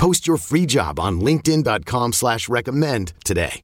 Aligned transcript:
Post 0.00 0.26
your 0.26 0.38
free 0.38 0.64
job 0.64 0.98
on 0.98 1.20
linkedin.com 1.20 2.14
slash 2.14 2.48
recommend 2.48 3.12
today. 3.22 3.60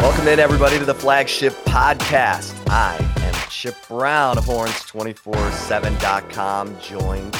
Welcome 0.00 0.28
in, 0.28 0.38
everybody, 0.38 0.78
to 0.78 0.86
the 0.86 0.94
flagship 0.94 1.52
podcast. 1.66 2.54
I 2.70 2.96
am 3.18 3.34
Chip 3.50 3.76
Brown 3.86 4.38
of 4.38 4.46
Horns247.com, 4.46 6.80
joined, 6.80 7.36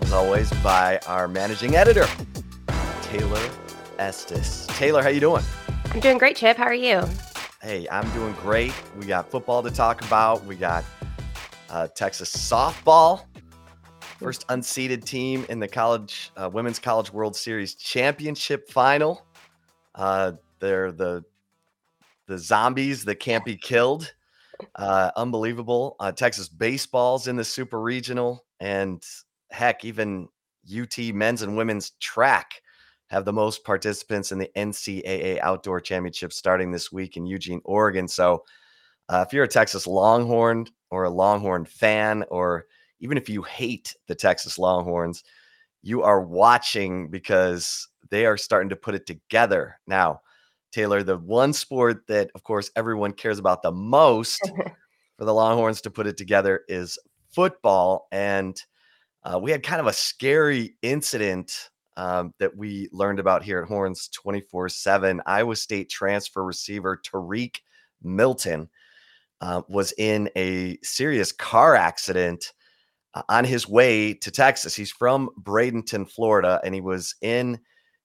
as 0.00 0.12
always, 0.12 0.50
by 0.64 0.98
our 1.06 1.28
managing 1.28 1.76
editor, 1.76 2.08
Taylor 3.02 3.48
Estes. 4.00 4.66
Taylor, 4.70 5.00
how 5.00 5.10
you 5.10 5.20
doing? 5.20 5.44
I'm 5.92 6.00
doing 6.00 6.18
great, 6.18 6.34
Chip. 6.34 6.56
How 6.56 6.64
are 6.64 6.74
you? 6.74 7.08
Hey, 7.62 7.88
I'm 7.90 8.08
doing 8.10 8.34
great. 8.34 8.74
We 8.98 9.06
got 9.06 9.30
football 9.30 9.62
to 9.62 9.70
talk 9.70 10.04
about. 10.04 10.44
We 10.44 10.56
got 10.56 10.84
uh, 11.70 11.88
Texas 11.88 12.30
softball, 12.30 13.24
first 14.18 14.46
unseeded 14.48 15.04
team 15.04 15.46
in 15.48 15.58
the 15.58 15.66
college 15.66 16.32
uh, 16.36 16.50
women's 16.52 16.78
college 16.78 17.10
World 17.10 17.34
Series 17.34 17.74
championship 17.74 18.68
final. 18.68 19.24
Uh, 19.94 20.32
they're 20.60 20.92
the 20.92 21.24
the 22.26 22.36
zombies 22.36 23.06
that 23.06 23.16
can't 23.16 23.44
be 23.44 23.56
killed. 23.56 24.12
Uh, 24.74 25.10
unbelievable. 25.16 25.96
Uh, 25.98 26.12
Texas 26.12 26.50
baseball's 26.50 27.26
in 27.26 27.36
the 27.36 27.44
super 27.44 27.80
regional, 27.80 28.44
and 28.60 29.02
heck, 29.50 29.82
even 29.82 30.28
UT 30.70 30.98
men's 31.14 31.40
and 31.40 31.56
women's 31.56 31.90
track 32.00 32.60
have 33.08 33.24
the 33.24 33.32
most 33.32 33.64
participants 33.64 34.32
in 34.32 34.38
the 34.38 34.50
NCAA 34.56 35.40
Outdoor 35.40 35.80
Championship 35.80 36.32
starting 36.32 36.70
this 36.70 36.90
week 36.90 37.16
in 37.16 37.26
Eugene, 37.26 37.60
Oregon. 37.64 38.08
So, 38.08 38.44
uh, 39.08 39.24
if 39.26 39.32
you're 39.32 39.44
a 39.44 39.48
Texas 39.48 39.86
Longhorn 39.86 40.66
or 40.90 41.04
a 41.04 41.10
Longhorn 41.10 41.64
fan, 41.64 42.24
or 42.30 42.66
even 43.00 43.16
if 43.16 43.28
you 43.28 43.42
hate 43.42 43.94
the 44.08 44.14
Texas 44.14 44.58
Longhorns, 44.58 45.22
you 45.82 46.02
are 46.02 46.20
watching 46.20 47.08
because 47.08 47.88
they 48.10 48.26
are 48.26 48.36
starting 48.36 48.70
to 48.70 48.76
put 48.76 48.94
it 48.94 49.06
together 49.06 49.78
now. 49.86 50.20
Taylor, 50.72 51.02
the 51.02 51.18
one 51.18 51.52
sport 51.52 52.06
that, 52.08 52.30
of 52.34 52.42
course, 52.42 52.70
everyone 52.76 53.12
cares 53.12 53.38
about 53.38 53.62
the 53.62 53.72
most 53.72 54.40
for 55.18 55.24
the 55.24 55.32
Longhorns 55.32 55.80
to 55.82 55.90
put 55.90 56.06
it 56.06 56.16
together 56.16 56.62
is 56.68 56.98
football. 57.30 58.08
And 58.10 58.60
uh, 59.22 59.38
we 59.38 59.50
had 59.50 59.62
kind 59.62 59.80
of 59.80 59.86
a 59.86 59.92
scary 59.92 60.76
incident 60.82 61.70
um, 61.96 62.34
that 62.38 62.56
we 62.56 62.88
learned 62.92 63.18
about 63.18 63.42
here 63.42 63.60
at 63.60 63.68
Horns 63.68 64.08
24 64.08 64.68
7. 64.68 65.22
Iowa 65.26 65.56
State 65.56 65.88
transfer 65.88 66.44
receiver 66.44 67.00
Tarique 67.02 67.60
Milton 68.02 68.68
uh, 69.40 69.62
was 69.68 69.92
in 69.98 70.30
a 70.36 70.78
serious 70.82 71.32
car 71.32 71.74
accident 71.74 72.52
uh, 73.14 73.22
on 73.28 73.44
his 73.44 73.68
way 73.68 74.14
to 74.14 74.30
Texas. 74.30 74.74
He's 74.74 74.90
from 74.90 75.30
Bradenton, 75.42 76.08
Florida, 76.08 76.60
and 76.64 76.74
he 76.74 76.80
was 76.80 77.14
in 77.22 77.58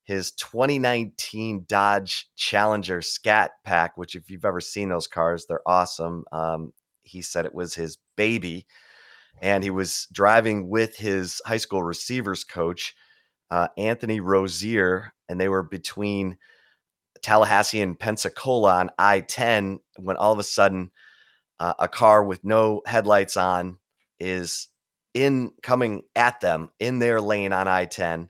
his 0.03 0.31
2019 0.33 1.65
Dodge 1.67 2.29
Challenger 2.35 3.01
Scat 3.01 3.51
Pack, 3.63 3.97
which, 3.97 4.15
if 4.15 4.29
you've 4.29 4.45
ever 4.45 4.61
seen 4.61 4.89
those 4.89 5.07
cars, 5.07 5.45
they're 5.47 5.67
awesome. 5.67 6.25
Um, 6.31 6.73
he 7.03 7.21
said 7.21 7.45
it 7.45 7.53
was 7.53 7.73
his 7.73 7.97
baby, 8.15 8.65
and 9.41 9.63
he 9.63 9.69
was 9.69 10.07
driving 10.11 10.69
with 10.69 10.97
his 10.97 11.41
high 11.45 11.57
school 11.57 11.83
receivers 11.83 12.43
coach 12.43 12.93
uh, 13.51 13.67
Anthony 13.77 14.21
Rozier, 14.21 15.13
and 15.29 15.39
they 15.39 15.49
were 15.49 15.63
between 15.63 16.37
Tallahassee 17.21 17.81
and 17.81 17.99
Pensacola 17.99 18.75
on 18.77 18.89
I 18.97 19.19
10 19.19 19.79
when 19.97 20.17
all 20.17 20.33
of 20.33 20.39
a 20.39 20.43
sudden 20.43 20.89
uh, 21.59 21.73
a 21.77 21.87
car 21.87 22.23
with 22.23 22.43
no 22.43 22.81
headlights 22.85 23.37
on 23.37 23.77
is 24.19 24.69
in 25.13 25.51
coming 25.61 26.01
at 26.15 26.39
them 26.39 26.69
in 26.79 26.99
their 26.99 27.19
lane 27.19 27.53
on 27.53 27.67
I 27.67 27.85
10. 27.85 28.29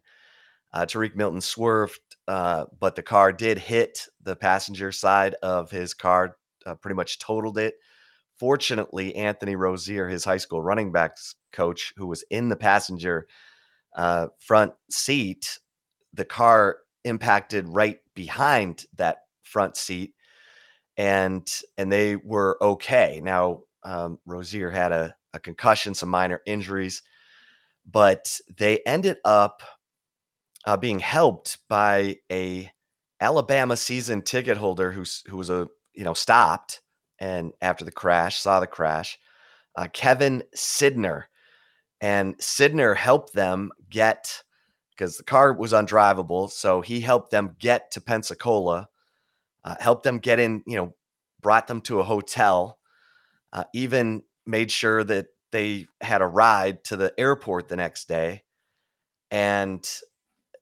Uh, 0.73 0.85
Tarique 0.85 1.15
Milton 1.15 1.41
swerved, 1.41 1.99
uh, 2.27 2.65
but 2.79 2.95
the 2.95 3.03
car 3.03 3.31
did 3.31 3.59
hit 3.59 4.07
the 4.23 4.35
passenger 4.35 4.91
side 4.91 5.35
of 5.43 5.69
his 5.69 5.93
car, 5.93 6.37
uh, 6.65 6.75
pretty 6.75 6.95
much 6.95 7.19
totaled 7.19 7.57
it. 7.57 7.75
Fortunately, 8.39 9.15
Anthony 9.15 9.55
Rozier, 9.55 10.07
his 10.07 10.25
high 10.25 10.37
school 10.37 10.61
running 10.63 10.91
backs 10.91 11.35
coach, 11.53 11.93
who 11.95 12.07
was 12.07 12.23
in 12.31 12.49
the 12.49 12.55
passenger 12.55 13.27
uh, 13.95 14.27
front 14.39 14.73
seat, 14.89 15.59
the 16.13 16.25
car 16.25 16.77
impacted 17.03 17.67
right 17.67 17.99
behind 18.15 18.85
that 18.95 19.19
front 19.43 19.77
seat, 19.77 20.13
and 20.97 21.47
and 21.77 21.91
they 21.91 22.15
were 22.15 22.57
okay. 22.61 23.21
Now 23.23 23.61
um, 23.83 24.19
Rozier 24.25 24.71
had 24.71 24.91
a, 24.91 25.15
a 25.33 25.39
concussion, 25.39 25.93
some 25.93 26.09
minor 26.09 26.41
injuries, 26.45 27.03
but 27.89 28.39
they 28.57 28.79
ended 28.85 29.17
up 29.25 29.63
uh, 30.65 30.77
being 30.77 30.99
helped 30.99 31.57
by 31.69 32.17
a 32.31 32.71
Alabama 33.19 33.77
season 33.77 34.21
ticket 34.21 34.57
holder 34.57 34.91
who's 34.91 35.23
who 35.27 35.37
was 35.37 35.49
a 35.49 35.67
you 35.93 36.03
know 36.03 36.13
stopped 36.13 36.81
and 37.19 37.53
after 37.61 37.85
the 37.85 37.91
crash 37.91 38.39
saw 38.39 38.59
the 38.59 38.67
crash, 38.67 39.19
uh, 39.75 39.87
Kevin 39.93 40.43
Sidner, 40.55 41.25
and 42.01 42.35
Sidner 42.39 42.95
helped 42.95 43.33
them 43.33 43.71
get 43.89 44.43
because 44.89 45.17
the 45.17 45.23
car 45.23 45.53
was 45.53 45.71
undrivable. 45.71 46.51
So 46.51 46.81
he 46.81 46.99
helped 46.99 47.31
them 47.31 47.55
get 47.59 47.91
to 47.91 48.01
Pensacola, 48.01 48.89
uh, 49.63 49.75
helped 49.79 50.03
them 50.03 50.17
get 50.19 50.39
in, 50.39 50.63
you 50.65 50.75
know, 50.75 50.95
brought 51.41 51.67
them 51.67 51.81
to 51.81 51.99
a 51.99 52.03
hotel, 52.03 52.79
uh, 53.53 53.63
even 53.73 54.23
made 54.45 54.71
sure 54.71 55.03
that 55.03 55.27
they 55.51 55.87
had 56.01 56.21
a 56.21 56.27
ride 56.27 56.83
to 56.85 56.97
the 56.97 57.13
airport 57.19 57.67
the 57.67 57.75
next 57.75 58.07
day. 58.07 58.43
And 59.29 59.87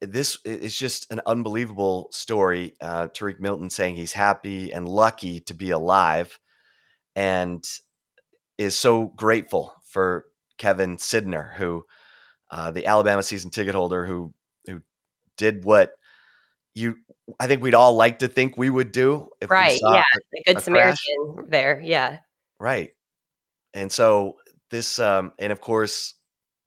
this 0.02 0.38
is 0.46 0.78
just 0.78 1.12
an 1.12 1.22
unbelievable 1.26 2.10
story. 2.12 2.76
Uh, 2.82 3.08
Tarique 3.08 3.40
Milton 3.40 3.70
saying 3.70 3.96
he's 3.96 4.14
happy 4.14 4.72
and 4.72 4.88
lucky 4.88 5.40
to 5.42 5.54
be 5.54 5.72
alive 5.72 6.40
and 7.16 7.66
is 8.58 8.78
so 8.78 9.08
grateful 9.08 9.74
for 9.84 10.26
Kevin 10.60 10.98
Sidner, 10.98 11.56
who 11.56 11.84
uh, 12.52 12.70
the 12.70 12.86
Alabama 12.86 13.24
season 13.24 13.50
ticket 13.50 13.74
holder, 13.74 14.06
who 14.06 14.32
who 14.68 14.82
did 15.38 15.64
what 15.66 15.94
you 16.76 16.96
I 17.40 17.48
think 17.48 17.62
we'd 17.62 17.76
all 17.76 17.96
like 17.96 18.20
to 18.20 18.28
think 18.28 18.58
we 18.58 18.70
would 18.70 18.92
do. 18.92 19.30
right. 19.48 19.80
yeah. 19.82 20.04
A, 20.16 20.40
a 20.40 20.44
good 20.46 20.58
a 20.58 20.62
Samaritan 20.62 20.98
crash. 21.36 21.46
there. 21.50 21.82
Yeah. 21.84 22.20
Right. 22.60 22.92
And 23.74 23.92
so 23.92 24.38
this, 24.72 25.00
um, 25.00 25.34
and 25.40 25.52
of 25.52 25.62
course, 25.62 26.16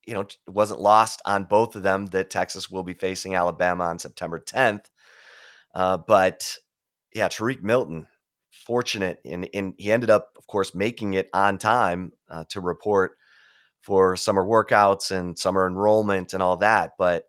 you 0.06 0.14
know, 0.14 0.20
it 0.20 0.36
wasn't 0.48 0.80
lost 0.80 1.22
on 1.24 1.44
both 1.44 1.76
of 1.76 1.82
them 1.82 2.06
that 2.06 2.30
Texas 2.30 2.70
will 2.70 2.82
be 2.82 2.94
facing 2.94 3.34
Alabama 3.34 3.84
on 3.84 3.98
September 3.98 4.40
10th. 4.40 4.86
Uh, 5.74 5.96
but 5.96 6.56
yeah, 7.14 7.28
Tarique 7.28 7.62
Milton, 7.62 8.06
fortunate, 8.66 9.20
and, 9.24 9.48
and 9.54 9.74
he 9.78 9.92
ended 9.92 10.10
up, 10.10 10.30
of 10.36 10.46
course, 10.46 10.74
making 10.74 11.14
it 11.14 11.28
on 11.32 11.58
time 11.58 12.12
uh, 12.28 12.44
to 12.48 12.60
report 12.60 13.16
for 13.82 14.16
summer 14.16 14.44
workouts 14.44 15.10
and 15.10 15.38
summer 15.38 15.66
enrollment 15.66 16.32
and 16.32 16.42
all 16.42 16.56
that. 16.56 16.92
But 16.98 17.24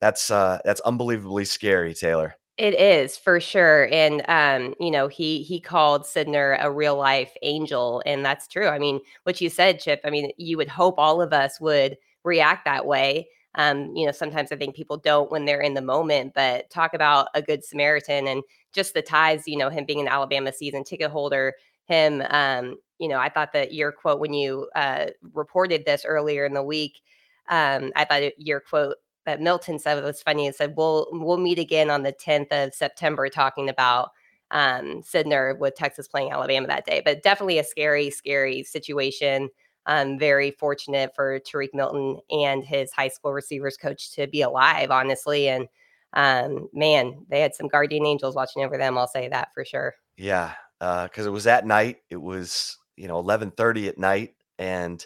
that's 0.00 0.30
uh, 0.30 0.58
that's 0.64 0.80
unbelievably 0.80 1.44
scary, 1.44 1.94
Taylor. 1.94 2.34
It 2.56 2.74
is 2.74 3.16
for 3.16 3.38
sure, 3.38 3.88
and 3.92 4.24
um, 4.28 4.74
you 4.80 4.90
know 4.90 5.06
he 5.06 5.42
he 5.42 5.60
called 5.60 6.02
Sidner 6.02 6.56
a 6.60 6.70
real 6.70 6.96
life 6.96 7.32
angel, 7.42 8.02
and 8.04 8.24
that's 8.24 8.48
true. 8.48 8.68
I 8.68 8.78
mean, 8.78 9.00
what 9.22 9.40
you 9.40 9.48
said, 9.48 9.80
Chip. 9.80 10.00
I 10.04 10.10
mean, 10.10 10.32
you 10.36 10.56
would 10.56 10.68
hope 10.68 10.96
all 10.98 11.22
of 11.22 11.32
us 11.32 11.60
would 11.60 11.96
react 12.24 12.64
that 12.64 12.86
way. 12.86 13.28
Um, 13.54 13.94
you 13.96 14.06
know, 14.06 14.12
sometimes 14.12 14.52
I 14.52 14.56
think 14.56 14.76
people 14.76 14.96
don't 14.96 15.30
when 15.30 15.44
they're 15.44 15.60
in 15.60 15.74
the 15.74 15.82
moment, 15.82 16.32
but 16.34 16.68
talk 16.70 16.94
about 16.94 17.28
a 17.34 17.42
good 17.42 17.64
Samaritan 17.64 18.28
and 18.28 18.42
just 18.72 18.94
the 18.94 19.02
ties. 19.02 19.44
You 19.46 19.56
know, 19.56 19.70
him 19.70 19.84
being 19.84 20.00
an 20.00 20.08
Alabama 20.08 20.52
season 20.52 20.84
ticket 20.84 21.10
holder, 21.10 21.54
him 21.88 22.22
um, 22.30 22.76
you 22.98 23.08
know, 23.08 23.18
I 23.18 23.28
thought 23.28 23.52
that 23.52 23.72
your 23.72 23.92
quote 23.92 24.20
when 24.20 24.34
you 24.34 24.68
uh, 24.74 25.06
reported 25.32 25.84
this 25.84 26.04
earlier 26.04 26.44
in 26.44 26.52
the 26.52 26.62
week, 26.62 27.00
um, 27.48 27.92
I 27.96 28.04
thought 28.04 28.38
your 28.38 28.60
quote 28.60 28.96
that 29.24 29.40
Milton 29.40 29.78
said 29.78 30.02
was 30.02 30.22
funny. 30.22 30.46
It 30.46 30.56
said, 30.56 30.74
"We'll 30.76 31.06
we'll 31.12 31.36
meet 31.38 31.58
again 31.58 31.90
on 31.90 32.02
the 32.02 32.12
10th 32.12 32.50
of 32.50 32.74
September, 32.74 33.28
talking 33.28 33.68
about 33.68 34.10
um, 34.50 35.02
Sydnor 35.02 35.58
with 35.58 35.74
Texas 35.74 36.08
playing 36.08 36.32
Alabama 36.32 36.66
that 36.66 36.86
day. 36.86 37.02
But 37.04 37.22
definitely 37.22 37.58
a 37.58 37.64
scary, 37.64 38.10
scary 38.10 38.62
situation. 38.62 39.50
Um, 39.86 40.18
very 40.18 40.50
fortunate 40.50 41.14
for 41.14 41.40
Tarique 41.40 41.74
Milton 41.74 42.18
and 42.30 42.62
his 42.62 42.92
high 42.92 43.08
school 43.08 43.32
receivers 43.32 43.76
coach 43.76 44.14
to 44.14 44.26
be 44.26 44.42
alive, 44.42 44.90
honestly. 44.90 45.48
And 45.48 45.66
um, 46.12 46.68
man, 46.74 47.24
they 47.28 47.40
had 47.40 47.54
some 47.54 47.68
guardian 47.68 48.04
angels 48.04 48.34
watching 48.34 48.64
over 48.64 48.76
them. 48.76 48.98
I'll 48.98 49.08
say 49.08 49.28
that 49.28 49.48
for 49.54 49.64
sure. 49.64 49.94
Yeah, 50.16 50.52
because 50.80 51.26
uh, 51.26 51.28
it 51.28 51.32
was 51.32 51.46
at 51.46 51.66
night. 51.66 51.98
It 52.10 52.20
was 52.20 52.78
you 52.96 53.08
know 53.08 53.18
eleven 53.18 53.50
thirty 53.50 53.88
at 53.88 53.98
night, 53.98 54.34
and 54.58 55.04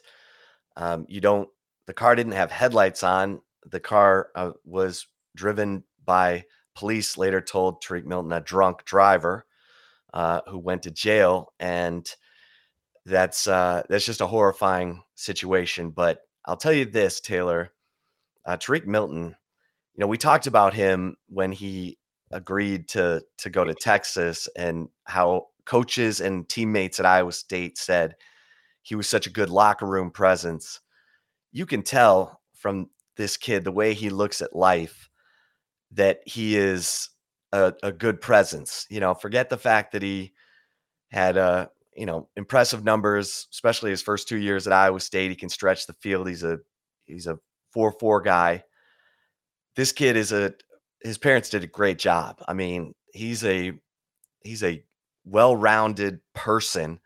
um, 0.77 1.07
you 1.09 1.21
don't. 1.21 1.49
The 1.87 1.95
car 1.95 2.15
didn't 2.15 2.33
have 2.33 2.51
headlights 2.51 3.03
on. 3.03 3.41
The 3.67 3.81
car 3.81 4.29
uh, 4.35 4.53
was 4.65 5.07
driven 5.35 5.85
by 6.05 6.45
police. 6.75 7.17
Later 7.19 7.41
told 7.41 7.83
Tarique 7.83 8.07
Milton 8.07 8.33
a 8.33 8.41
drunk 8.41 8.85
driver 8.85 9.47
uh, 10.13 10.41
who 10.49 10.59
went 10.59 10.83
to 10.83 10.91
jail, 10.91 11.53
and 11.59 12.09
that's 13.05 13.47
uh, 13.47 13.83
that's 13.89 14.07
just 14.07 14.21
a 14.21 14.27
horrifying 14.27 15.03
situation. 15.15 15.91
But 15.91 16.21
I'll 16.45 16.57
tell 16.57 16.73
you 16.73 16.85
this, 16.85 17.21
Taylor, 17.21 17.73
uh, 18.45 18.57
Tarique 18.57 18.87
Milton. 18.87 19.37
You 19.95 20.01
know, 20.01 20.07
we 20.07 20.19
talked 20.19 20.47
about 20.47 20.75
him 20.75 21.17
when 21.29 21.53
he 21.53 21.99
agreed 22.31 22.89
to 22.89 23.23
to 23.39 23.51
go 23.51 23.65
to 23.65 23.75
Texas, 23.75 24.49
and 24.57 24.89
how 25.05 25.49
coaches 25.65 26.21
and 26.21 26.49
teammates 26.49 26.99
at 27.01 27.07
Iowa 27.07 27.33
State 27.33 27.79
said 27.79 28.15
he 28.83 28.95
was 28.95 29.09
such 29.09 29.27
a 29.27 29.31
good 29.31 29.51
locker 29.51 29.87
room 29.87 30.11
presence. 30.11 30.81
You 31.53 31.67
can 31.67 31.83
tell 31.83 32.41
from 32.55 32.91
this 33.17 33.37
kid 33.37 33.65
the 33.65 33.73
way 33.73 33.95
he 33.95 34.11
looks 34.11 34.41
at 34.43 34.57
life 34.57 35.09
that 35.93 36.21
he 36.25 36.57
is 36.57 37.11
a, 37.53 37.75
a 37.83 37.93
good 37.93 38.21
presence. 38.21 38.87
You 38.91 39.01
know, 39.01 39.15
forget 39.15 39.51
the 39.51 39.59
fact 39.59 39.93
that 39.93 40.03
he 40.03 40.33
had 41.11 41.37
a 41.37 41.71
you 41.97 42.07
know, 42.07 42.29
impressive 42.37 42.85
numbers, 42.85 43.49
especially 43.53 43.91
his 43.91 44.03
first 44.03 44.29
two 44.29 44.39
years 44.39 44.67
at 44.67 44.73
Iowa 44.73 45.01
State. 45.01 45.31
He 45.31 45.37
can 45.37 45.49
stretch 45.49 45.87
the 45.87 45.95
field. 45.95 46.29
He's 46.29 46.43
a 46.43 46.59
he's 47.05 47.27
a 47.27 47.39
four 47.73 47.93
four 47.93 48.21
guy. 48.23 48.65
This 49.77 49.93
kid 49.93 50.17
is 50.17 50.33
a 50.33 50.55
his 51.03 51.19
parents 51.19 51.51
did 51.51 51.65
a 51.65 51.69
great 51.69 51.99
job. 51.99 52.43
I 52.49 52.55
mean, 52.55 52.95
he's 53.13 53.45
a 53.45 53.73
he's 54.41 54.63
a 54.63 54.83
well-rounded 55.25 56.21
person 56.35 57.01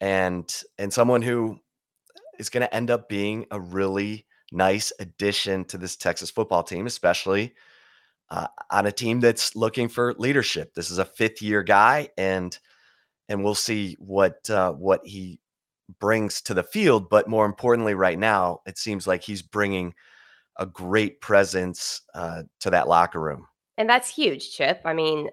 and 0.00 0.62
and 0.78 0.92
someone 0.92 1.22
who 1.22 1.58
is 2.38 2.50
going 2.50 2.60
to 2.60 2.74
end 2.74 2.90
up 2.90 3.08
being 3.08 3.46
a 3.50 3.60
really 3.60 4.26
nice 4.52 4.92
addition 5.00 5.64
to 5.64 5.78
this 5.78 5.96
Texas 5.96 6.30
football 6.30 6.62
team, 6.62 6.86
especially 6.86 7.54
uh, 8.30 8.46
on 8.70 8.86
a 8.86 8.92
team 8.92 9.20
that's 9.20 9.56
looking 9.56 9.88
for 9.88 10.14
leadership. 10.14 10.74
This 10.74 10.90
is 10.90 10.98
a 10.98 11.04
fifth 11.04 11.42
year 11.42 11.62
guy, 11.62 12.10
and 12.18 12.56
and 13.28 13.42
we'll 13.42 13.54
see 13.54 13.96
what 13.98 14.48
uh, 14.50 14.72
what 14.72 15.00
he 15.04 15.40
brings 16.00 16.42
to 16.42 16.54
the 16.54 16.62
field. 16.62 17.08
But 17.08 17.28
more 17.28 17.46
importantly, 17.46 17.94
right 17.94 18.18
now, 18.18 18.60
it 18.66 18.78
seems 18.78 19.06
like 19.06 19.22
he's 19.22 19.42
bringing 19.42 19.94
a 20.58 20.66
great 20.66 21.20
presence 21.20 22.02
uh, 22.14 22.42
to 22.60 22.70
that 22.70 22.88
locker 22.88 23.20
room. 23.20 23.46
And 23.78 23.88
that's 23.88 24.08
huge, 24.08 24.52
Chip. 24.52 24.80
I 24.84 24.94
mean, 24.94 25.28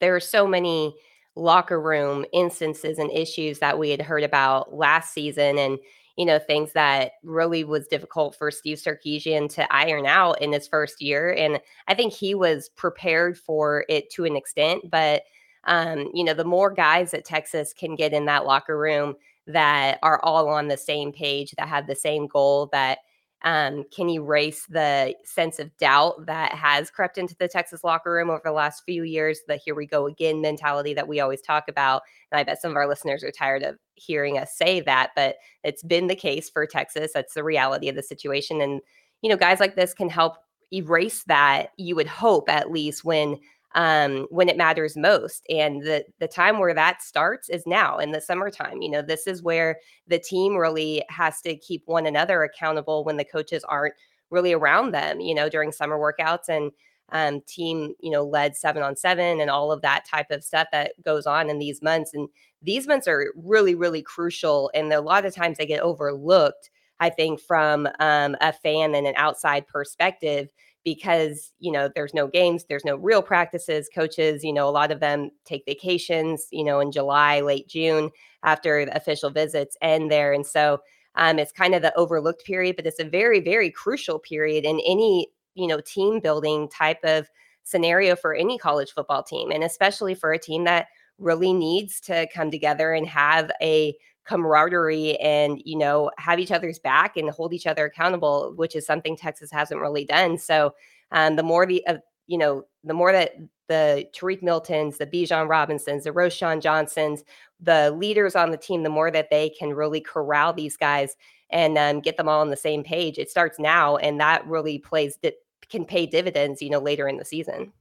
there 0.00 0.16
are 0.16 0.20
so 0.20 0.46
many 0.46 0.96
locker 1.36 1.80
room 1.80 2.24
instances 2.32 2.98
and 2.98 3.10
issues 3.12 3.58
that 3.58 3.78
we 3.78 3.90
had 3.90 4.00
heard 4.00 4.24
about 4.24 4.74
last 4.74 5.12
season 5.12 5.58
and 5.58 5.78
you 6.16 6.24
know 6.24 6.38
things 6.38 6.72
that 6.72 7.12
really 7.22 7.62
was 7.62 7.86
difficult 7.86 8.34
for 8.34 8.50
Steve 8.50 8.78
Sarkisian 8.78 9.48
to 9.54 9.72
iron 9.72 10.06
out 10.06 10.40
in 10.40 10.52
his 10.52 10.66
first 10.66 11.02
year 11.02 11.32
and 11.32 11.60
I 11.88 11.94
think 11.94 12.12
he 12.12 12.34
was 12.34 12.70
prepared 12.70 13.38
for 13.38 13.84
it 13.88 14.10
to 14.12 14.24
an 14.24 14.34
extent 14.34 14.90
but 14.90 15.24
um, 15.66 16.10
you 16.14 16.24
know, 16.24 16.34
the 16.34 16.44
more 16.44 16.70
guys 16.70 17.10
that 17.10 17.24
Texas 17.24 17.72
can 17.72 17.96
get 17.96 18.12
in 18.12 18.24
that 18.26 18.46
locker 18.46 18.78
room 18.78 19.16
that 19.48 19.98
are 20.02 20.20
all 20.22 20.48
on 20.48 20.68
the 20.68 20.76
same 20.76 21.12
page, 21.12 21.52
that 21.52 21.68
have 21.68 21.86
the 21.86 21.94
same 21.94 22.26
goal, 22.26 22.68
that 22.72 22.98
um, 23.46 23.84
can 23.94 24.10
erase 24.10 24.66
the 24.66 25.14
sense 25.24 25.60
of 25.60 25.74
doubt 25.78 26.26
that 26.26 26.52
has 26.52 26.90
crept 26.90 27.16
into 27.16 27.36
the 27.38 27.46
Texas 27.46 27.84
locker 27.84 28.12
room 28.12 28.28
over 28.28 28.42
the 28.44 28.50
last 28.50 28.82
few 28.84 29.04
years, 29.04 29.38
the 29.46 29.56
here 29.56 29.76
we 29.76 29.86
go 29.86 30.08
again 30.08 30.40
mentality 30.40 30.92
that 30.94 31.06
we 31.06 31.20
always 31.20 31.40
talk 31.40 31.68
about. 31.68 32.02
And 32.32 32.40
I 32.40 32.42
bet 32.42 32.60
some 32.60 32.72
of 32.72 32.76
our 32.76 32.88
listeners 32.88 33.22
are 33.22 33.30
tired 33.30 33.62
of 33.62 33.78
hearing 33.94 34.36
us 34.36 34.58
say 34.58 34.80
that, 34.80 35.10
but 35.14 35.36
it's 35.62 35.84
been 35.84 36.08
the 36.08 36.16
case 36.16 36.50
for 36.50 36.66
Texas. 36.66 37.12
That's 37.14 37.34
the 37.34 37.44
reality 37.44 37.88
of 37.88 37.94
the 37.94 38.02
situation. 38.02 38.60
And, 38.60 38.80
you 39.22 39.30
know, 39.30 39.36
guys 39.36 39.60
like 39.60 39.76
this 39.76 39.94
can 39.94 40.10
help 40.10 40.38
erase 40.72 41.22
that, 41.28 41.68
you 41.76 41.94
would 41.94 42.08
hope 42.08 42.48
at 42.48 42.72
least 42.72 43.04
when 43.04 43.38
um, 43.76 44.26
when 44.30 44.48
it 44.48 44.56
matters 44.56 44.96
most. 44.96 45.46
And 45.48 45.82
the 45.82 46.04
the 46.18 46.28
time 46.28 46.58
where 46.58 46.74
that 46.74 47.02
starts 47.02 47.48
is 47.48 47.64
now 47.66 47.98
in 47.98 48.10
the 48.12 48.20
summertime. 48.20 48.82
You 48.82 48.90
know, 48.90 49.02
this 49.02 49.26
is 49.28 49.42
where 49.42 49.78
the 50.08 50.18
team 50.18 50.56
really 50.56 51.04
has 51.10 51.40
to 51.42 51.56
keep 51.56 51.82
one 51.86 52.06
another 52.06 52.42
accountable 52.42 53.04
when 53.04 53.18
the 53.18 53.24
coaches 53.24 53.64
aren't 53.64 53.94
really 54.30 54.52
around 54.52 54.92
them. 54.92 55.20
You 55.20 55.34
know, 55.34 55.48
during 55.48 55.72
summer 55.72 55.98
workouts 55.98 56.48
and 56.48 56.72
um, 57.12 57.42
team, 57.46 57.94
you 58.00 58.10
know, 58.10 58.24
led 58.24 58.56
seven 58.56 58.82
on 58.82 58.96
seven 58.96 59.40
and 59.40 59.50
all 59.50 59.70
of 59.70 59.82
that 59.82 60.04
type 60.06 60.30
of 60.30 60.42
stuff 60.42 60.68
that 60.72 60.92
goes 61.04 61.26
on 61.26 61.48
in 61.50 61.58
these 61.58 61.82
months. 61.82 62.12
And 62.14 62.28
these 62.62 62.88
months 62.88 63.06
are 63.06 63.32
really, 63.36 63.74
really 63.74 64.02
crucial. 64.02 64.70
And 64.74 64.92
a 64.92 65.00
lot 65.00 65.24
of 65.24 65.34
times 65.34 65.58
they 65.58 65.66
get 65.66 65.82
overlooked, 65.82 66.70
I 66.98 67.10
think, 67.10 67.40
from 67.40 67.86
um, 68.00 68.36
a 68.40 68.52
fan 68.52 68.94
and 68.94 69.06
an 69.06 69.14
outside 69.16 69.68
perspective 69.68 70.48
because 70.86 71.52
you 71.58 71.72
know 71.72 71.90
there's 71.96 72.14
no 72.14 72.28
games 72.28 72.64
there's 72.68 72.84
no 72.84 72.94
real 72.94 73.20
practices 73.20 73.90
coaches 73.92 74.44
you 74.44 74.52
know 74.52 74.68
a 74.68 74.70
lot 74.70 74.92
of 74.92 75.00
them 75.00 75.30
take 75.44 75.64
vacations 75.66 76.46
you 76.52 76.62
know 76.62 76.78
in 76.78 76.92
july 76.92 77.40
late 77.40 77.66
june 77.66 78.08
after 78.44 78.78
official 78.92 79.28
visits 79.28 79.76
end 79.82 80.10
there 80.12 80.32
and 80.32 80.46
so 80.46 80.78
um, 81.16 81.38
it's 81.38 81.50
kind 81.50 81.74
of 81.74 81.82
the 81.82 81.94
overlooked 81.98 82.44
period 82.44 82.76
but 82.76 82.86
it's 82.86 83.00
a 83.00 83.04
very 83.04 83.40
very 83.40 83.68
crucial 83.68 84.20
period 84.20 84.64
in 84.64 84.80
any 84.86 85.26
you 85.56 85.66
know 85.66 85.80
team 85.80 86.20
building 86.20 86.68
type 86.68 87.02
of 87.02 87.26
scenario 87.64 88.14
for 88.14 88.32
any 88.32 88.56
college 88.56 88.92
football 88.92 89.24
team 89.24 89.50
and 89.50 89.64
especially 89.64 90.14
for 90.14 90.32
a 90.32 90.38
team 90.38 90.62
that 90.62 90.86
really 91.18 91.52
needs 91.52 91.98
to 91.98 92.28
come 92.32 92.48
together 92.48 92.92
and 92.92 93.08
have 93.08 93.50
a 93.60 93.92
camaraderie 94.26 95.16
and 95.18 95.62
you 95.64 95.78
know 95.78 96.10
have 96.18 96.38
each 96.38 96.50
other's 96.50 96.78
back 96.78 97.16
and 97.16 97.30
hold 97.30 97.52
each 97.52 97.66
other 97.66 97.86
accountable 97.86 98.52
which 98.56 98.74
is 98.74 98.84
something 98.84 99.16
texas 99.16 99.50
hasn't 99.52 99.80
really 99.80 100.04
done 100.04 100.36
so 100.36 100.74
um, 101.12 101.36
the 101.36 101.42
more 101.42 101.66
the 101.66 101.86
uh, 101.86 101.98
you 102.26 102.36
know 102.36 102.64
the 102.84 102.94
more 102.94 103.12
that 103.12 103.36
the 103.68 104.06
Tarique 104.14 104.42
Miltons, 104.42 104.98
the 104.98 105.06
Bijan 105.06 105.48
Robinsons, 105.48 106.04
the 106.04 106.12
Roschon 106.12 106.60
Johnsons, 106.60 107.24
the 107.60 107.90
leaders 107.90 108.36
on 108.36 108.50
the 108.50 108.56
team, 108.56 108.82
the 108.82 108.88
more 108.88 109.10
that 109.10 109.30
they 109.30 109.50
can 109.50 109.74
really 109.74 110.00
corral 110.00 110.52
these 110.52 110.76
guys 110.76 111.16
and 111.50 111.78
um, 111.78 112.00
get 112.00 112.16
them 112.16 112.28
all 112.28 112.40
on 112.40 112.50
the 112.50 112.56
same 112.56 112.82
page. 112.82 113.18
It 113.18 113.30
starts 113.30 113.58
now, 113.58 113.96
and 113.96 114.20
that 114.20 114.46
really 114.46 114.78
plays 114.78 115.18
that 115.22 115.34
can 115.68 115.84
pay 115.84 116.06
dividends, 116.06 116.62
you 116.62 116.70
know, 116.70 116.78
later 116.78 117.08
in 117.08 117.16
the 117.16 117.24
season. 117.24 117.72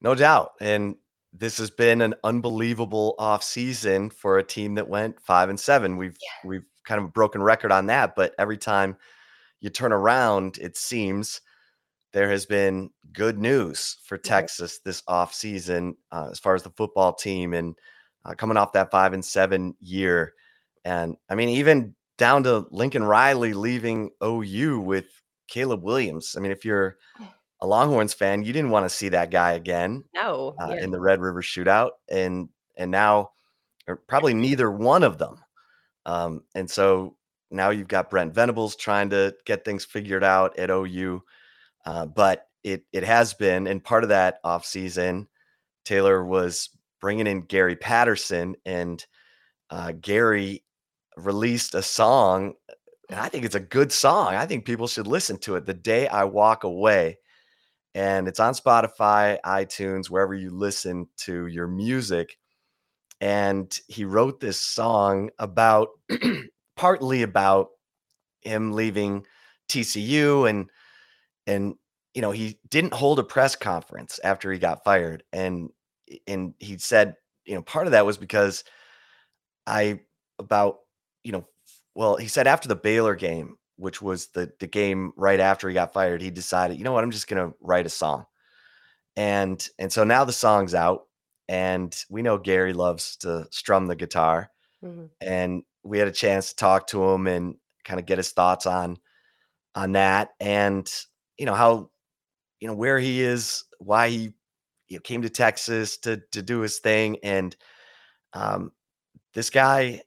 No 0.00 0.14
doubt, 0.14 0.52
and 0.60 0.96
this 1.32 1.58
has 1.58 1.70
been 1.70 2.00
an 2.02 2.14
unbelievable 2.24 3.14
off 3.18 3.42
season 3.42 4.10
for 4.10 4.38
a 4.38 4.44
team 4.44 4.74
that 4.74 4.88
went 4.88 5.20
five 5.20 5.48
and 5.48 5.58
seven. 5.58 5.96
We've 5.96 6.16
yeah. 6.20 6.48
we've 6.48 6.64
kind 6.84 7.00
of 7.00 7.12
broken 7.12 7.42
record 7.42 7.72
on 7.72 7.86
that, 7.86 8.14
but 8.14 8.34
every 8.38 8.58
time 8.58 8.96
you 9.60 9.70
turn 9.70 9.92
around, 9.92 10.58
it 10.58 10.76
seems 10.76 11.40
there 12.12 12.28
has 12.28 12.44
been 12.44 12.90
good 13.12 13.38
news 13.38 13.96
for 14.04 14.18
Texas 14.18 14.80
this 14.84 15.02
off 15.08 15.32
season 15.32 15.96
uh, 16.10 16.28
as 16.30 16.38
far 16.38 16.54
as 16.54 16.62
the 16.62 16.70
football 16.70 17.12
team 17.14 17.54
and 17.54 17.74
uh, 18.24 18.34
coming 18.34 18.56
off 18.56 18.72
that 18.72 18.90
five 18.90 19.12
and 19.12 19.24
seven 19.24 19.74
year. 19.80 20.34
And 20.84 21.16
I 21.30 21.34
mean, 21.34 21.48
even 21.48 21.94
down 22.18 22.42
to 22.44 22.66
Lincoln 22.70 23.04
Riley 23.04 23.54
leaving 23.54 24.10
OU 24.22 24.80
with 24.80 25.06
Caleb 25.48 25.82
Williams. 25.82 26.34
I 26.36 26.40
mean, 26.40 26.52
if 26.52 26.64
you're 26.64 26.98
a 27.62 27.66
Longhorns 27.66 28.12
fan, 28.12 28.42
you 28.42 28.52
didn't 28.52 28.70
want 28.70 28.84
to 28.84 28.94
see 28.94 29.08
that 29.10 29.30
guy 29.30 29.52
again. 29.52 30.02
No, 30.14 30.54
uh, 30.60 30.74
yeah. 30.74 30.82
in 30.82 30.90
the 30.90 31.00
Red 31.00 31.20
River 31.20 31.42
Shootout, 31.42 31.90
and 32.10 32.48
and 32.76 32.90
now, 32.90 33.30
probably 34.08 34.34
neither 34.34 34.70
one 34.70 35.04
of 35.04 35.16
them. 35.16 35.36
Um, 36.04 36.42
and 36.56 36.68
so 36.68 37.16
now 37.52 37.70
you've 37.70 37.88
got 37.88 38.10
Brent 38.10 38.34
Venables 38.34 38.74
trying 38.74 39.10
to 39.10 39.34
get 39.46 39.64
things 39.64 39.84
figured 39.84 40.24
out 40.24 40.58
at 40.58 40.70
OU, 40.70 41.22
uh, 41.86 42.06
but 42.06 42.48
it 42.64 42.84
it 42.92 43.04
has 43.04 43.32
been, 43.32 43.68
and 43.68 43.82
part 43.82 44.02
of 44.02 44.08
that 44.08 44.42
offseason, 44.42 45.28
Taylor 45.84 46.24
was 46.24 46.68
bringing 47.00 47.28
in 47.28 47.42
Gary 47.42 47.76
Patterson, 47.76 48.56
and 48.66 49.06
uh, 49.70 49.92
Gary 50.00 50.64
released 51.16 51.76
a 51.76 51.82
song. 51.82 52.54
And 53.08 53.20
I 53.20 53.28
think 53.28 53.44
it's 53.44 53.54
a 53.54 53.60
good 53.60 53.92
song. 53.92 54.34
I 54.34 54.46
think 54.46 54.64
people 54.64 54.88
should 54.88 55.06
listen 55.06 55.38
to 55.40 55.54
it. 55.54 55.66
The 55.66 55.74
day 55.74 56.08
I 56.08 56.24
walk 56.24 56.64
away 56.64 57.18
and 57.94 58.28
it's 58.28 58.40
on 58.40 58.54
Spotify, 58.54 59.38
iTunes, 59.44 60.10
wherever 60.10 60.34
you 60.34 60.50
listen 60.50 61.08
to 61.18 61.46
your 61.46 61.66
music. 61.66 62.38
And 63.20 63.76
he 63.86 64.04
wrote 64.04 64.40
this 64.40 64.60
song 64.60 65.30
about 65.38 65.88
partly 66.76 67.22
about 67.22 67.68
him 68.40 68.72
leaving 68.72 69.24
TCU 69.68 70.48
and 70.50 70.68
and 71.46 71.74
you 72.14 72.22
know 72.22 72.32
he 72.32 72.58
didn't 72.68 72.94
hold 72.94 73.18
a 73.18 73.24
press 73.24 73.54
conference 73.54 74.18
after 74.24 74.50
he 74.52 74.58
got 74.58 74.84
fired 74.84 75.22
and 75.32 75.70
and 76.26 76.54
he 76.58 76.76
said 76.78 77.14
you 77.44 77.54
know, 77.54 77.62
part 77.62 77.86
of 77.86 77.92
that 77.92 78.06
was 78.06 78.16
because 78.16 78.64
I 79.66 80.00
about, 80.38 80.78
you 81.24 81.32
know, 81.32 81.46
well, 81.94 82.16
he 82.16 82.28
said 82.28 82.46
after 82.46 82.68
the 82.68 82.76
Baylor 82.76 83.14
game, 83.14 83.56
which 83.82 84.00
was 84.00 84.28
the 84.28 84.52
the 84.60 84.66
game 84.66 85.12
right 85.16 85.40
after 85.40 85.68
he 85.68 85.74
got 85.74 85.92
fired, 85.92 86.22
he 86.22 86.30
decided, 86.30 86.78
you 86.78 86.84
know 86.84 86.92
what, 86.92 87.02
I'm 87.02 87.10
just 87.10 87.26
gonna 87.26 87.52
write 87.60 87.86
a 87.86 87.90
song. 87.90 88.26
And 89.16 89.68
and 89.78 89.92
so 89.92 90.04
now 90.04 90.24
the 90.24 90.32
song's 90.32 90.74
out, 90.74 91.02
and 91.48 91.94
we 92.08 92.22
know 92.22 92.38
Gary 92.38 92.72
loves 92.72 93.16
to 93.18 93.46
strum 93.50 93.86
the 93.86 93.96
guitar. 93.96 94.50
Mm-hmm. 94.84 95.06
And 95.20 95.62
we 95.82 95.98
had 95.98 96.08
a 96.08 96.12
chance 96.12 96.50
to 96.50 96.56
talk 96.56 96.86
to 96.88 97.02
him 97.10 97.26
and 97.26 97.56
kind 97.84 97.98
of 97.98 98.06
get 98.06 98.18
his 98.18 98.30
thoughts 98.30 98.66
on 98.66 98.98
on 99.74 99.92
that 99.92 100.28
and 100.38 100.88
you 101.38 101.46
know 101.46 101.54
how 101.54 101.90
you 102.60 102.68
know 102.68 102.74
where 102.74 103.00
he 103.00 103.20
is, 103.20 103.64
why 103.80 104.08
he 104.08 104.32
you 104.88 104.98
know, 104.98 105.00
came 105.00 105.22
to 105.22 105.30
Texas 105.30 105.98
to 105.98 106.22
to 106.30 106.40
do 106.40 106.60
his 106.60 106.78
thing, 106.78 107.16
and 107.24 107.56
um, 108.32 108.70
this 109.34 109.50
guy, 109.50 110.02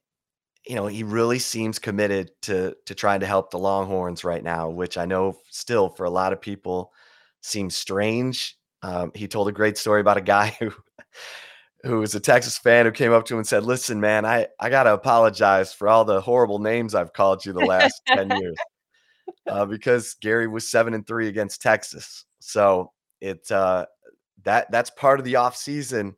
you 0.67 0.75
know, 0.75 0.87
he 0.87 1.03
really 1.03 1.39
seems 1.39 1.79
committed 1.79 2.31
to 2.43 2.75
to 2.85 2.95
trying 2.95 3.19
to 3.21 3.25
help 3.25 3.51
the 3.51 3.59
Longhorns 3.59 4.23
right 4.23 4.43
now, 4.43 4.69
which 4.69 4.97
I 4.97 5.05
know 5.05 5.37
still 5.49 5.89
for 5.89 6.05
a 6.05 6.09
lot 6.09 6.33
of 6.33 6.41
people 6.41 6.91
seems 7.41 7.75
strange. 7.75 8.57
Um, 8.81 9.11
he 9.15 9.27
told 9.27 9.47
a 9.47 9.51
great 9.51 9.77
story 9.77 10.01
about 10.01 10.17
a 10.17 10.21
guy 10.21 10.55
who 10.59 10.71
who 11.83 11.99
was 11.99 12.15
a 12.15 12.19
Texas 12.19 12.57
fan 12.57 12.85
who 12.85 12.91
came 12.91 13.13
up 13.13 13.25
to 13.25 13.35
him 13.35 13.39
and 13.39 13.47
said, 13.47 13.63
"Listen, 13.63 13.99
man, 13.99 14.25
I 14.25 14.47
I 14.59 14.69
gotta 14.69 14.93
apologize 14.93 15.73
for 15.73 15.87
all 15.87 16.05
the 16.05 16.21
horrible 16.21 16.59
names 16.59 16.95
I've 16.95 17.13
called 17.13 17.45
you 17.45 17.53
the 17.53 17.65
last 17.65 18.01
ten 18.07 18.29
years." 18.39 18.55
uh, 19.47 19.65
because 19.65 20.15
Gary 20.21 20.47
was 20.47 20.69
seven 20.69 20.93
and 20.93 21.05
three 21.05 21.27
against 21.27 21.61
Texas. 21.61 22.25
So 22.39 22.91
it 23.21 23.49
uh, 23.51 23.85
that 24.43 24.71
that's 24.71 24.89
part 24.91 25.19
of 25.19 25.25
the 25.25 25.35
off 25.37 25.55
season. 25.55 26.15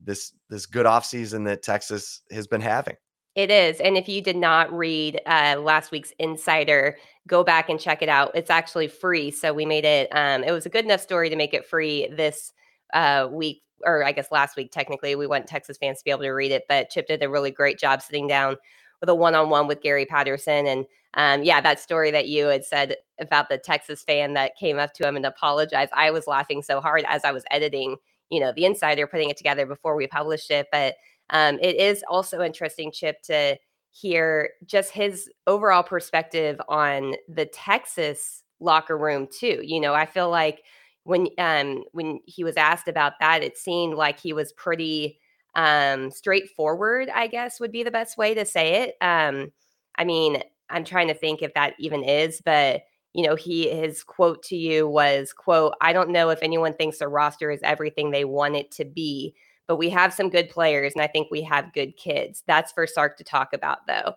This 0.00 0.32
this 0.48 0.66
good 0.66 0.86
off 0.86 1.04
season 1.04 1.44
that 1.44 1.62
Texas 1.62 2.22
has 2.30 2.46
been 2.46 2.60
having. 2.60 2.96
It 3.38 3.52
is. 3.52 3.78
And 3.78 3.96
if 3.96 4.08
you 4.08 4.20
did 4.20 4.36
not 4.36 4.72
read 4.72 5.20
uh, 5.24 5.60
last 5.60 5.92
week's 5.92 6.10
Insider, 6.18 6.96
go 7.28 7.44
back 7.44 7.68
and 7.68 7.78
check 7.78 8.02
it 8.02 8.08
out. 8.08 8.32
It's 8.34 8.50
actually 8.50 8.88
free. 8.88 9.30
So 9.30 9.54
we 9.54 9.64
made 9.64 9.84
it, 9.84 10.08
um, 10.10 10.42
it 10.42 10.50
was 10.50 10.66
a 10.66 10.68
good 10.68 10.84
enough 10.84 11.00
story 11.00 11.30
to 11.30 11.36
make 11.36 11.54
it 11.54 11.64
free 11.64 12.08
this 12.08 12.52
uh, 12.94 13.28
week, 13.30 13.62
or 13.84 14.02
I 14.04 14.10
guess 14.10 14.32
last 14.32 14.56
week, 14.56 14.72
technically. 14.72 15.14
We 15.14 15.28
want 15.28 15.46
Texas 15.46 15.78
fans 15.78 15.98
to 15.98 16.04
be 16.04 16.10
able 16.10 16.24
to 16.24 16.30
read 16.30 16.50
it, 16.50 16.64
but 16.68 16.90
Chip 16.90 17.06
did 17.06 17.22
a 17.22 17.28
really 17.28 17.52
great 17.52 17.78
job 17.78 18.02
sitting 18.02 18.26
down 18.26 18.56
with 19.00 19.08
a 19.08 19.14
one 19.14 19.36
on 19.36 19.50
one 19.50 19.68
with 19.68 19.82
Gary 19.82 20.04
Patterson. 20.04 20.66
And 20.66 20.84
um, 21.14 21.44
yeah, 21.44 21.60
that 21.60 21.78
story 21.78 22.10
that 22.10 22.26
you 22.26 22.46
had 22.46 22.64
said 22.64 22.96
about 23.20 23.50
the 23.50 23.58
Texas 23.58 24.02
fan 24.02 24.34
that 24.34 24.56
came 24.56 24.80
up 24.80 24.94
to 24.94 25.06
him 25.06 25.14
and 25.14 25.24
apologized, 25.24 25.92
I 25.94 26.10
was 26.10 26.26
laughing 26.26 26.60
so 26.60 26.80
hard 26.80 27.04
as 27.06 27.24
I 27.24 27.30
was 27.30 27.44
editing, 27.52 27.98
you 28.30 28.40
know, 28.40 28.52
the 28.52 28.64
insider 28.64 29.06
putting 29.06 29.30
it 29.30 29.36
together 29.36 29.64
before 29.64 29.94
we 29.94 30.08
published 30.08 30.50
it. 30.50 30.66
But 30.72 30.96
um, 31.30 31.58
it 31.60 31.76
is 31.76 32.04
also 32.08 32.42
interesting, 32.42 32.92
Chip, 32.92 33.22
to 33.22 33.56
hear 33.90 34.50
just 34.66 34.90
his 34.92 35.28
overall 35.46 35.82
perspective 35.82 36.60
on 36.68 37.14
the 37.28 37.46
Texas 37.46 38.42
locker 38.60 38.96
room 38.96 39.26
too. 39.30 39.60
You 39.62 39.80
know, 39.80 39.94
I 39.94 40.06
feel 40.06 40.30
like 40.30 40.62
when 41.04 41.28
um 41.38 41.84
when 41.92 42.20
he 42.26 42.44
was 42.44 42.56
asked 42.56 42.88
about 42.88 43.14
that, 43.20 43.42
it 43.42 43.56
seemed 43.56 43.94
like 43.94 44.20
he 44.20 44.32
was 44.32 44.52
pretty 44.52 45.18
um, 45.54 46.10
straightforward, 46.10 47.08
I 47.12 47.26
guess 47.26 47.58
would 47.60 47.72
be 47.72 47.82
the 47.82 47.90
best 47.90 48.16
way 48.18 48.34
to 48.34 48.44
say 48.44 48.82
it. 48.82 48.94
Um, 49.00 49.50
I 49.96 50.04
mean, 50.04 50.42
I'm 50.70 50.84
trying 50.84 51.08
to 51.08 51.14
think 51.14 51.42
if 51.42 51.54
that 51.54 51.74
even 51.78 52.04
is, 52.04 52.40
but 52.44 52.82
you 53.14 53.26
know, 53.26 53.34
he 53.34 53.68
his 53.70 54.04
quote 54.04 54.42
to 54.44 54.56
you 54.56 54.86
was 54.86 55.32
quote, 55.32 55.74
I 55.80 55.92
don't 55.92 56.10
know 56.10 56.28
if 56.30 56.40
anyone 56.42 56.74
thinks 56.74 56.98
the 56.98 57.08
roster 57.08 57.50
is 57.50 57.60
everything 57.64 58.10
they 58.10 58.24
want 58.24 58.54
it 58.56 58.70
to 58.72 58.84
be, 58.84 59.34
but 59.68 59.76
we 59.76 59.90
have 59.90 60.12
some 60.12 60.30
good 60.30 60.48
players 60.48 60.94
and 60.94 61.02
I 61.02 61.06
think 61.06 61.30
we 61.30 61.42
have 61.42 61.72
good 61.72 61.96
kids. 61.96 62.42
That's 62.46 62.72
for 62.72 62.86
Sark 62.86 63.16
to 63.18 63.24
talk 63.24 63.52
about 63.52 63.86
though. 63.86 64.14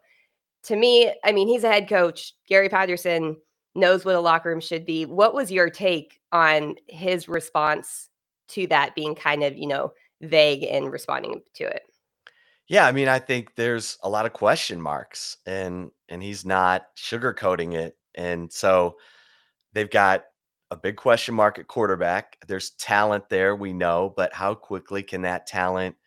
To 0.64 0.76
me, 0.76 1.14
I 1.24 1.32
mean, 1.32 1.48
he's 1.48 1.64
a 1.64 1.72
head 1.72 1.88
coach. 1.88 2.34
Gary 2.48 2.70
Patterson 2.70 3.38
knows 3.76 4.06
what 4.06 4.16
a 4.16 4.20
locker 4.20 4.50
room 4.50 4.60
should 4.60 4.86
be. 4.86 5.06
What 5.06 5.34
was 5.34 5.52
your 5.52 5.70
take 5.70 6.20
on 6.32 6.76
his 6.88 7.28
response 7.28 8.10
to 8.50 8.68
that 8.68 8.96
being 8.96 9.16
kind 9.16 9.44
of, 9.44 9.58
you 9.58 9.68
know, 9.68 9.94
vague 10.22 10.64
in 10.64 10.86
responding 10.86 11.42
to 11.56 11.64
it. 11.64 11.84
Yeah, 12.68 12.86
I 12.86 12.92
mean, 12.92 13.08
I 13.08 13.20
think 13.20 13.56
there's 13.56 13.98
a 14.04 14.10
lot 14.10 14.26
of 14.26 14.34
question 14.34 14.82
marks 14.82 15.38
and 15.46 15.92
and 16.10 16.22
he's 16.22 16.46
not 16.46 16.84
sugarcoating 16.96 17.74
it. 17.74 17.98
And 18.16 18.52
so 18.52 18.98
they've 19.74 19.90
got 19.90 20.26
a 20.72 20.78
big 20.78 20.96
question 20.96 21.36
mark 21.36 21.60
at 21.60 21.68
quarterback. 21.68 22.38
There's 22.48 22.72
talent 22.72 23.28
there, 23.30 23.56
we 23.56 23.74
know, 23.74 24.14
but 24.16 24.34
how 24.34 24.56
quickly 24.56 25.04
can 25.04 25.24
that 25.24 25.46
talent 25.46 25.98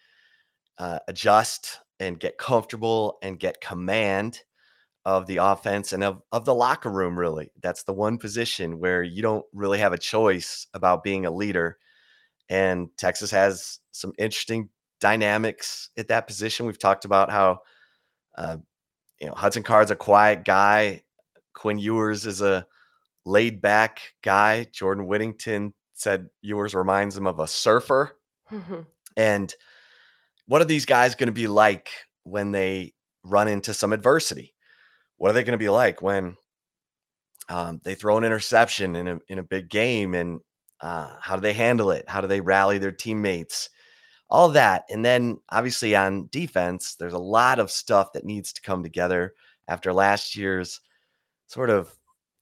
uh, 0.78 0.99
adjust 1.06 1.80
and 2.00 2.18
get 2.18 2.38
comfortable 2.38 3.18
and 3.23 3.38
get 3.38 3.61
command 3.61 4.40
of 5.04 5.26
the 5.26 5.37
offense 5.37 5.92
and 5.92 6.02
of, 6.02 6.23
of 6.33 6.47
the 6.47 6.54
locker 6.54 6.90
room, 6.90 7.16
really? 7.16 7.52
That's 7.62 7.83
the 7.83 7.92
one 7.92 8.16
position 8.16 8.80
where 8.80 9.02
you 9.02 9.21
don't 9.21 9.44
really 9.52 9.78
have 9.78 9.92
a 9.92 9.99
choice 9.99 10.66
about 10.73 11.04
being 11.04 11.26
a 11.26 11.30
leader. 11.30 11.76
And 12.49 12.88
Texas 12.97 13.30
has 13.33 13.80
some 13.92 14.14
interesting 14.18 14.71
dynamics 14.99 15.90
at 15.99 16.09
that 16.09 16.26
position. 16.26 16.64
We've 16.64 16.78
talked 16.78 17.04
about 17.04 17.30
how, 17.30 17.59
uh, 18.38 18.56
you 19.21 19.26
know, 19.26 19.35
Hudson 19.35 19.62
Card's 19.62 19.90
a 19.90 19.97
quiet 19.97 20.42
guy. 20.42 21.02
Quinn 21.52 21.78
Ewers 21.78 22.25
is 22.25 22.40
a 22.40 22.66
laid 23.24 23.60
back 23.60 24.00
guy. 24.22 24.66
Jordan 24.72 25.06
Whittington 25.06 25.74
said 25.94 26.28
Ewers 26.42 26.74
reminds 26.74 27.16
him 27.16 27.26
of 27.26 27.40
a 27.40 27.46
surfer. 27.46 28.16
Mm-hmm. 28.50 28.80
And 29.16 29.54
what 30.46 30.60
are 30.60 30.66
these 30.66 30.86
guys 30.86 31.14
going 31.14 31.28
to 31.28 31.32
be 31.32 31.46
like 31.46 31.90
when 32.24 32.52
they 32.52 32.94
run 33.22 33.48
into 33.48 33.72
some 33.72 33.92
adversity? 33.92 34.54
What 35.16 35.30
are 35.30 35.34
they 35.34 35.44
going 35.44 35.52
to 35.52 35.64
be 35.64 35.70
like 35.70 36.02
when 36.02 36.36
um, 37.48 37.80
they 37.84 37.94
throw 37.94 38.18
an 38.18 38.24
interception 38.24 38.96
in 38.96 39.08
a 39.08 39.18
in 39.28 39.38
a 39.38 39.42
big 39.42 39.68
game 39.68 40.14
and 40.14 40.40
uh, 40.80 41.16
how 41.20 41.36
do 41.36 41.40
they 41.40 41.52
handle 41.52 41.90
it? 41.90 42.04
How 42.08 42.20
do 42.20 42.26
they 42.26 42.40
rally 42.40 42.78
their 42.78 42.92
teammates? 42.92 43.70
All 44.28 44.48
that. 44.50 44.84
And 44.90 45.04
then 45.04 45.38
obviously 45.50 45.94
on 45.94 46.28
defense, 46.30 46.96
there's 46.96 47.12
a 47.12 47.18
lot 47.18 47.58
of 47.58 47.70
stuff 47.70 48.12
that 48.12 48.24
needs 48.24 48.52
to 48.52 48.62
come 48.62 48.82
together 48.82 49.34
after 49.68 49.92
last 49.92 50.36
year's 50.36 50.80
sort 51.46 51.70
of 51.70 51.94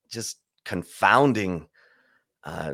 just 0.09 0.37
confounding 0.65 1.67
uh, 2.43 2.73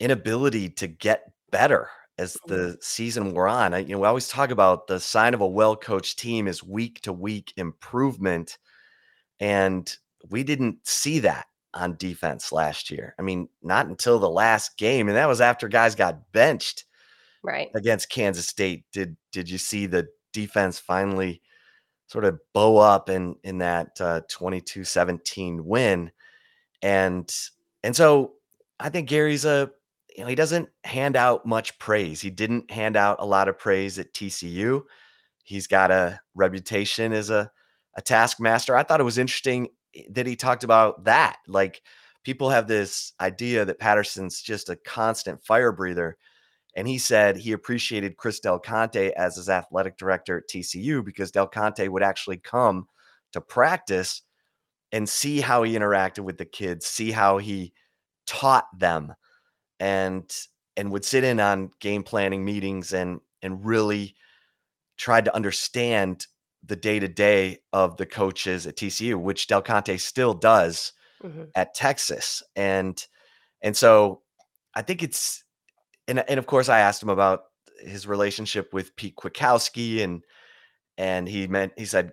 inability 0.00 0.70
to 0.70 0.86
get 0.86 1.32
better 1.50 1.88
as 2.18 2.34
mm-hmm. 2.34 2.54
the 2.54 2.78
season 2.80 3.32
wore 3.32 3.48
on. 3.48 3.74
I, 3.74 3.78
you 3.78 3.94
know, 3.94 4.00
we 4.00 4.06
always 4.06 4.28
talk 4.28 4.50
about 4.50 4.86
the 4.86 5.00
sign 5.00 5.34
of 5.34 5.40
a 5.40 5.46
well-coached 5.46 6.18
team 6.18 6.46
is 6.46 6.62
week 6.62 7.00
to 7.02 7.12
week 7.12 7.52
improvement, 7.56 8.58
and 9.40 9.94
we 10.30 10.42
didn't 10.42 10.86
see 10.86 11.20
that 11.20 11.46
on 11.74 11.96
defense 11.96 12.52
last 12.52 12.90
year. 12.90 13.14
I 13.18 13.22
mean, 13.22 13.48
not 13.62 13.86
until 13.86 14.18
the 14.18 14.30
last 14.30 14.76
game, 14.76 15.08
and 15.08 15.16
that 15.16 15.28
was 15.28 15.40
after 15.40 15.68
guys 15.68 15.94
got 15.94 16.32
benched 16.32 16.84
right 17.42 17.70
against 17.74 18.10
Kansas 18.10 18.46
State. 18.46 18.84
Did 18.92 19.16
did 19.32 19.48
you 19.48 19.58
see 19.58 19.86
the 19.86 20.08
defense 20.32 20.78
finally 20.78 21.42
sort 22.06 22.24
of 22.24 22.38
bow 22.52 22.76
up 22.76 23.08
in 23.08 23.36
in 23.42 23.58
that 23.58 24.00
uh, 24.00 24.20
22-17 24.30 25.60
win? 25.60 26.10
And 26.82 27.32
and 27.82 27.94
so 27.94 28.34
I 28.80 28.88
think 28.88 29.08
Gary's 29.08 29.44
a 29.44 29.70
you 30.16 30.24
know, 30.24 30.28
he 30.28 30.34
doesn't 30.34 30.68
hand 30.84 31.16
out 31.16 31.46
much 31.46 31.78
praise. 31.78 32.20
He 32.20 32.30
didn't 32.30 32.70
hand 32.70 32.96
out 32.96 33.16
a 33.20 33.26
lot 33.26 33.48
of 33.48 33.58
praise 33.58 33.98
at 33.98 34.12
TCU. 34.12 34.82
He's 35.42 35.66
got 35.66 35.90
a 35.90 36.20
reputation 36.34 37.12
as 37.12 37.30
a 37.30 37.50
a 37.94 38.02
taskmaster. 38.02 38.76
I 38.76 38.82
thought 38.82 39.00
it 39.00 39.04
was 39.04 39.18
interesting 39.18 39.68
eh, 39.94 40.02
that 40.10 40.26
he 40.26 40.36
talked 40.36 40.64
about 40.64 41.04
that. 41.04 41.36
Like 41.46 41.82
people 42.24 42.50
have 42.50 42.66
this 42.66 43.12
idea 43.20 43.64
that 43.64 43.78
Patterson's 43.78 44.40
just 44.40 44.70
a 44.70 44.76
constant 44.76 45.44
fire 45.44 45.72
breather. 45.72 46.16
And 46.74 46.88
he 46.88 46.96
said 46.98 47.36
he 47.36 47.52
appreciated 47.52 48.16
Chris 48.16 48.40
Del 48.40 48.58
Conte 48.58 49.12
as 49.12 49.36
his 49.36 49.50
athletic 49.50 49.98
director 49.98 50.38
at 50.38 50.48
TCU 50.48 51.04
because 51.04 51.30
Del 51.30 51.46
Conte 51.46 51.86
would 51.86 52.02
actually 52.02 52.38
come 52.38 52.86
to 53.32 53.40
practice 53.40 54.22
and 54.92 55.08
see 55.08 55.40
how 55.40 55.62
he 55.62 55.74
interacted 55.74 56.20
with 56.20 56.38
the 56.38 56.44
kids, 56.44 56.86
see 56.86 57.10
how 57.10 57.38
he 57.38 57.72
taught 58.26 58.66
them 58.78 59.14
and 59.80 60.30
and 60.76 60.90
would 60.90 61.04
sit 61.04 61.24
in 61.24 61.40
on 61.40 61.70
game 61.80 62.02
planning 62.02 62.44
meetings 62.44 62.92
and 62.92 63.20
and 63.42 63.64
really 63.64 64.14
tried 64.96 65.24
to 65.24 65.34
understand 65.34 66.26
the 66.64 66.76
day 66.76 67.00
to 67.00 67.08
day 67.08 67.58
of 67.72 67.96
the 67.96 68.06
coaches 68.06 68.66
at 68.66 68.76
TCU, 68.76 69.20
which 69.20 69.48
Del 69.48 69.62
Conte 69.62 69.96
still 69.96 70.32
does 70.32 70.92
mm-hmm. 71.22 71.44
at 71.54 71.74
Texas. 71.74 72.42
And 72.54 73.04
and 73.62 73.76
so 73.76 74.22
I 74.74 74.82
think 74.82 75.02
it's 75.02 75.42
and 76.06 76.24
and 76.28 76.38
of 76.38 76.46
course 76.46 76.68
I 76.68 76.80
asked 76.80 77.02
him 77.02 77.08
about 77.08 77.42
his 77.80 78.06
relationship 78.06 78.72
with 78.72 78.94
Pete 78.96 79.16
Kwiatkowski 79.16 80.02
and 80.02 80.22
and 80.96 81.28
he 81.28 81.48
meant 81.48 81.72
he 81.76 81.84
said 81.84 82.12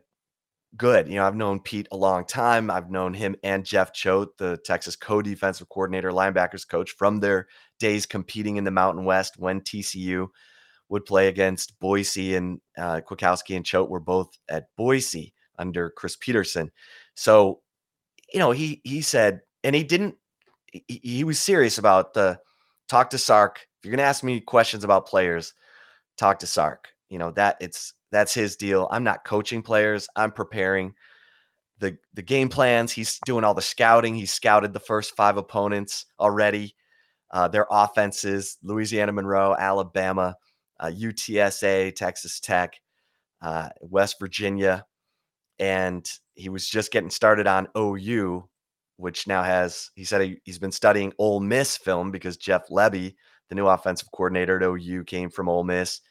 good. 0.77 1.07
You 1.07 1.15
know, 1.15 1.25
I've 1.25 1.35
known 1.35 1.59
Pete 1.59 1.87
a 1.91 1.97
long 1.97 2.25
time. 2.25 2.69
I've 2.69 2.91
known 2.91 3.13
him 3.13 3.35
and 3.43 3.65
Jeff 3.65 3.93
Choate, 3.93 4.37
the 4.37 4.57
Texas 4.63 4.95
co-defensive 4.95 5.69
coordinator, 5.69 6.11
linebackers 6.11 6.67
coach 6.67 6.91
from 6.91 7.19
their 7.19 7.47
days 7.79 8.05
competing 8.05 8.57
in 8.57 8.63
the 8.63 8.71
Mountain 8.71 9.05
West 9.05 9.35
when 9.37 9.61
TCU 9.61 10.27
would 10.89 11.05
play 11.05 11.27
against 11.27 11.79
Boise 11.79 12.35
and 12.35 12.59
uh, 12.77 13.01
Kwiatkowski 13.07 13.55
and 13.55 13.65
Choate 13.65 13.89
were 13.89 13.99
both 13.99 14.37
at 14.49 14.67
Boise 14.75 15.33
under 15.57 15.89
Chris 15.91 16.15
Petersen. 16.15 16.71
So, 17.15 17.61
you 18.33 18.39
know, 18.39 18.51
he 18.51 18.81
he 18.83 19.01
said, 19.01 19.41
and 19.63 19.75
he 19.75 19.83
didn't. 19.83 20.15
He, 20.71 20.99
he 21.03 21.23
was 21.23 21.39
serious 21.39 21.77
about 21.77 22.13
the 22.13 22.39
talk 22.87 23.11
to 23.11 23.17
Sark. 23.17 23.67
If 23.79 23.85
you're 23.85 23.91
going 23.91 24.03
to 24.03 24.09
ask 24.09 24.23
me 24.23 24.39
questions 24.39 24.83
about 24.83 25.07
players, 25.07 25.53
talk 26.17 26.39
to 26.39 26.47
Sark. 26.47 26.89
You 27.09 27.19
know 27.19 27.31
that 27.31 27.57
it's 27.59 27.93
that's 28.11 28.33
his 28.33 28.55
deal. 28.55 28.87
I'm 28.91 29.03
not 29.03 29.25
coaching 29.25 29.61
players. 29.61 30.07
I'm 30.15 30.31
preparing 30.31 30.93
the 31.79 31.97
the 32.13 32.21
game 32.21 32.49
plans. 32.49 32.91
He's 32.91 33.19
doing 33.25 33.43
all 33.43 33.53
the 33.53 33.61
scouting. 33.61 34.15
He's 34.15 34.31
scouted 34.31 34.73
the 34.73 34.79
first 34.79 35.15
five 35.15 35.37
opponents 35.37 36.05
already. 36.19 36.75
Uh, 37.31 37.47
their 37.47 37.67
offenses: 37.69 38.57
Louisiana 38.63 39.11
Monroe, 39.11 39.55
Alabama, 39.57 40.35
uh, 40.79 40.91
UTSA, 40.93 41.95
Texas 41.95 42.39
Tech, 42.39 42.73
uh, 43.41 43.69
West 43.81 44.17
Virginia, 44.19 44.85
and 45.59 46.09
he 46.35 46.49
was 46.49 46.67
just 46.67 46.91
getting 46.91 47.09
started 47.09 47.47
on 47.47 47.67
OU, 47.77 48.47
which 48.97 49.27
now 49.27 49.43
has. 49.43 49.91
He 49.95 50.03
said 50.03 50.21
he, 50.21 50.37
he's 50.43 50.59
been 50.59 50.71
studying 50.71 51.13
Ole 51.17 51.39
Miss 51.39 51.77
film 51.77 52.11
because 52.11 52.37
Jeff 52.37 52.67
Lebby, 52.69 53.15
the 53.49 53.55
new 53.55 53.67
offensive 53.67 54.09
coordinator 54.11 54.57
at 54.57 54.63
OU, 54.63 55.03
came 55.05 55.29
from 55.29 55.49
Ole 55.49 55.63
Miss, 55.63 56.01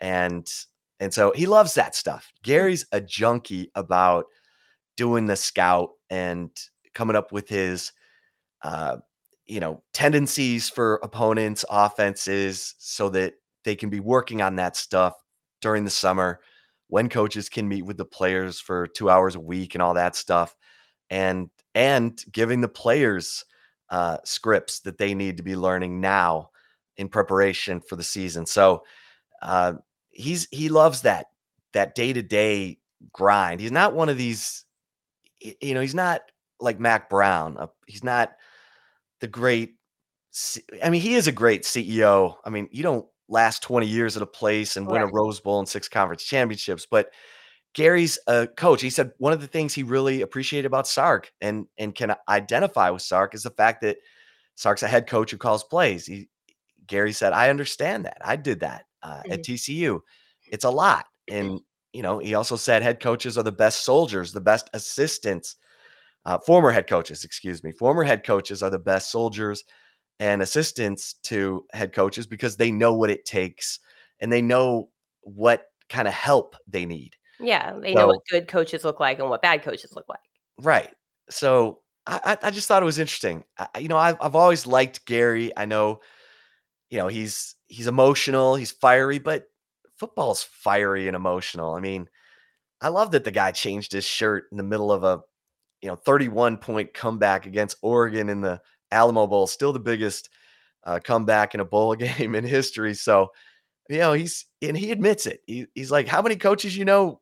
and 0.00 0.46
and 1.00 1.12
so 1.12 1.32
he 1.34 1.46
loves 1.46 1.74
that 1.74 1.94
stuff. 1.94 2.32
Gary's 2.42 2.86
a 2.92 3.00
junkie 3.00 3.70
about 3.74 4.26
doing 4.96 5.26
the 5.26 5.36
scout 5.36 5.90
and 6.10 6.50
coming 6.94 7.16
up 7.16 7.30
with 7.32 7.48
his 7.48 7.92
uh, 8.62 8.96
you 9.46 9.60
know 9.60 9.82
tendencies 9.92 10.68
for 10.68 10.96
opponents 11.02 11.64
offenses 11.70 12.74
so 12.78 13.08
that 13.08 13.34
they 13.64 13.74
can 13.74 13.90
be 13.90 14.00
working 14.00 14.42
on 14.42 14.56
that 14.56 14.76
stuff 14.76 15.14
during 15.60 15.84
the 15.84 15.90
summer 15.90 16.40
when 16.88 17.08
coaches 17.08 17.48
can 17.48 17.68
meet 17.68 17.82
with 17.84 17.96
the 17.96 18.04
players 18.04 18.60
for 18.60 18.86
2 18.86 19.10
hours 19.10 19.34
a 19.34 19.40
week 19.40 19.74
and 19.74 19.82
all 19.82 19.94
that 19.94 20.16
stuff 20.16 20.54
and 21.10 21.48
and 21.74 22.24
giving 22.32 22.60
the 22.60 22.68
players 22.68 23.44
uh, 23.90 24.18
scripts 24.24 24.80
that 24.80 24.98
they 24.98 25.14
need 25.14 25.36
to 25.38 25.42
be 25.42 25.56
learning 25.56 26.00
now 26.00 26.50
in 26.98 27.08
preparation 27.08 27.80
for 27.80 27.96
the 27.96 28.02
season 28.02 28.44
so 28.44 28.82
uh, 29.42 29.72
he's 30.18 30.48
he 30.50 30.68
loves 30.68 31.02
that 31.02 31.26
that 31.72 31.94
day-to-day 31.94 32.78
grind 33.12 33.60
he's 33.60 33.72
not 33.72 33.94
one 33.94 34.08
of 34.08 34.18
these 34.18 34.64
you 35.40 35.74
know 35.74 35.80
he's 35.80 35.94
not 35.94 36.22
like 36.60 36.80
Mack 36.80 37.08
Brown 37.08 37.56
uh, 37.58 37.66
he's 37.86 38.04
not 38.04 38.32
the 39.20 39.28
great 39.28 39.74
I 40.82 40.90
mean, 40.90 41.00
he 41.00 41.14
is 41.14 41.26
a 41.26 41.32
great 41.32 41.62
CEO. 41.62 42.36
I 42.44 42.50
mean, 42.50 42.68
you 42.70 42.82
don't 42.82 43.06
last 43.28 43.62
20 43.62 43.86
years 43.86 44.16
at 44.16 44.22
a 44.22 44.26
place 44.26 44.76
and 44.76 44.86
win 44.86 45.02
a 45.02 45.06
Rose 45.06 45.40
Bowl 45.40 45.58
and 45.58 45.68
six 45.68 45.88
conference 45.88 46.22
championships, 46.22 46.86
but 46.88 47.10
Gary's 47.74 48.18
a 48.26 48.46
coach. 48.46 48.80
He 48.80 48.90
said 48.90 49.12
one 49.18 49.32
of 49.32 49.40
the 49.40 49.46
things 49.46 49.74
he 49.74 49.82
really 49.82 50.22
appreciated 50.22 50.66
about 50.66 50.86
Sark 50.86 51.32
and 51.40 51.66
and 51.76 51.94
can 51.94 52.14
identify 52.28 52.90
with 52.90 53.02
Sark 53.02 53.34
is 53.34 53.42
the 53.42 53.50
fact 53.50 53.82
that 53.82 53.98
Sark's 54.54 54.82
a 54.82 54.88
head 54.88 55.06
coach 55.06 55.30
who 55.30 55.36
calls 55.36 55.64
plays. 55.64 56.06
He 56.06 56.28
Gary 56.86 57.12
said, 57.12 57.32
"I 57.32 57.50
understand 57.50 58.04
that. 58.06 58.18
I 58.24 58.36
did 58.36 58.60
that 58.60 58.84
uh, 59.02 59.16
mm-hmm. 59.16 59.32
at 59.32 59.42
TCU. 59.42 60.00
It's 60.50 60.64
a 60.64 60.70
lot." 60.70 61.06
And 61.28 61.60
you 61.92 62.02
know, 62.02 62.18
he 62.18 62.34
also 62.34 62.56
said 62.56 62.82
head 62.82 63.00
coaches 63.00 63.38
are 63.38 63.42
the 63.42 63.52
best 63.52 63.84
soldiers, 63.84 64.32
the 64.32 64.40
best 64.40 64.68
assistants 64.74 65.56
uh, 66.28 66.38
former 66.38 66.70
head 66.70 66.86
coaches, 66.86 67.24
excuse 67.24 67.64
me, 67.64 67.72
former 67.72 68.04
head 68.04 68.22
coaches 68.22 68.62
are 68.62 68.68
the 68.68 68.78
best 68.78 69.10
soldiers 69.10 69.64
and 70.20 70.42
assistants 70.42 71.14
to 71.22 71.64
head 71.72 71.94
coaches 71.94 72.26
because 72.26 72.54
they 72.54 72.70
know 72.70 72.92
what 72.92 73.08
it 73.08 73.24
takes 73.24 73.80
and 74.20 74.30
they 74.30 74.42
know 74.42 74.90
what 75.22 75.64
kind 75.88 76.06
of 76.06 76.12
help 76.12 76.54
they 76.66 76.84
need. 76.84 77.14
Yeah, 77.40 77.72
they 77.80 77.94
so, 77.94 78.00
know 78.00 78.06
what 78.08 78.20
good 78.30 78.46
coaches 78.46 78.84
look 78.84 79.00
like 79.00 79.20
and 79.20 79.30
what 79.30 79.40
bad 79.40 79.62
coaches 79.62 79.92
look 79.96 80.06
like. 80.06 80.18
Right. 80.60 80.90
So 81.30 81.80
I, 82.06 82.36
I 82.42 82.50
just 82.50 82.68
thought 82.68 82.82
it 82.82 82.86
was 82.86 82.98
interesting. 82.98 83.44
I, 83.56 83.78
you 83.78 83.88
know, 83.88 83.96
I've, 83.96 84.16
I've 84.20 84.34
always 84.34 84.66
liked 84.66 85.06
Gary. 85.06 85.50
I 85.56 85.64
know, 85.64 86.00
you 86.90 86.98
know, 86.98 87.08
he's 87.08 87.54
he's 87.66 87.86
emotional, 87.86 88.56
he's 88.56 88.72
fiery, 88.72 89.18
but 89.18 89.44
football's 89.96 90.42
fiery 90.42 91.06
and 91.06 91.16
emotional. 91.16 91.74
I 91.74 91.80
mean, 91.80 92.08
I 92.80 92.88
love 92.88 93.10
that 93.12 93.24
the 93.24 93.30
guy 93.30 93.50
changed 93.52 93.92
his 93.92 94.04
shirt 94.04 94.44
in 94.50 94.56
the 94.56 94.64
middle 94.64 94.92
of 94.92 95.04
a 95.04 95.20
you 95.82 95.88
know 95.88 95.96
31 95.96 96.58
point 96.58 96.94
comeback 96.94 97.46
against 97.46 97.76
Oregon 97.82 98.28
in 98.28 98.40
the 98.40 98.60
Alamo 98.90 99.26
Bowl, 99.26 99.46
still 99.46 99.72
the 99.72 99.80
biggest 99.80 100.30
uh, 100.84 100.98
comeback 101.02 101.54
in 101.54 101.60
a 101.60 101.64
bowl 101.64 101.94
game 101.96 102.34
in 102.34 102.44
history. 102.44 102.94
So, 102.94 103.28
you 103.88 103.98
know, 103.98 104.12
he's 104.12 104.46
and 104.62 104.76
he 104.76 104.90
admits 104.90 105.26
it. 105.26 105.40
He, 105.46 105.66
he's 105.74 105.90
like, 105.90 106.08
how 106.08 106.22
many 106.22 106.36
coaches 106.36 106.76
you 106.76 106.84
know 106.84 107.20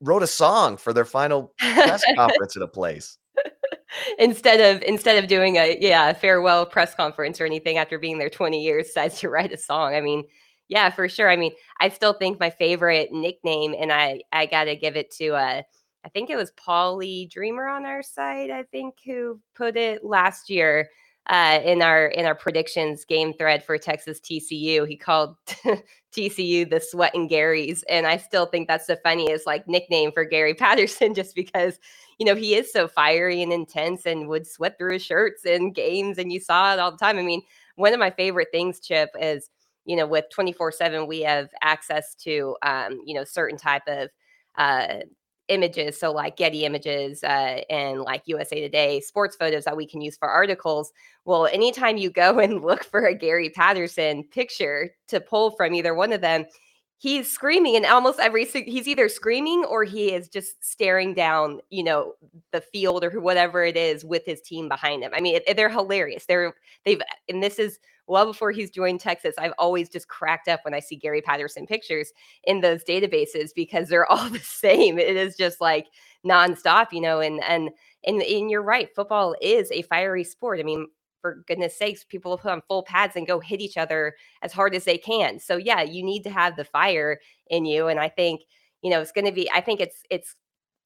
wrote 0.00 0.22
a 0.22 0.28
song 0.28 0.76
for 0.76 0.92
their 0.92 1.04
final 1.04 1.52
press 1.58 2.04
conference 2.16 2.56
at 2.56 2.62
a 2.62 2.68
place? 2.68 3.18
instead 4.18 4.60
of 4.60 4.82
instead 4.82 5.22
of 5.22 5.28
doing 5.28 5.56
a 5.56 5.76
yeah 5.80 6.12
farewell 6.12 6.66
press 6.66 6.94
conference 6.94 7.40
or 7.40 7.46
anything 7.46 7.78
after 7.78 7.98
being 7.98 8.18
there 8.18 8.30
20 8.30 8.62
years 8.62 8.86
decides 8.86 9.18
to 9.20 9.28
write 9.30 9.52
a 9.52 9.58
song. 9.58 9.94
I 9.94 10.00
mean 10.00 10.24
yeah 10.68 10.90
for 10.90 11.08
sure. 11.08 11.30
I 11.30 11.36
mean 11.36 11.52
i 11.80 11.88
still 11.88 12.14
think 12.14 12.40
my 12.40 12.50
favorite 12.50 13.10
nickname 13.12 13.74
and 13.78 13.92
i 13.92 14.20
i 14.32 14.46
gotta 14.46 14.76
give 14.76 14.96
it 14.96 15.10
to 15.12 15.34
uh 15.34 15.62
I 16.06 16.10
think 16.10 16.28
it 16.28 16.36
was 16.36 16.52
Paulie 16.52 17.30
Dreamer 17.30 17.66
on 17.66 17.86
our 17.86 18.02
site, 18.02 18.50
I 18.50 18.64
think, 18.64 18.96
who 19.06 19.40
put 19.54 19.74
it 19.76 20.04
last 20.04 20.50
year 20.50 20.90
uh, 21.28 21.60
in 21.64 21.80
our 21.80 22.06
in 22.06 22.26
our 22.26 22.34
predictions 22.34 23.04
game 23.04 23.32
thread 23.32 23.64
for 23.64 23.78
Texas 23.78 24.20
TCU. 24.20 24.86
He 24.86 24.96
called 24.96 25.36
TCU 26.12 26.68
the 26.68 26.80
Sweat 26.80 27.14
and 27.14 27.30
Garys, 27.30 27.82
and 27.88 28.06
I 28.06 28.18
still 28.18 28.46
think 28.46 28.68
that's 28.68 28.86
the 28.86 28.96
funniest 28.96 29.46
like 29.46 29.66
nickname 29.66 30.12
for 30.12 30.24
Gary 30.24 30.54
Patterson, 30.54 31.14
just 31.14 31.34
because 31.34 31.78
you 32.18 32.26
know 32.26 32.34
he 32.34 32.54
is 32.54 32.72
so 32.72 32.86
fiery 32.86 33.42
and 33.42 33.52
intense 33.52 34.04
and 34.06 34.28
would 34.28 34.46
sweat 34.46 34.76
through 34.78 34.94
his 34.94 35.04
shirts 35.04 35.44
in 35.46 35.72
games, 35.72 36.18
and 36.18 36.32
you 36.32 36.40
saw 36.40 36.72
it 36.74 36.78
all 36.78 36.90
the 36.92 36.98
time. 36.98 37.18
I 37.18 37.22
mean, 37.22 37.42
one 37.76 37.94
of 37.94 38.00
my 38.00 38.10
favorite 38.10 38.48
things, 38.52 38.80
Chip, 38.80 39.10
is 39.18 39.48
you 39.86 39.96
know 39.96 40.06
with 40.06 40.26
twenty 40.30 40.52
four 40.52 40.72
seven 40.72 41.06
we 41.06 41.22
have 41.22 41.48
access 41.62 42.14
to 42.16 42.56
um, 42.62 43.00
you 43.06 43.14
know 43.14 43.24
certain 43.24 43.56
type 43.56 43.82
of 43.86 44.10
uh, 44.56 44.98
images 45.48 45.98
so 45.98 46.10
like 46.10 46.36
getty 46.36 46.64
images 46.64 47.22
uh, 47.22 47.60
and 47.68 48.00
like 48.00 48.22
usa 48.26 48.60
today 48.60 49.00
sports 49.00 49.36
photos 49.36 49.64
that 49.64 49.76
we 49.76 49.86
can 49.86 50.00
use 50.00 50.16
for 50.16 50.28
articles 50.28 50.92
well 51.24 51.46
anytime 51.46 51.96
you 51.96 52.10
go 52.10 52.38
and 52.40 52.62
look 52.62 52.84
for 52.84 53.06
a 53.06 53.14
gary 53.14 53.50
patterson 53.50 54.24
picture 54.24 54.94
to 55.08 55.20
pull 55.20 55.50
from 55.50 55.74
either 55.74 55.94
one 55.94 56.12
of 56.12 56.20
them 56.20 56.46
he's 57.04 57.30
screaming 57.30 57.76
and 57.76 57.84
almost 57.84 58.18
every 58.18 58.46
he's 58.46 58.88
either 58.88 59.10
screaming 59.10 59.62
or 59.68 59.84
he 59.84 60.12
is 60.12 60.26
just 60.26 60.64
staring 60.64 61.12
down 61.12 61.60
you 61.68 61.84
know 61.84 62.14
the 62.50 62.62
field 62.62 63.04
or 63.04 63.20
whatever 63.20 63.62
it 63.62 63.76
is 63.76 64.06
with 64.06 64.24
his 64.24 64.40
team 64.40 64.70
behind 64.70 65.02
him. 65.02 65.12
I 65.14 65.20
mean 65.20 65.38
they're 65.54 65.68
hilarious. 65.68 66.24
They're 66.24 66.54
they've 66.86 67.02
and 67.28 67.42
this 67.42 67.58
is 67.58 67.78
well 68.06 68.26
before 68.26 68.52
he's 68.52 68.70
joined 68.70 69.00
Texas, 69.00 69.34
I've 69.38 69.54
always 69.58 69.88
just 69.88 70.08
cracked 70.08 70.48
up 70.48 70.60
when 70.64 70.74
I 70.74 70.80
see 70.80 70.96
Gary 70.96 71.22
Patterson 71.22 71.66
pictures 71.66 72.12
in 72.44 72.60
those 72.60 72.84
databases 72.84 73.50
because 73.54 73.88
they're 73.88 74.06
all 74.10 74.28
the 74.28 74.38
same. 74.40 74.98
It 74.98 75.16
is 75.16 75.36
just 75.36 75.60
like 75.60 75.86
nonstop, 76.26 76.92
you 76.92 77.00
know, 77.00 77.20
and 77.20 77.42
and 77.44 77.70
and, 78.06 78.20
and 78.22 78.50
you're 78.50 78.62
right, 78.62 78.94
football 78.94 79.34
is 79.40 79.70
a 79.72 79.82
fiery 79.82 80.24
sport. 80.24 80.60
I 80.60 80.62
mean, 80.62 80.86
for 81.22 81.42
goodness 81.46 81.78
sakes, 81.78 82.04
people 82.04 82.30
will 82.32 82.38
put 82.38 82.50
on 82.52 82.60
full 82.68 82.82
pads 82.82 83.16
and 83.16 83.26
go 83.26 83.40
hit 83.40 83.62
each 83.62 83.78
other 83.78 84.14
as 84.42 84.52
hard 84.52 84.74
as 84.74 84.84
they 84.84 84.98
can. 84.98 85.38
So 85.38 85.56
yeah, 85.56 85.80
you 85.80 86.02
need 86.04 86.22
to 86.24 86.30
have 86.30 86.56
the 86.56 86.64
fire 86.64 87.18
in 87.48 87.64
you. 87.64 87.88
And 87.88 87.98
I 87.98 88.10
think, 88.10 88.42
you 88.82 88.90
know, 88.90 89.00
it's 89.00 89.12
gonna 89.12 89.32
be, 89.32 89.50
I 89.50 89.62
think 89.62 89.80
it's 89.80 90.02
it's 90.10 90.36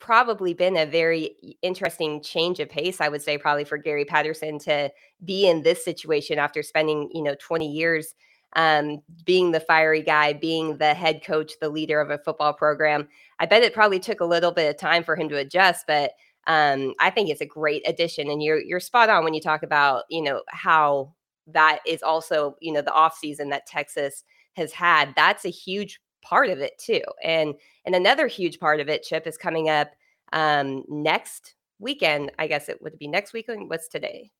probably 0.00 0.54
been 0.54 0.76
a 0.76 0.86
very 0.86 1.56
interesting 1.62 2.22
change 2.22 2.60
of 2.60 2.68
pace 2.68 3.00
i 3.00 3.08
would 3.08 3.22
say 3.22 3.36
probably 3.36 3.64
for 3.64 3.76
gary 3.76 4.04
patterson 4.04 4.58
to 4.58 4.90
be 5.24 5.48
in 5.48 5.62
this 5.62 5.84
situation 5.84 6.38
after 6.38 6.62
spending 6.62 7.10
you 7.12 7.22
know 7.22 7.34
20 7.40 7.70
years 7.70 8.14
um, 8.54 9.02
being 9.26 9.50
the 9.50 9.60
fiery 9.60 10.02
guy 10.02 10.32
being 10.32 10.78
the 10.78 10.94
head 10.94 11.22
coach 11.22 11.52
the 11.60 11.68
leader 11.68 12.00
of 12.00 12.08
a 12.08 12.16
football 12.16 12.54
program. 12.54 13.06
I 13.38 13.44
bet 13.44 13.62
it 13.62 13.74
probably 13.74 13.98
took 14.00 14.20
a 14.20 14.24
little 14.24 14.52
bit 14.52 14.70
of 14.70 14.80
time 14.80 15.04
for 15.04 15.16
him 15.16 15.28
to 15.28 15.36
adjust 15.36 15.84
but 15.86 16.12
um, 16.46 16.94
i 16.98 17.10
think 17.10 17.28
it's 17.28 17.42
a 17.42 17.46
great 17.46 17.86
addition 17.86 18.30
and 18.30 18.42
you're 18.42 18.60
you're 18.60 18.80
spot 18.80 19.10
on 19.10 19.22
when 19.22 19.34
you 19.34 19.40
talk 19.40 19.62
about 19.62 20.04
you 20.08 20.22
know 20.22 20.42
how 20.48 21.12
that 21.46 21.80
is 21.86 22.02
also 22.02 22.56
you 22.60 22.72
know 22.72 22.80
the 22.80 22.92
off 22.92 23.18
season 23.18 23.50
that 23.50 23.66
texas 23.66 24.24
has 24.58 24.72
had. 24.72 25.14
That's 25.16 25.46
a 25.46 25.50
huge 25.50 26.00
part 26.22 26.50
of 26.50 26.58
it 26.58 26.78
too. 26.78 27.02
And 27.22 27.54
and 27.84 27.94
another 27.94 28.26
huge 28.26 28.58
part 28.58 28.80
of 28.80 28.88
it, 28.88 29.02
Chip, 29.02 29.26
is 29.26 29.36
coming 29.36 29.68
up 29.68 29.90
um, 30.32 30.84
next 30.88 31.54
weekend. 31.78 32.32
I 32.38 32.46
guess 32.46 32.68
it 32.68 32.82
would 32.82 32.98
be 32.98 33.08
next 33.08 33.32
weekend. 33.32 33.70
What's 33.70 33.88
today? 33.88 34.30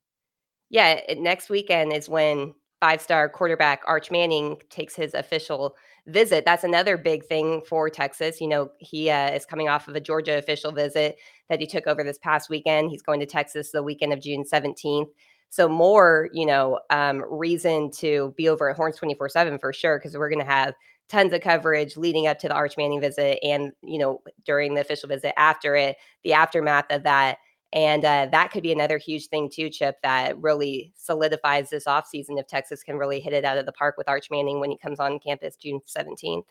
Yeah, 0.71 1.01
next 1.17 1.49
weekend 1.49 1.93
is 1.93 2.09
when 2.09 2.55
five-star 2.81 3.29
quarterback 3.31 3.83
Arch 3.87 4.11
Manning 4.11 4.57
takes 4.71 4.95
his 4.95 5.15
official 5.15 5.75
visit. 6.07 6.45
That's 6.45 6.65
another 6.65 6.97
big 6.97 7.25
thing 7.25 7.63
for 7.67 7.89
Texas. 7.91 8.41
You 8.41 8.49
know, 8.49 8.71
he 8.79 9.11
uh, 9.11 9.31
is 9.31 9.47
coming 9.47 9.69
off 9.69 9.89
of 9.89 9.97
a 9.97 10.01
Georgia 10.01 10.39
official 10.39 10.73
visit 10.73 11.17
that 11.49 11.61
he 11.61 11.67
took 11.67 11.87
over 11.87 12.05
this 12.05 12.19
past 12.19 12.51
weekend. 12.51 12.91
He's 12.91 13.03
going 13.03 13.21
to 13.21 13.27
Texas 13.27 13.71
the 13.71 13.83
weekend 13.83 14.13
of 14.13 14.21
June 14.21 14.45
17th. 14.45 15.09
So 15.51 15.69
more, 15.69 16.29
you 16.33 16.45
know, 16.45 16.79
um, 16.91 17.25
reason 17.31 17.91
to 17.93 18.35
be 18.37 18.49
over 18.49 18.69
at 18.69 18.77
Horns 18.77 18.97
24 18.97 19.31
7 19.31 19.59
for 19.59 19.73
sure, 19.73 19.99
because 19.99 20.17
we're 20.17 20.29
going 20.29 20.45
to 20.45 20.51
have 20.51 20.75
tons 21.09 21.33
of 21.33 21.41
coverage 21.41 21.97
leading 21.97 22.27
up 22.27 22.39
to 22.41 22.49
the 22.49 22.55
Arch 22.55 22.77
Manning 22.77 23.01
visit 23.01 23.39
and, 23.43 23.73
you 23.83 23.99
know, 23.99 24.21
during 24.45 24.75
the 24.75 24.81
official 24.81 25.09
visit 25.09 25.39
after 25.39 25.75
it, 25.75 25.97
the 26.25 26.33
aftermath 26.33 26.87
of 26.91 27.03
that. 27.05 27.39
And 27.73 28.05
uh, 28.05 28.29
that 28.33 28.51
could 28.51 28.63
be 28.63 28.73
another 28.73 28.99
huge 28.99 29.27
thing 29.29 29.51
too, 29.53 29.69
Chip, 29.69 29.97
that 30.03 30.39
really 30.39 30.93
solidifies 30.97 31.69
this 31.71 31.85
offseason 31.85 32.39
if 32.39 32.47
Texas 32.47 32.83
can 32.83 32.97
really 32.97 33.21
hit 33.21 33.33
it 33.33 33.45
out 33.45 33.59
of 33.59 33.67
the 33.67 33.73
park 33.73 33.97
with 33.99 34.09
Arch 34.09 34.31
Manning 34.31 34.61
when 34.61 34.71
he 34.71 34.79
comes 34.79 35.01
on 35.01 35.19
campus 35.19 35.57
June 35.57 35.81
17th. 35.87 36.45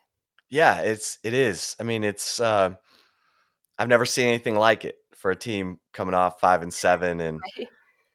Yeah, 0.50 0.82
it's 0.82 1.18
it 1.24 1.34
is. 1.34 1.76
I 1.80 1.84
mean, 1.84 2.04
it's 2.04 2.40
uh 2.40 2.72
I've 3.78 3.90
never 3.90 4.06
seen 4.06 4.28
anything 4.28 4.56
like 4.56 4.86
it 4.86 4.96
for 5.16 5.32
a 5.32 5.36
team 5.36 5.80
coming 5.94 6.14
off 6.14 6.40
five 6.40 6.62
and 6.62 6.74
seven 6.74 7.20
and 7.20 7.40
Right. 7.58 7.68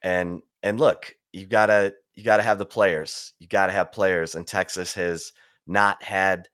and 0.03 0.43
and 0.63 0.79
look, 0.79 1.15
you 1.33 1.47
gotta 1.47 1.95
you 2.15 2.23
gotta 2.23 2.43
have 2.43 2.59
the 2.59 2.67
players. 2.67 3.35
You 3.39 3.49
gotta 3.49 3.73
have 3.73 3.93
players, 3.93 4.35
and 4.35 4.47
Texas 4.47 4.95
has 4.95 5.33
not 5.67 6.03
had 6.03 6.49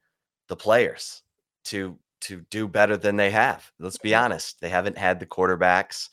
the 0.49 0.57
players 0.57 1.23
to 1.65 1.99
to 2.21 2.41
do 2.51 2.67
better 2.69 2.97
than 2.97 3.17
they 3.17 3.31
have. 3.31 3.71
Let's 3.79 3.99
be 3.99 4.11
Mhm. 4.11 4.25
honest. 4.25 4.61
They 4.61 4.69
haven't 4.71 4.99
had 4.99 5.21
the 5.21 5.27
quarterbacks. 5.27 6.09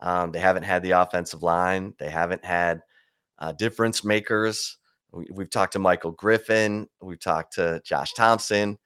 Um, 0.00 0.32
they 0.32 0.40
haven't 0.40 0.64
had 0.64 0.82
the 0.82 0.92
offensive 0.92 1.42
line. 1.42 1.94
They 1.98 2.10
haven't 2.10 2.44
had 2.44 2.82
uh, 3.38 3.52
difference 3.52 4.04
makers. 4.04 4.78
We, 5.12 5.26
we've 5.32 5.50
talked 5.50 5.74
to 5.74 5.78
Michael 5.78 6.12
Griffin. 6.12 6.88
We've 7.02 7.20
talked 7.20 7.54
to 7.54 7.80
Josh 7.84 8.12
Thompson. 8.14 8.78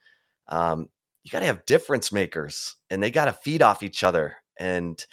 Um, 0.48 0.88
you 1.24 1.30
got 1.30 1.40
to 1.40 1.46
have 1.46 1.64
difference 1.66 2.12
makers, 2.12 2.76
and 2.90 3.02
they 3.02 3.10
got 3.10 3.26
to 3.26 3.32
feed 3.32 3.62
off 3.62 3.82
each 3.82 4.04
other. 4.04 4.36
And 4.58 5.04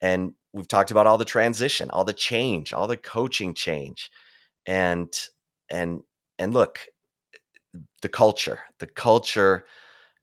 and 0.00 0.34
we've 0.52 0.68
talked 0.68 0.90
about 0.90 1.06
all 1.06 1.18
the 1.18 1.24
transition, 1.24 1.90
all 1.90 2.04
the 2.04 2.12
change, 2.12 2.72
all 2.72 2.86
the 2.86 2.96
coaching 2.96 3.54
change, 3.54 4.10
and 4.66 5.12
and 5.70 6.02
and 6.38 6.54
look, 6.54 6.80
the 8.02 8.08
culture, 8.08 8.60
the 8.78 8.86
culture. 8.86 9.64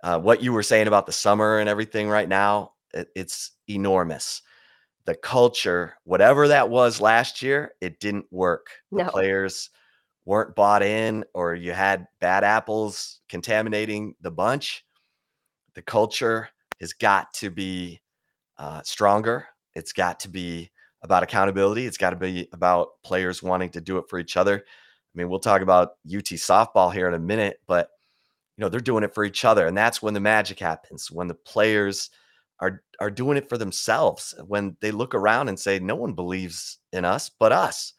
Uh, 0.03 0.19
what 0.19 0.41
you 0.43 0.53
were 0.53 0.63
saying 0.63 0.87
about 0.87 1.05
the 1.05 1.11
summer 1.11 1.59
and 1.59 1.67
everything 1.67 2.07
right 2.07 2.29
now, 2.29 2.73
it, 2.93 3.07
it's 3.15 3.51
enormous. 3.67 4.41
The 5.05 5.15
culture, 5.15 5.95
whatever 6.03 6.47
that 6.47 6.69
was 6.69 7.01
last 7.01 7.41
year, 7.41 7.73
it 7.81 7.99
didn't 7.99 8.25
work. 8.31 8.67
The 9.05 9.11
players 9.11 9.69
weren't 10.25 10.55
bought 10.55 10.83
in, 10.83 11.23
or 11.33 11.53
you 11.55 11.71
had 11.71 12.07
bad 12.19 12.43
apples 12.43 13.21
contaminating 13.29 14.15
the 14.21 14.31
bunch. 14.31 14.83
The 15.75 15.81
culture 15.83 16.49
has 16.81 16.93
got 16.93 17.33
to 17.35 17.49
be 17.49 18.01
uh, 18.57 18.81
stronger. 18.83 19.47
It's 19.75 19.93
got 19.93 20.19
to 20.21 20.29
be 20.29 20.71
about 21.03 21.23
accountability. 21.23 21.85
It's 21.85 21.97
got 21.97 22.11
to 22.11 22.15
be 22.15 22.49
about 22.51 22.89
players 23.03 23.43
wanting 23.43 23.69
to 23.71 23.81
do 23.81 23.97
it 23.97 24.05
for 24.09 24.17
each 24.17 24.37
other. 24.37 24.65
I 25.15 25.17
mean, 25.17 25.29
we'll 25.29 25.39
talk 25.39 25.61
about 25.61 25.93
UT 26.05 26.25
softball 26.25 26.93
here 26.93 27.07
in 27.07 27.13
a 27.13 27.19
minute, 27.19 27.61
but 27.67 27.89
you 28.57 28.61
know 28.61 28.69
they're 28.69 28.79
doing 28.79 29.03
it 29.03 29.13
for 29.13 29.23
each 29.23 29.45
other, 29.45 29.67
and 29.67 29.77
that's 29.77 30.01
when 30.01 30.13
the 30.13 30.19
magic 30.19 30.59
happens. 30.59 31.09
When 31.11 31.27
the 31.27 31.35
players 31.35 32.09
are 32.59 32.81
are 32.99 33.11
doing 33.11 33.37
it 33.37 33.49
for 33.49 33.57
themselves. 33.57 34.33
When 34.45 34.77
they 34.81 34.91
look 34.91 35.13
around 35.13 35.49
and 35.49 35.59
say, 35.59 35.79
"No 35.79 35.95
one 35.95 36.13
believes 36.13 36.79
in 36.91 37.05
us 37.05 37.29
but 37.29 37.51
us," 37.51 37.93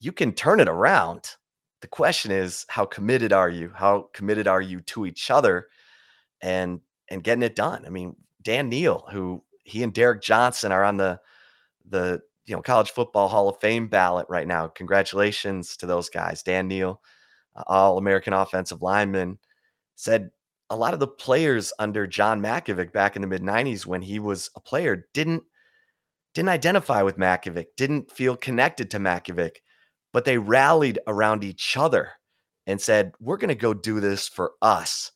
you 0.00 0.12
can 0.12 0.32
turn 0.32 0.60
it 0.60 0.68
around. 0.68 1.36
The 1.80 1.88
question 1.88 2.30
is, 2.30 2.64
how 2.68 2.86
committed 2.86 3.32
are 3.32 3.50
you? 3.50 3.70
How 3.74 4.08
committed 4.14 4.48
are 4.48 4.62
you 4.62 4.80
to 4.82 5.06
each 5.06 5.30
other, 5.30 5.68
and 6.42 6.80
and 7.08 7.24
getting 7.24 7.42
it 7.42 7.56
done? 7.56 7.84
I 7.86 7.90
mean, 7.90 8.16
Dan 8.42 8.68
Neil, 8.68 9.06
who 9.10 9.44
he 9.64 9.82
and 9.82 9.92
Derrick 9.94 10.22
Johnson 10.22 10.72
are 10.72 10.84
on 10.84 10.96
the 10.96 11.20
the 11.88 12.22
you 12.46 12.54
know 12.54 12.62
college 12.62 12.90
football 12.90 13.28
Hall 13.28 13.48
of 13.48 13.60
Fame 13.60 13.88
ballot 13.88 14.26
right 14.28 14.46
now. 14.46 14.68
Congratulations 14.68 15.76
to 15.78 15.86
those 15.86 16.08
guys. 16.08 16.42
Dan 16.42 16.68
Neil, 16.68 17.00
uh, 17.56 17.62
All 17.66 17.98
American 17.98 18.32
offensive 18.32 18.82
lineman, 18.82 19.38
said 19.96 20.30
a 20.70 20.76
lot 20.76 20.94
of 20.94 21.00
the 21.00 21.06
players 21.06 21.72
under 21.78 22.06
John 22.06 22.40
Mackovic 22.40 22.92
back 22.92 23.16
in 23.16 23.22
the 23.22 23.28
mid 23.28 23.42
'90s 23.42 23.86
when 23.86 24.02
he 24.02 24.18
was 24.18 24.50
a 24.56 24.60
player 24.60 25.06
didn't 25.14 25.42
didn't 26.34 26.48
identify 26.48 27.02
with 27.02 27.16
Mackovic, 27.16 27.66
didn't 27.76 28.10
feel 28.10 28.36
connected 28.36 28.90
to 28.90 28.98
Mackovic, 28.98 29.58
but 30.12 30.24
they 30.24 30.38
rallied 30.38 30.98
around 31.06 31.44
each 31.44 31.76
other 31.76 32.10
and 32.66 32.80
said, 32.80 33.12
"We're 33.20 33.36
going 33.36 33.48
to 33.48 33.54
go 33.54 33.74
do 33.74 34.00
this 34.00 34.28
for 34.28 34.52
us." 34.62 35.12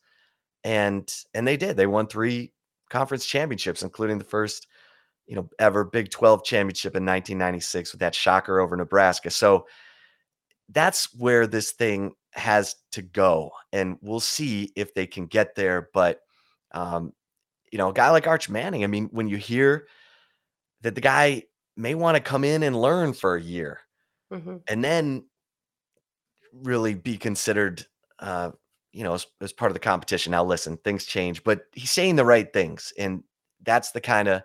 And 0.64 1.12
and 1.35 1.47
they 1.47 1.57
did. 1.57 1.77
They 1.77 1.87
won 1.87 2.07
three 2.07 2.53
conference 2.91 3.27
championships, 3.27 3.83
including 3.83 4.19
the 4.19 4.25
first, 4.25 4.67
you 5.29 5.37
know, 5.37 5.49
ever 5.61 5.85
Big 5.85 6.11
12 6.11 6.43
championship 6.45 6.97
in 6.97 7.05
1996 7.07 7.93
with 7.93 8.01
that 8.01 8.14
shocker 8.14 8.59
over 8.61 8.77
Nebraska. 8.77 9.31
So 9.31 9.67
that's 10.71 11.14
where 11.14 11.47
this 11.47 11.73
thing 11.73 12.12
has 12.33 12.75
to 12.93 13.03
go. 13.03 13.51
And 13.73 13.99
we'll 14.03 14.21
see 14.21 14.73
if 14.75 14.95
they 14.95 15.07
can 15.07 15.27
get 15.27 15.55
there. 15.55 15.91
But 15.95 16.21
um, 16.73 17.12
you 17.71 17.79
know, 17.79 17.91
a 17.91 17.93
guy 17.95 18.11
like 18.11 18.27
Arch 18.27 18.49
Manning, 18.49 18.83
I 18.85 18.87
mean, 18.87 19.09
when 19.12 19.29
you 19.29 19.37
hear 19.37 19.87
that 20.81 20.95
the 20.95 21.01
guy 21.01 21.43
may 21.77 21.95
want 21.95 22.17
to 22.17 22.23
come 22.23 22.45
in 22.45 22.62
and 22.62 22.81
learn 22.81 23.12
for 23.12 23.37
a 23.37 23.41
year 23.43 23.81
Mhm. 24.33 24.62
and 24.69 24.83
then 24.85 25.25
really 26.53 26.95
be 26.95 27.17
considered 27.17 27.87
uh 28.21 28.51
you 28.93 29.05
know 29.05 29.14
as, 29.14 29.27
as 29.41 29.53
part 29.53 29.71
of 29.71 29.75
the 29.75 29.81
competition 29.81 30.33
now 30.33 30.43
listen 30.45 30.77
things 30.79 31.05
change 31.05 31.45
but 31.45 31.62
he's 31.73 31.91
saying 31.91 32.17
the 32.17 32.25
right 32.25 32.53
things 32.53 32.93
and 32.99 33.23
that's 33.64 33.93
the 33.93 34.01
kind 34.01 34.29
of 34.29 34.43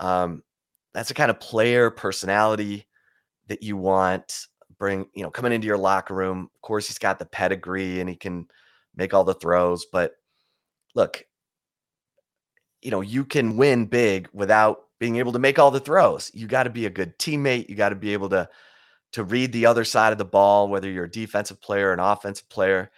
um 0.00 0.42
that's 0.94 1.08
the 1.08 1.14
kind 1.14 1.30
of 1.30 1.40
player 1.40 1.90
personality 1.90 2.86
that 3.48 3.62
you 3.62 3.76
want 3.76 4.46
bring 4.78 5.06
you 5.14 5.22
know 5.22 5.30
coming 5.30 5.52
into 5.52 5.66
your 5.66 5.78
locker 5.78 6.14
room. 6.14 6.50
Of 6.54 6.62
course 6.62 6.88
he's 6.88 6.98
got 6.98 7.18
the 7.18 7.26
pedigree 7.26 8.00
and 8.00 8.08
he 8.08 8.16
can 8.16 8.46
make 8.96 9.14
all 9.14 9.24
the 9.24 9.34
throws 9.34 9.86
but 9.92 10.14
look 10.94 11.24
you 12.82 12.90
know 12.90 13.00
you 13.00 13.24
can 13.24 13.56
win 13.56 13.86
big 13.86 14.28
without 14.32 14.86
being 14.98 15.16
able 15.16 15.32
to 15.32 15.38
make 15.38 15.58
all 15.58 15.70
the 15.70 15.80
throws. 15.80 16.30
You 16.34 16.46
got 16.46 16.64
to 16.64 16.70
be 16.70 16.86
a 16.86 16.90
good 16.90 17.18
teammate. 17.18 17.68
You 17.68 17.74
got 17.74 17.88
to 17.90 17.96
be 17.96 18.12
able 18.12 18.28
to 18.30 18.48
to 19.12 19.24
read 19.24 19.52
the 19.52 19.66
other 19.66 19.84
side 19.84 20.12
of 20.12 20.18
the 20.18 20.24
ball, 20.24 20.68
whether 20.68 20.88
you're 20.88 21.04
a 21.06 21.10
defensive 21.10 21.60
player, 21.60 21.88
or 21.88 21.92
an 21.92 22.00
offensive 22.00 22.48
player, 22.48 22.90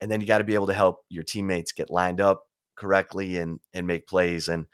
and 0.00 0.10
then 0.10 0.20
you 0.20 0.26
got 0.26 0.38
to 0.38 0.44
be 0.44 0.54
able 0.54 0.66
to 0.66 0.74
help 0.74 1.04
your 1.08 1.24
teammates 1.24 1.72
get 1.72 1.90
lined 1.90 2.20
up 2.20 2.44
correctly 2.76 3.38
and 3.38 3.60
and 3.74 3.86
make 3.86 4.06
plays. 4.06 4.48
And 4.48 4.66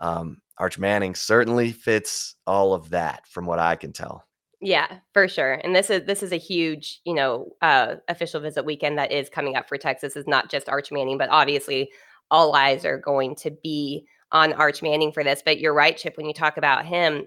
um, 0.00 0.38
Arch 0.58 0.78
Manning 0.78 1.14
certainly 1.14 1.72
fits 1.72 2.36
all 2.46 2.74
of 2.74 2.90
that, 2.90 3.26
from 3.26 3.46
what 3.46 3.58
I 3.58 3.76
can 3.76 3.92
tell. 3.92 4.24
Yeah, 4.60 4.98
for 5.12 5.28
sure. 5.28 5.60
And 5.62 5.76
this 5.76 5.90
is 5.90 6.06
this 6.06 6.22
is 6.22 6.32
a 6.32 6.36
huge, 6.36 7.00
you 7.04 7.12
know, 7.12 7.52
uh, 7.60 7.96
official 8.08 8.40
visit 8.40 8.64
weekend 8.64 8.96
that 8.98 9.12
is 9.12 9.28
coming 9.28 9.56
up 9.56 9.68
for 9.68 9.76
Texas. 9.76 10.16
Is 10.16 10.26
not 10.26 10.50
just 10.50 10.68
Arch 10.68 10.90
Manning, 10.90 11.18
but 11.18 11.28
obviously 11.28 11.90
all 12.30 12.54
eyes 12.54 12.84
are 12.84 12.98
going 12.98 13.34
to 13.36 13.50
be 13.62 14.06
on 14.32 14.52
Arch 14.54 14.82
Manning 14.82 15.12
for 15.12 15.22
this. 15.22 15.42
But 15.44 15.60
you're 15.60 15.74
right, 15.74 15.96
Chip, 15.96 16.16
when 16.16 16.26
you 16.26 16.32
talk 16.32 16.56
about 16.56 16.86
him, 16.86 17.26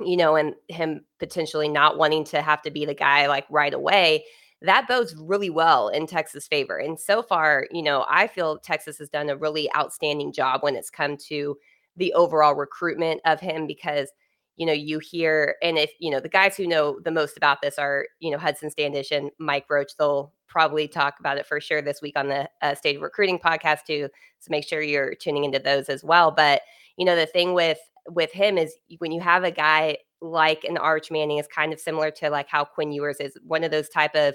you 0.00 0.16
know, 0.16 0.36
and 0.36 0.54
him 0.68 1.04
potentially 1.18 1.68
not 1.68 1.98
wanting 1.98 2.24
to 2.24 2.40
have 2.40 2.62
to 2.62 2.70
be 2.70 2.86
the 2.86 2.94
guy 2.94 3.26
like 3.26 3.46
right 3.50 3.74
away. 3.74 4.24
That 4.62 4.88
bodes 4.88 5.14
really 5.16 5.50
well 5.50 5.88
in 5.88 6.06
Texas' 6.06 6.46
favor. 6.46 6.78
And 6.78 6.98
so 6.98 7.22
far, 7.22 7.66
you 7.72 7.82
know, 7.82 8.06
I 8.08 8.28
feel 8.28 8.58
Texas 8.58 8.96
has 8.98 9.08
done 9.08 9.28
a 9.28 9.36
really 9.36 9.68
outstanding 9.76 10.32
job 10.32 10.62
when 10.62 10.76
it's 10.76 10.90
come 10.90 11.16
to 11.28 11.56
the 11.96 12.12
overall 12.14 12.54
recruitment 12.54 13.20
of 13.24 13.40
him 13.40 13.66
because 13.66 14.08
you 14.56 14.66
know, 14.66 14.72
you 14.72 14.98
hear, 14.98 15.56
and 15.62 15.78
if, 15.78 15.90
you 15.98 16.10
know, 16.10 16.20
the 16.20 16.28
guys 16.28 16.56
who 16.56 16.66
know 16.66 17.00
the 17.00 17.10
most 17.10 17.36
about 17.36 17.62
this 17.62 17.78
are, 17.78 18.06
you 18.20 18.30
know, 18.30 18.38
Hudson 18.38 18.70
Standish 18.70 19.10
and 19.10 19.30
Mike 19.38 19.64
Roach. 19.70 19.92
They'll 19.98 20.32
probably 20.46 20.86
talk 20.86 21.14
about 21.18 21.38
it 21.38 21.46
for 21.46 21.60
sure 21.60 21.80
this 21.80 22.02
week 22.02 22.18
on 22.18 22.28
the 22.28 22.48
uh, 22.60 22.74
State 22.74 23.00
Recruiting 23.00 23.38
podcast 23.38 23.84
too. 23.86 24.08
So 24.40 24.48
make 24.50 24.66
sure 24.66 24.82
you're 24.82 25.14
tuning 25.14 25.44
into 25.44 25.58
those 25.58 25.88
as 25.88 26.04
well. 26.04 26.30
But, 26.30 26.62
you 26.96 27.06
know, 27.06 27.16
the 27.16 27.26
thing 27.26 27.54
with, 27.54 27.78
with 28.08 28.30
him 28.30 28.58
is 28.58 28.74
when 28.98 29.12
you 29.12 29.20
have 29.20 29.44
a 29.44 29.50
guy 29.50 29.96
like 30.20 30.64
an 30.64 30.76
Arch 30.76 31.10
Manning 31.10 31.38
is 31.38 31.48
kind 31.48 31.72
of 31.72 31.80
similar 31.80 32.10
to 32.12 32.28
like 32.28 32.48
how 32.48 32.64
Quinn 32.64 32.92
Ewers 32.92 33.20
is 33.20 33.36
one 33.42 33.64
of 33.64 33.70
those 33.70 33.88
type 33.88 34.14
of 34.14 34.34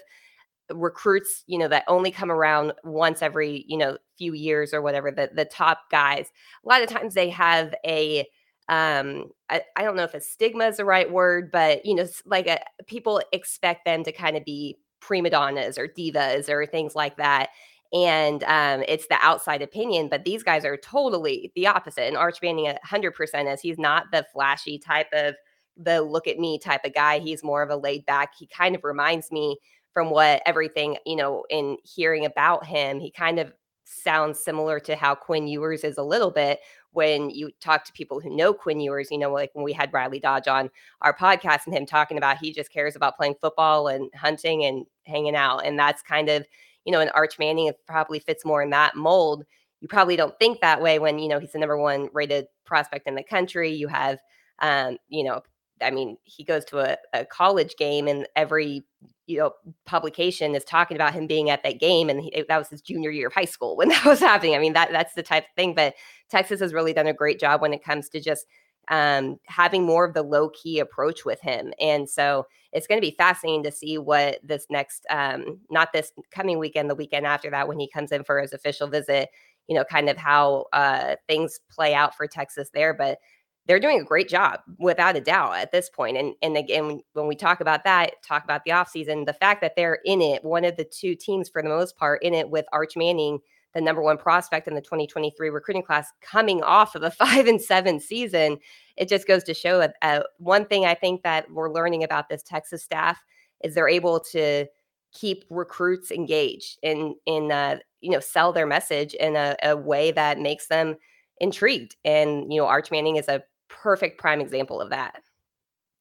recruits, 0.74 1.44
you 1.48 1.58
know, 1.58 1.68
that 1.68 1.84
only 1.88 2.12
come 2.12 2.32
around 2.32 2.74
once 2.84 3.22
every, 3.22 3.66
you 3.68 3.78
know, 3.78 3.98
few 4.18 4.34
years 4.34 4.74
or 4.74 4.82
whatever, 4.82 5.12
the 5.12 5.30
the 5.34 5.46
top 5.46 5.90
guys. 5.92 6.28
A 6.66 6.68
lot 6.68 6.82
of 6.82 6.90
times 6.90 7.14
they 7.14 7.30
have 7.30 7.74
a 7.86 8.22
um 8.70 9.26
I, 9.50 9.62
I 9.76 9.84
don't 9.84 9.96
know 9.96 10.04
if 10.04 10.14
a 10.14 10.22
stigma 10.22 10.66
is 10.68 10.78
the 10.78 10.86
right 10.86 11.12
word, 11.12 11.52
but 11.52 11.86
you 11.86 11.96
know, 11.96 12.06
like 12.26 12.48
a, 12.48 12.60
people 12.86 13.22
expect 13.32 13.86
them 13.86 14.04
to 14.04 14.12
kind 14.12 14.36
of 14.36 14.44
be 14.46 14.78
prima 15.00 15.30
donnas 15.30 15.78
or 15.78 15.88
divas 15.88 16.50
or 16.50 16.66
things 16.66 16.96
like 16.96 17.18
that. 17.18 17.50
And 17.94 18.44
um, 18.44 18.84
it's 18.88 19.08
the 19.08 19.18
outside 19.22 19.62
opinion, 19.62 20.10
but 20.10 20.26
these 20.26 20.44
guys 20.44 20.66
are 20.66 20.76
totally 20.76 21.54
the 21.56 21.68
opposite. 21.68 22.04
And 22.04 22.18
Arch 22.18 22.40
hundred 22.84 23.12
percent, 23.12 23.48
is 23.48 23.62
he's 23.62 23.80
not 23.80 24.06
the 24.12 24.26
flashy 24.34 24.78
type 24.78 25.08
of 25.14 25.36
the 25.78 26.02
look 26.02 26.28
at 26.28 26.38
me 26.40 26.60
type 26.60 26.84
of 26.84 26.94
guy. 26.94 27.20
He's 27.20 27.44
more 27.44 27.62
of 27.62 27.70
a 27.70 27.78
laid 27.78 28.06
back. 28.06 28.34
He 28.38 28.48
kind 28.48 28.76
of 28.76 28.84
reminds 28.84 29.32
me 29.32 29.58
from 29.98 30.12
what 30.12 30.44
everything, 30.46 30.96
you 31.08 31.16
know, 31.16 31.44
in 31.50 31.76
hearing 31.84 32.24
about 32.24 32.64
him, 32.64 33.00
he 33.00 33.10
kind 33.10 33.40
of 33.40 33.52
sounds 33.84 34.40
similar 34.40 34.80
to 34.80 34.96
how 34.96 35.16
Quinn 35.16 35.48
Ewers 35.48 35.84
is 35.84 35.98
a 35.98 36.04
little 36.04 36.30
bit 36.30 36.60
when 36.92 37.32
you 37.32 37.50
talk 37.62 37.84
to 37.84 37.92
people 37.94 38.20
who 38.20 38.30
know 38.30 38.54
Quinn 38.54 38.80
Ewers, 38.80 39.08
you 39.10 39.18
know, 39.18 39.34
like 39.34 39.50
when 39.54 39.66
we 39.66 39.74
had 39.74 39.92
Riley 39.92 40.20
Dodge 40.20 40.48
on 40.48 40.70
our 41.02 41.18
podcast 41.18 41.62
and 41.66 41.76
him 41.76 41.88
talking 41.88 42.20
about 42.20 42.38
he 42.38 42.54
just 42.54 42.72
cares 42.72 42.96
about 42.96 43.18
playing 43.18 43.38
football 43.42 43.88
and 43.88 44.12
hunting 44.14 44.66
and 44.66 44.86
hanging 45.08 45.36
out. 45.36 45.66
And 45.66 45.80
that's 45.80 46.04
kind 46.04 46.30
of, 46.30 46.46
you 46.86 46.92
know, 46.92 47.00
an 47.00 47.10
Arch 47.16 47.40
Manning 47.40 47.72
probably 47.88 48.20
fits 48.20 48.46
more 48.46 48.62
in 48.62 48.70
that 48.70 48.96
mold. 48.96 49.46
You 49.82 49.88
probably 49.88 50.16
don't 50.16 50.38
think 50.38 50.62
that 50.62 50.80
way 50.80 51.00
when, 51.00 51.18
you 51.18 51.28
know, 51.28 51.40
he's 51.40 51.54
the 51.54 51.58
number 51.58 51.76
one 51.76 52.10
rated 52.14 52.46
prospect 52.68 53.08
in 53.08 53.16
the 53.16 53.24
country. 53.24 53.74
You 53.74 53.88
have, 53.88 54.20
um, 54.60 55.00
you 55.10 55.24
know, 55.24 55.42
I 55.82 55.92
mean, 55.92 56.18
he 56.24 56.44
goes 56.44 56.66
to 56.66 56.80
a, 56.80 56.98
a 57.14 57.26
college 57.26 57.76
game 57.78 58.08
and 58.08 58.28
every 58.36 58.84
you 59.28 59.38
know 59.38 59.52
publication 59.86 60.56
is 60.56 60.64
talking 60.64 60.96
about 60.96 61.14
him 61.14 61.28
being 61.28 61.50
at 61.50 61.62
that 61.64 61.80
game 61.80 62.10
and 62.10 62.22
he, 62.22 62.44
that 62.48 62.58
was 62.58 62.70
his 62.70 62.82
junior 62.82 63.12
year 63.12 63.28
of 63.28 63.34
high 63.34 63.46
school 63.46 63.76
when 63.76 63.90
that 63.90 64.06
was 64.06 64.20
happening. 64.20 64.56
I 64.56 64.60
mean 64.60 64.74
that 64.74 64.92
that's 64.92 65.14
the 65.14 65.24
type 65.24 65.44
of 65.44 65.56
thing 65.56 65.76
but 65.76 65.94
texas 66.30 66.60
has 66.62 66.74
really 66.74 66.94
done 66.94 67.08
a 67.08 67.14
great 67.14 67.40
job 67.40 67.62
when 67.62 67.74
it 67.74 67.84
comes 67.84 68.10
to 68.10 68.20
just 68.22 68.46
um, 68.90 69.38
having 69.46 69.86
more 69.86 70.06
of 70.06 70.14
the 70.14 70.24
low 70.24 70.50
key 70.50 70.80
approach 70.80 71.26
with 71.26 71.42
him 71.42 71.74
and 71.80 72.10
so 72.10 72.48
it's 72.72 72.88
going 72.88 73.02
to 73.02 73.06
be 73.06 73.16
fascinating 73.18 73.64
to 73.64 73.72
see 73.72 73.98
what 73.98 74.40
this 74.44 74.66
next 74.70 75.06
um, 75.10 75.60
not 75.70 75.92
this 75.92 76.14
coming 76.32 76.58
weekend 76.58 76.90
the 76.90 76.96
weekend 76.96 77.26
after 77.26 77.52
that 77.52 77.68
when 77.68 77.80
he 77.80 77.90
comes 77.90 78.14
in 78.14 78.24
for 78.24 78.40
his 78.40 78.54
official 78.54 78.88
visit 78.88 79.28
you 79.68 79.76
know 79.76 79.84
kind 79.84 80.08
of 80.08 80.16
how 80.16 80.66
uh, 80.72 81.16
things 81.28 81.60
play 81.70 81.94
out 81.94 82.16
for 82.16 82.28
texas 82.28 82.70
there 82.74 82.94
but 82.94 83.20
they're 83.68 83.80
doing 83.80 84.00
a 84.00 84.06
great 84.06 84.30
job 84.30 84.62
without 84.80 85.18
a 85.18 85.22
doubt 85.22 85.56
at 85.56 85.72
this 85.72 85.90
point. 85.90 86.18
And 86.18 86.34
and 86.42 86.58
again, 86.58 87.02
when 87.14 87.28
we 87.28 87.36
talk 87.36 87.60
about 87.60 87.84
that, 87.84 88.24
talk 88.24 88.44
about 88.44 88.64
the 88.64 88.72
offseason, 88.72 89.26
the 89.26 89.34
fact 89.34 89.62
that 89.62 89.76
they're 89.76 90.00
in 90.06 90.22
it, 90.22 90.44
one 90.44 90.66
of 90.66 90.78
the 90.78 90.86
two 90.86 91.16
teams 91.16 91.50
for 91.50 91.62
the 91.62 91.70
most 91.70 91.98
part 91.98 92.24
in 92.24 92.34
it 92.34 92.50
with 92.50 92.66
Arch 92.72 92.96
Manning, 92.96 93.40
the 93.74 93.82
number 93.82 94.02
one 94.02 94.18
prospect 94.18 94.68
in 94.68 94.74
the 94.74 94.82
2023 94.82 95.50
recruiting 95.50 95.84
class, 95.84 96.12
coming 96.22 96.64
off 96.64 96.96
of 96.96 97.04
a 97.04 97.12
five 97.26 97.48
and 97.48 97.62
seven 97.62 98.00
season, 98.00 98.58
it 98.96 99.10
just 99.10 99.28
goes 99.28 99.44
to 99.44 99.54
show 99.54 99.82
uh, 99.82 99.90
uh, 100.02 100.22
one 100.38 100.66
thing 100.66 100.86
I 100.86 100.96
think 100.96 101.24
that 101.24 101.52
we're 101.52 101.72
learning 101.72 102.04
about 102.04 102.30
this 102.30 102.44
Texas 102.44 102.84
staff 102.84 103.22
is 103.64 103.76
they're 103.76 103.90
able 103.90 104.20
to 104.32 104.66
keep 105.14 105.46
recruits 105.50 106.12
engaged 106.12 106.78
and 106.84 107.16
in 107.26 107.52
uh, 107.52 107.80
you 108.02 108.12
know 108.12 108.20
sell 108.20 108.54
their 108.54 108.68
message 108.68 109.14
in 109.16 109.36
a, 109.36 109.56
a 109.64 109.76
way 109.76 110.12
that 110.12 110.40
makes 110.40 110.68
them 110.68 110.96
intrigued. 111.40 111.96
And 112.04 112.52
you 112.52 112.62
know, 112.62 112.68
Arch 112.68 112.92
Manning 112.92 113.18
is 113.18 113.28
a 113.28 113.44
perfect 113.70 114.20
prime 114.20 114.42
example 114.42 114.82
of 114.82 114.90
that. 114.90 115.24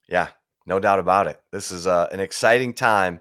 Yeah, 0.09 0.29
no 0.67 0.79
doubt 0.81 0.99
about 0.99 1.27
it. 1.27 1.41
This 1.53 1.71
is 1.71 1.87
uh, 1.87 2.09
an 2.13 2.21
exciting 2.21 2.75
time 2.75 3.21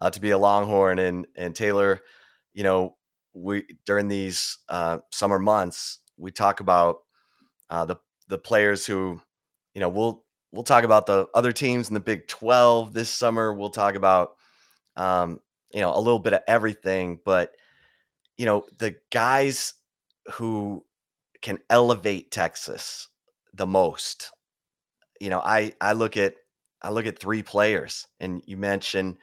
uh, 0.00 0.10
to 0.10 0.20
be 0.20 0.30
a 0.30 0.38
Longhorn, 0.38 0.98
and 0.98 1.26
and 1.36 1.54
Taylor, 1.54 2.00
you 2.52 2.62
know, 2.62 2.96
we 3.32 3.64
during 3.86 4.08
these 4.08 4.58
uh, 4.68 4.98
summer 5.10 5.38
months 5.38 6.00
we 6.20 6.30
talk 6.30 6.60
about 6.60 6.98
uh, 7.70 7.84
the 7.84 7.96
the 8.28 8.38
players 8.38 8.86
who, 8.86 9.20
you 9.74 9.80
know, 9.80 9.88
we'll 9.88 10.24
we'll 10.52 10.62
talk 10.62 10.84
about 10.84 11.06
the 11.06 11.26
other 11.34 11.52
teams 11.52 11.88
in 11.88 11.94
the 11.94 12.00
Big 12.00 12.28
Twelve 12.28 12.92
this 12.92 13.10
summer. 13.10 13.52
We'll 13.52 13.70
talk 13.70 13.94
about, 13.94 14.36
um, 14.96 15.40
you 15.72 15.80
know, 15.80 15.94
a 15.94 15.98
little 15.98 16.18
bit 16.18 16.34
of 16.34 16.42
everything, 16.46 17.18
but 17.24 17.52
you 18.36 18.46
know, 18.46 18.64
the 18.78 18.96
guys 19.10 19.74
who 20.32 20.84
can 21.42 21.58
elevate 21.68 22.30
Texas 22.30 23.08
the 23.54 23.66
most. 23.66 24.30
You 25.20 25.30
know, 25.30 25.40
I 25.40 25.72
I 25.80 25.92
look 25.92 26.16
at 26.16 26.34
I 26.82 26.90
look 26.90 27.06
at 27.06 27.18
three 27.18 27.42
players, 27.42 28.06
and 28.20 28.42
you 28.46 28.56
mentioned, 28.56 29.18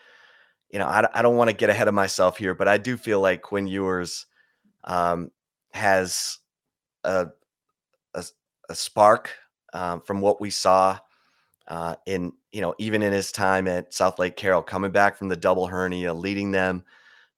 you 0.69 0.79
know, 0.79 0.85
I, 0.85 1.07
I 1.13 1.21
don't 1.21 1.37
want 1.37 1.49
to 1.49 1.55
get 1.55 1.69
ahead 1.69 1.87
of 1.87 1.93
myself 1.93 2.37
here, 2.37 2.53
but 2.53 2.67
I 2.67 2.77
do 2.77 2.97
feel 2.97 3.19
like 3.19 3.41
Quinn 3.41 3.67
Ewers 3.67 4.27
um, 4.83 5.31
has 5.73 6.39
a, 7.03 7.27
a, 8.13 8.23
a 8.69 8.75
spark 8.75 9.31
um, 9.73 10.01
from 10.01 10.21
what 10.21 10.39
we 10.39 10.49
saw 10.49 10.99
uh, 11.67 11.95
in 12.05 12.31
you 12.51 12.61
know 12.61 12.73
even 12.77 13.01
in 13.01 13.11
his 13.11 13.31
time 13.31 13.67
at 13.67 13.91
Southlake 13.91 14.35
Carroll, 14.35 14.61
coming 14.61 14.91
back 14.91 15.17
from 15.17 15.29
the 15.29 15.35
double 15.35 15.67
hernia, 15.67 16.13
leading 16.13 16.51
them 16.51 16.83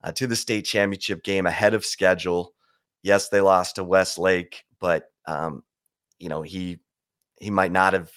uh, 0.04 0.12
to 0.13 0.28
the 0.28 0.36
state 0.36 0.63
championship 0.63 1.23
game 1.23 1.45
ahead 1.45 1.73
of 1.73 1.86
schedule. 1.86 2.54
Yes, 3.02 3.30
they 3.30 3.41
lost 3.41 3.75
to 3.75 3.84
Westlake, 3.84 4.65
but 4.80 5.12
um, 5.25 5.63
you 6.19 6.29
know, 6.29 6.41
he 6.41 6.79
he 7.39 7.49
might 7.49 7.71
not 7.71 7.93
have 7.93 8.12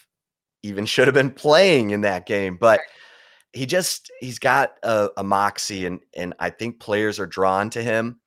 even 0.62 0.87
should 0.87 1.09
have 1.09 1.15
been 1.15 1.31
playing 1.31 1.91
in 1.91 2.03
that 2.03 2.27
game, 2.27 2.57
but 2.57 2.81
he 3.53 3.67
just 3.67 4.11
he's 4.21 4.38
got 4.38 4.75
a, 4.83 5.11
a 5.17 5.25
moxie, 5.25 5.87
and 5.87 6.01
and 6.17 6.35
I 6.38 6.51
think 6.51 6.81
players 6.81 7.19
are 7.19 7.27
drawn 7.27 7.71
to 7.71 7.83
him 7.83 8.21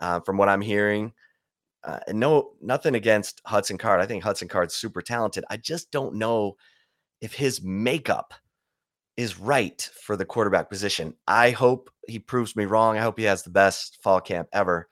uh, 0.00 0.20
from 0.20 0.36
what 0.36 0.48
I'm 0.48 0.60
hearing. 0.60 1.12
Uh, 1.82 1.98
and 2.08 2.20
no, 2.20 2.50
nothing 2.60 2.94
against 2.94 3.40
Hudson 3.46 3.78
Card. 3.78 4.00
I 4.00 4.06
think 4.06 4.22
Hudson 4.22 4.48
Card's 4.48 4.74
super 4.74 5.00
talented. 5.00 5.44
I 5.48 5.56
just 5.56 5.90
don't 5.90 6.16
know 6.16 6.56
if 7.22 7.32
his 7.32 7.62
makeup 7.62 8.34
is 9.16 9.38
right 9.38 9.88
for 10.02 10.16
the 10.16 10.24
quarterback 10.24 10.68
position. 10.68 11.14
I 11.26 11.50
hope 11.50 11.90
he 12.06 12.18
proves 12.18 12.54
me 12.54 12.66
wrong. 12.66 12.96
I 12.96 13.02
hope 13.02 13.18
he 13.18 13.24
has 13.24 13.42
the 13.42 13.50
best 13.50 13.98
fall 14.02 14.20
camp 14.20 14.48
ever. 14.52 14.88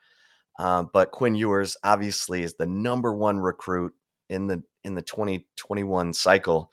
Um, 0.59 0.91
but 0.93 1.13
Quinn 1.13 1.35
Ewers 1.35 1.77
obviously 1.85 2.43
is 2.43 2.55
the 2.55 2.67
number 2.67 3.15
one 3.15 3.39
recruit 3.39 3.95
in 4.29 4.47
the 4.47 4.63
in 4.85 4.95
the 4.95 5.03
2021 5.03 6.13
cycle 6.13 6.71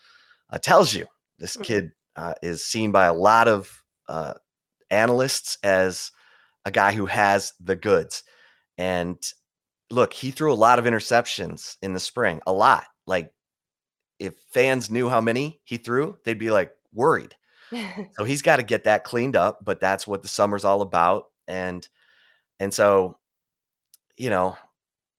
uh, 0.50 0.58
tells 0.58 0.94
you 0.94 1.06
this 1.40 1.54
mm-hmm. 1.54 1.64
kid 1.64 1.92
uh, 2.16 2.34
is 2.42 2.66
seen 2.66 2.92
by 2.92 3.06
a 3.06 3.14
lot 3.14 3.48
of 3.48 3.84
uh, 4.08 4.34
analysts 4.90 5.58
as 5.64 6.12
a 6.66 6.72
guy 6.72 6.92
who 6.92 7.06
has 7.06 7.54
the 7.60 7.76
goods. 7.76 8.24
And 8.78 9.18
look, 9.90 10.14
he 10.14 10.32
threw 10.32 10.52
a 10.52 10.56
lot 10.56 10.80
of 10.80 10.86
interceptions 10.86 11.78
in 11.82 11.94
the 11.94 12.00
spring, 12.00 12.42
a 12.48 12.54
lot. 12.54 12.86
Like 13.06 13.32
if 14.20 14.34
fans 14.52 14.90
knew 14.90 15.10
how 15.10 15.22
many 15.22 15.62
he 15.64 15.78
threw, 15.78 16.18
they'd 16.24 16.40
be 16.40 16.52
like 16.52 16.72
worried. 16.94 17.36
so 18.18 18.24
he's 18.24 18.42
got 18.42 18.58
to 18.58 18.64
get 18.64 18.86
that 18.86 19.04
cleaned 19.04 19.36
up, 19.36 19.60
but 19.64 19.80
that's 19.80 20.08
what 20.08 20.22
the 20.22 20.28
summer's 20.28 20.66
all 20.66 20.82
about. 20.82 21.26
And 21.48 21.88
and 22.60 22.74
so, 22.74 23.18
you 24.18 24.30
know, 24.30 24.58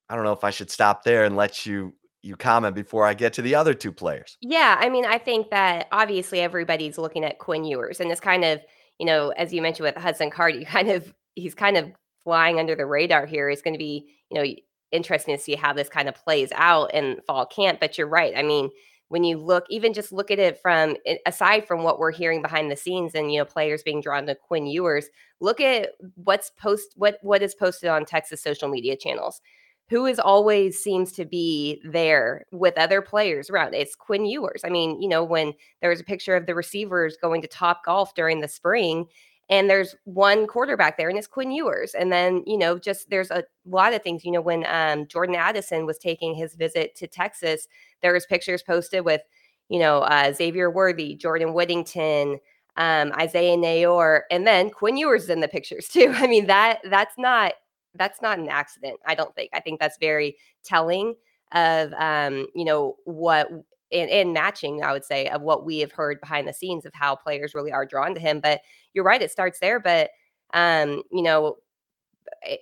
I 0.09 0.15
don't 0.15 0.23
know 0.23 0.33
if 0.33 0.43
I 0.43 0.49
should 0.49 0.71
stop 0.71 1.03
there 1.03 1.25
and 1.25 1.35
let 1.35 1.65
you 1.65 1.93
you 2.27 2.35
comment 2.35 2.75
before 2.75 3.05
I 3.05 3.13
get 3.13 3.33
to 3.33 3.41
the 3.41 3.55
other 3.55 3.73
two 3.73 3.91
players. 3.91 4.37
Yeah, 4.41 4.77
I 4.79 4.89
mean, 4.89 5.05
I 5.05 5.17
think 5.17 5.49
that 5.49 5.87
obviously 5.91 6.41
everybody's 6.41 6.97
looking 6.97 7.23
at 7.23 7.39
Quinn 7.39 7.63
Ewers, 7.63 7.99
and 7.99 8.11
it's 8.11 8.21
kind 8.21 8.43
of, 8.43 8.61
you 8.99 9.05
know, 9.05 9.29
as 9.29 9.53
you 9.53 9.61
mentioned 9.61 9.85
with 9.85 9.95
Hudson 9.95 10.29
Card, 10.29 10.55
you 10.55 10.65
kind 10.77 10.89
of 10.89 11.13
he's 11.35 11.55
kind 11.55 11.77
of 11.77 11.91
flying 12.23 12.59
under 12.59 12.75
the 12.75 12.85
radar 12.85 13.25
here. 13.25 13.49
It's 13.49 13.61
going 13.61 13.73
to 13.73 13.79
be, 13.79 14.07
you 14.29 14.39
know, 14.39 14.45
interesting 14.91 15.35
to 15.35 15.41
see 15.41 15.55
how 15.55 15.73
this 15.73 15.89
kind 15.89 16.09
of 16.09 16.15
plays 16.15 16.51
out 16.55 16.93
in 16.93 17.21
fall 17.25 17.45
camp. 17.45 17.79
But 17.79 17.97
you're 17.97 18.07
right. 18.07 18.33
I 18.35 18.43
mean, 18.43 18.69
when 19.09 19.23
you 19.23 19.37
look, 19.37 19.65
even 19.69 19.93
just 19.93 20.11
look 20.11 20.31
at 20.31 20.39
it 20.39 20.59
from 20.61 20.97
eh, 21.05 21.17
aside 21.25 21.65
from 21.65 21.83
what 21.83 21.99
we're 21.99 22.11
hearing 22.11 22.41
behind 22.41 22.69
the 22.69 22.75
scenes 22.75 23.15
and 23.15 23.31
you 23.31 23.39
know 23.39 23.45
players 23.45 23.83
being 23.83 24.01
drawn 24.01 24.25
to 24.25 24.35
Quinn 24.35 24.67
Ewers, 24.67 25.07
look 25.39 25.61
at 25.61 25.91
what's 26.15 26.51
post 26.51 26.93
what 26.95 27.17
what 27.21 27.41
is 27.41 27.55
posted 27.55 27.89
on 27.89 28.05
Texas 28.05 28.41
social 28.41 28.67
media 28.67 28.97
channels 28.97 29.41
who 29.89 30.05
is 30.05 30.19
always 30.19 30.77
seems 30.79 31.11
to 31.13 31.25
be 31.25 31.81
there 31.85 32.45
with 32.51 32.77
other 32.77 33.01
players 33.01 33.49
around. 33.49 33.73
It's 33.73 33.95
Quinn 33.95 34.25
Ewers. 34.25 34.61
I 34.65 34.69
mean, 34.69 35.01
you 35.01 35.07
know, 35.07 35.23
when 35.23 35.53
there 35.81 35.89
was 35.89 36.01
a 36.01 36.05
picture 36.05 36.35
of 36.35 36.45
the 36.45 36.55
receivers 36.55 37.17
going 37.21 37.41
to 37.41 37.47
Top 37.47 37.85
Golf 37.85 38.13
during 38.13 38.41
the 38.41 38.47
spring, 38.47 39.07
and 39.49 39.69
there's 39.69 39.95
one 40.03 40.45
quarterback 40.45 40.97
there, 40.97 41.07
and 41.07 41.17
it's 41.17 41.27
Quinn 41.27 41.51
Ewers. 41.51 41.93
And 41.93 42.11
then, 42.11 42.43
you 42.45 42.57
know, 42.57 42.77
just 42.77 43.09
there's 43.09 43.31
a 43.31 43.45
lot 43.65 43.93
of 43.93 44.03
things. 44.03 44.25
You 44.25 44.31
know, 44.31 44.41
when 44.41 44.65
um, 44.67 45.07
Jordan 45.07 45.35
Addison 45.35 45.85
was 45.85 45.97
taking 45.97 46.35
his 46.35 46.55
visit 46.55 46.95
to 46.95 47.07
Texas, 47.07 47.67
there 48.01 48.11
was 48.13 48.25
pictures 48.25 48.61
posted 48.61 49.05
with, 49.05 49.21
you 49.69 49.79
know, 49.79 49.99
uh, 49.99 50.33
Xavier 50.33 50.69
Worthy, 50.69 51.15
Jordan 51.15 51.53
Whittington, 51.53 52.39
um, 52.75 53.13
Isaiah 53.13 53.55
Neyor, 53.55 54.21
and 54.29 54.45
then 54.45 54.69
Quinn 54.69 54.97
Ewers 54.97 55.29
in 55.29 55.39
the 55.39 55.47
pictures 55.47 55.87
too. 55.91 56.13
I 56.13 56.27
mean, 56.27 56.47
that 56.47 56.79
that's 56.83 57.17
not 57.17 57.53
that's 57.97 58.21
not 58.21 58.39
an 58.39 58.49
accident. 58.49 58.99
I 59.05 59.15
don't 59.15 59.33
think. 59.35 59.51
I 59.53 59.59
think 59.59 59.79
that's 59.79 59.97
very 59.99 60.37
telling 60.63 61.15
of 61.53 61.93
um, 61.93 62.47
you 62.55 62.65
know 62.65 62.97
what 63.05 63.49
and, 63.91 64.09
and 64.09 64.33
matching, 64.33 64.83
I 64.83 64.91
would 64.91 65.05
say, 65.05 65.27
of 65.27 65.41
what 65.41 65.65
we 65.65 65.79
have 65.79 65.91
heard 65.91 66.19
behind 66.19 66.47
the 66.47 66.53
scenes 66.53 66.85
of 66.85 66.93
how 66.93 67.15
players 67.15 67.55
really 67.55 67.71
are 67.71 67.85
drawn 67.85 68.13
to 68.15 68.19
him. 68.19 68.39
But 68.39 68.61
you're 68.93 69.05
right, 69.05 69.21
it 69.21 69.31
starts 69.31 69.59
there. 69.59 69.79
But 69.79 70.09
um, 70.53 71.03
you 71.11 71.21
know, 71.21 71.57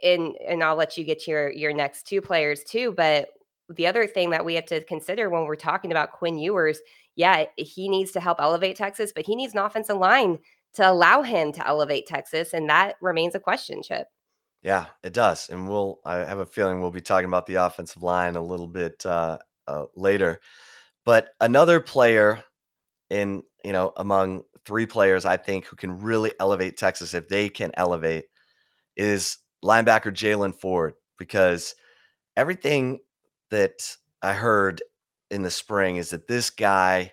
and 0.03 0.35
and 0.47 0.63
I'll 0.63 0.75
let 0.75 0.97
you 0.97 1.03
get 1.03 1.21
to 1.23 1.31
your 1.31 1.51
your 1.51 1.73
next 1.73 2.07
two 2.07 2.21
players 2.21 2.63
too. 2.63 2.93
But 2.95 3.29
the 3.69 3.87
other 3.87 4.05
thing 4.07 4.29
that 4.29 4.45
we 4.45 4.55
have 4.55 4.65
to 4.65 4.83
consider 4.83 5.29
when 5.29 5.45
we're 5.45 5.55
talking 5.55 5.91
about 5.91 6.11
Quinn 6.11 6.37
Ewers, 6.37 6.79
yeah, 7.15 7.45
he 7.57 7.89
needs 7.89 8.11
to 8.11 8.19
help 8.19 8.39
elevate 8.39 8.75
Texas, 8.75 9.11
but 9.15 9.25
he 9.25 9.35
needs 9.35 9.53
an 9.53 9.59
offensive 9.59 9.97
line 9.97 10.37
to 10.73 10.89
allow 10.89 11.21
him 11.21 11.51
to 11.53 11.65
elevate 11.67 12.05
Texas, 12.05 12.53
and 12.53 12.69
that 12.69 12.95
remains 13.01 13.33
a 13.33 13.39
question, 13.39 13.81
Chip. 13.81 14.07
Yeah, 14.61 14.87
it 15.03 15.13
does. 15.13 15.49
And 15.49 15.69
we'll, 15.69 15.99
I 16.05 16.17
have 16.17 16.39
a 16.39 16.45
feeling 16.45 16.81
we'll 16.81 16.91
be 16.91 17.01
talking 17.01 17.27
about 17.27 17.45
the 17.45 17.55
offensive 17.55 18.01
line 18.01 18.35
a 18.35 18.41
little 18.41 18.67
bit 18.67 19.05
uh, 19.05 19.37
uh, 19.67 19.85
later. 19.95 20.39
But 21.05 21.29
another 21.39 21.79
player 21.79 22.43
in, 23.09 23.43
you 23.63 23.73
know, 23.73 23.93
among 23.97 24.43
three 24.65 24.87
players 24.87 25.25
I 25.25 25.37
think 25.37 25.65
who 25.65 25.75
can 25.75 25.99
really 25.99 26.31
elevate 26.39 26.77
Texas 26.77 27.13
if 27.13 27.27
they 27.27 27.49
can 27.49 27.71
elevate 27.75 28.25
is 28.97 29.37
linebacker 29.63 30.11
Jaylan 30.11 30.55
Ford, 30.55 30.95
because 31.19 31.75
everything 32.35 32.99
that 33.51 33.95
I 34.23 34.33
heard 34.33 34.81
in 35.29 35.43
the 35.43 35.51
spring 35.51 35.97
is 35.97 36.09
that 36.09 36.27
this 36.27 36.49
guy 36.49 37.11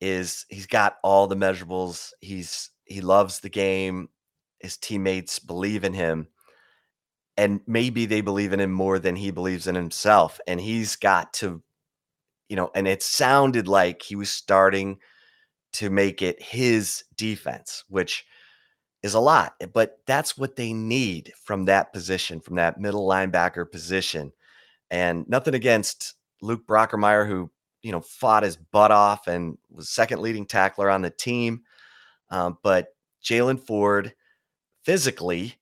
is, 0.00 0.46
he's 0.48 0.66
got 0.66 0.96
all 1.02 1.26
the 1.26 1.36
measurables. 1.36 2.12
He's, 2.20 2.70
he 2.84 3.00
loves 3.00 3.40
the 3.40 3.50
game 3.50 4.08
his 4.60 4.76
teammates 4.76 5.40
believe 5.40 5.82
in 5.82 5.92
him 5.92 6.28
and 7.36 7.60
maybe 7.66 8.06
they 8.06 8.20
believe 8.20 8.52
in 8.52 8.60
him 8.60 8.72
more 8.72 8.98
than 8.98 9.16
he 9.16 9.30
believes 9.30 9.66
in 9.66 9.74
himself 9.74 10.38
and 10.46 10.60
he's 10.60 10.96
got 10.96 11.32
to 11.32 11.62
you 12.48 12.56
know 12.56 12.70
and 12.74 12.86
it 12.86 13.02
sounded 13.02 13.68
like 13.68 14.02
he 14.02 14.16
was 14.16 14.30
starting 14.30 14.98
to 15.72 15.88
make 15.90 16.22
it 16.22 16.40
his 16.42 17.04
defense 17.16 17.84
which 17.88 18.24
is 19.02 19.14
a 19.14 19.20
lot 19.20 19.54
but 19.72 19.98
that's 20.06 20.36
what 20.36 20.56
they 20.56 20.72
need 20.72 21.32
from 21.42 21.64
that 21.64 21.92
position 21.92 22.40
from 22.40 22.56
that 22.56 22.78
middle 22.78 23.08
linebacker 23.08 23.70
position 23.70 24.32
and 24.90 25.26
nothing 25.28 25.54
against 25.54 26.14
Luke 26.42 26.66
Brockermeyer 26.66 27.26
who 27.26 27.50
you 27.82 27.92
know 27.92 28.00
fought 28.00 28.42
his 28.42 28.56
butt 28.56 28.90
off 28.90 29.26
and 29.26 29.56
was 29.70 29.88
second 29.88 30.20
leading 30.20 30.46
tackler 30.46 30.90
on 30.90 31.02
the 31.02 31.10
team 31.10 31.62
um, 32.30 32.58
but 32.62 32.88
Jaylan 33.24 33.60
Ford 33.60 34.14
physically 34.84 35.56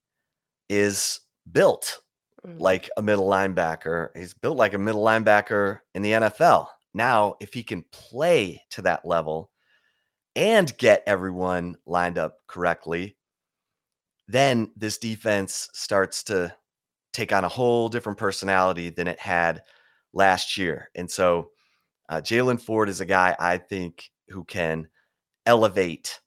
is 0.69 1.19
built 1.51 2.01
mm. 2.45 2.59
like 2.59 2.89
a 2.97 3.01
middle 3.01 3.27
linebacker. 3.27 4.09
He's 4.15 4.33
built 4.33 4.57
like 4.57 4.73
a 4.73 4.77
middle 4.77 5.03
linebacker 5.03 5.79
in 5.95 6.01
the 6.01 6.11
NFL. 6.11 6.67
Now, 6.93 7.35
if 7.39 7.53
he 7.53 7.63
can 7.63 7.83
play 7.91 8.61
to 8.71 8.81
that 8.83 9.05
level 9.05 9.49
and 10.35 10.75
get 10.77 11.03
everyone 11.05 11.77
lined 11.85 12.17
up 12.17 12.37
correctly, 12.47 13.15
then 14.27 14.71
this 14.75 14.97
defense 14.97 15.69
starts 15.73 16.23
to 16.23 16.53
take 17.13 17.33
on 17.33 17.43
a 17.43 17.49
whole 17.49 17.89
different 17.89 18.17
personality 18.17 18.89
than 18.89 19.07
it 19.07 19.19
had 19.19 19.61
last 20.13 20.57
year. 20.57 20.89
And 20.95 21.09
so, 21.09 21.51
uh, 22.09 22.21
Jaylan 22.21 22.59
Ford 22.59 22.89
is 22.89 23.01
a 23.01 23.05
guy 23.05 23.35
I 23.39 23.57
think 23.57 24.09
who 24.29 24.43
can 24.43 24.87
elevate 25.45 26.19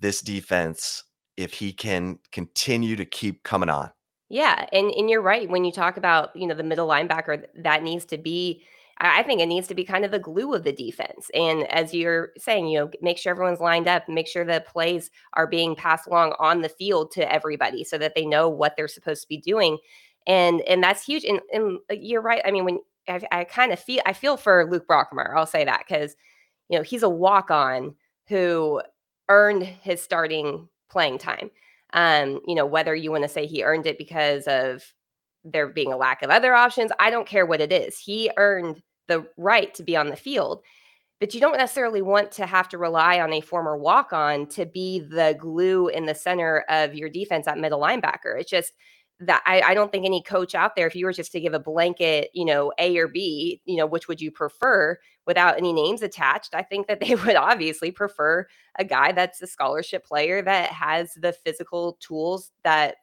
this 0.00 0.20
defense 0.20 1.04
if 1.36 1.54
he 1.54 1.72
can 1.72 2.18
continue 2.30 2.96
to 2.96 3.04
keep 3.04 3.42
coming 3.42 3.68
on. 3.68 3.90
Yeah, 4.34 4.66
and 4.72 4.90
and 4.90 5.08
you're 5.08 5.22
right 5.22 5.48
when 5.48 5.64
you 5.64 5.70
talk 5.72 5.96
about, 5.96 6.34
you 6.34 6.46
know, 6.46 6.54
the 6.54 6.62
middle 6.64 6.88
linebacker 6.88 7.44
that 7.56 7.82
needs 7.82 8.04
to 8.06 8.18
be 8.18 8.64
I 8.98 9.22
think 9.24 9.40
it 9.40 9.46
needs 9.46 9.66
to 9.68 9.74
be 9.74 9.84
kind 9.84 10.04
of 10.04 10.12
the 10.12 10.20
glue 10.20 10.54
of 10.54 10.62
the 10.64 10.72
defense. 10.72 11.28
And 11.34 11.64
as 11.72 11.92
you're 11.92 12.30
saying, 12.38 12.68
you 12.68 12.78
know, 12.78 12.90
make 13.02 13.18
sure 13.18 13.30
everyone's 13.32 13.58
lined 13.60 13.88
up, 13.88 14.08
make 14.08 14.28
sure 14.28 14.44
the 14.44 14.64
plays 14.66 15.10
are 15.34 15.48
being 15.48 15.74
passed 15.74 16.06
along 16.06 16.34
on 16.38 16.62
the 16.62 16.68
field 16.68 17.10
to 17.12 17.32
everybody 17.32 17.82
so 17.84 17.98
that 17.98 18.14
they 18.14 18.24
know 18.24 18.48
what 18.48 18.74
they're 18.76 18.86
supposed 18.88 19.22
to 19.22 19.28
be 19.28 19.38
doing. 19.38 19.78
And 20.26 20.60
and 20.62 20.82
that's 20.82 21.04
huge. 21.04 21.24
And, 21.24 21.40
and 21.52 21.78
uh, 21.90 21.94
you're 21.94 22.22
right. 22.22 22.42
I 22.44 22.50
mean, 22.52 22.64
when 22.64 22.78
I, 23.08 23.20
I 23.32 23.44
kind 23.44 23.72
of 23.72 23.78
feel 23.80 24.02
I 24.06 24.12
feel 24.14 24.36
for 24.36 24.68
Luke 24.70 24.86
Brockmeyer, 24.88 25.34
I'll 25.36 25.46
say 25.46 25.64
that 25.64 25.84
because 25.88 26.16
you 26.68 26.78
know 26.78 26.82
he's 26.84 27.04
a 27.04 27.08
walk 27.10 27.50
on 27.50 27.94
who 28.28 28.82
earned 29.30 29.64
his 29.64 30.02
starting 30.02 30.68
playing 30.90 31.18
time. 31.18 31.50
Um, 31.94 32.40
you 32.46 32.54
know, 32.54 32.66
whether 32.66 32.94
you 32.94 33.10
want 33.10 33.22
to 33.22 33.28
say 33.28 33.46
he 33.46 33.64
earned 33.64 33.86
it 33.86 33.98
because 33.98 34.46
of 34.46 34.84
there 35.44 35.68
being 35.68 35.92
a 35.92 35.96
lack 35.96 36.22
of 36.22 36.30
other 36.30 36.54
options, 36.54 36.90
I 36.98 37.10
don't 37.10 37.26
care 37.26 37.46
what 37.46 37.60
it 37.60 37.72
is. 37.72 37.98
He 37.98 38.30
earned 38.36 38.82
the 39.08 39.26
right 39.36 39.72
to 39.74 39.82
be 39.82 39.96
on 39.96 40.08
the 40.08 40.16
field. 40.16 40.62
But 41.20 41.32
you 41.32 41.40
don't 41.40 41.56
necessarily 41.56 42.02
want 42.02 42.32
to 42.32 42.46
have 42.46 42.68
to 42.70 42.78
rely 42.78 43.20
on 43.20 43.32
a 43.32 43.40
former 43.40 43.78
walk 43.78 44.12
on 44.12 44.46
to 44.48 44.66
be 44.66 45.00
the 45.00 45.36
glue 45.38 45.88
in 45.88 46.06
the 46.06 46.14
center 46.14 46.64
of 46.68 46.94
your 46.94 47.08
defense 47.08 47.46
at 47.46 47.58
middle 47.58 47.80
linebacker. 47.80 48.38
It's 48.38 48.50
just 48.50 48.72
that 49.26 49.42
I, 49.46 49.60
I, 49.60 49.74
don't 49.74 49.90
think 49.90 50.04
any 50.04 50.22
coach 50.22 50.54
out 50.54 50.76
there, 50.76 50.86
if 50.86 50.96
you 50.96 51.06
were 51.06 51.12
just 51.12 51.32
to 51.32 51.40
give 51.40 51.54
a 51.54 51.58
blanket, 51.58 52.30
you 52.34 52.44
know, 52.44 52.72
A 52.78 52.96
or 52.96 53.08
B, 53.08 53.60
you 53.64 53.76
know, 53.76 53.86
which 53.86 54.08
would 54.08 54.20
you 54.20 54.30
prefer 54.30 54.98
without 55.26 55.56
any 55.56 55.72
names 55.72 56.02
attached? 56.02 56.54
I 56.54 56.62
think 56.62 56.86
that 56.86 57.00
they 57.06 57.14
would 57.14 57.36
obviously 57.36 57.90
prefer 57.90 58.46
a 58.78 58.84
guy 58.84 59.12
that's 59.12 59.40
a 59.42 59.46
scholarship 59.46 60.04
player 60.04 60.42
that 60.42 60.70
has 60.70 61.14
the 61.14 61.32
physical 61.32 61.98
tools 62.00 62.50
that 62.62 62.96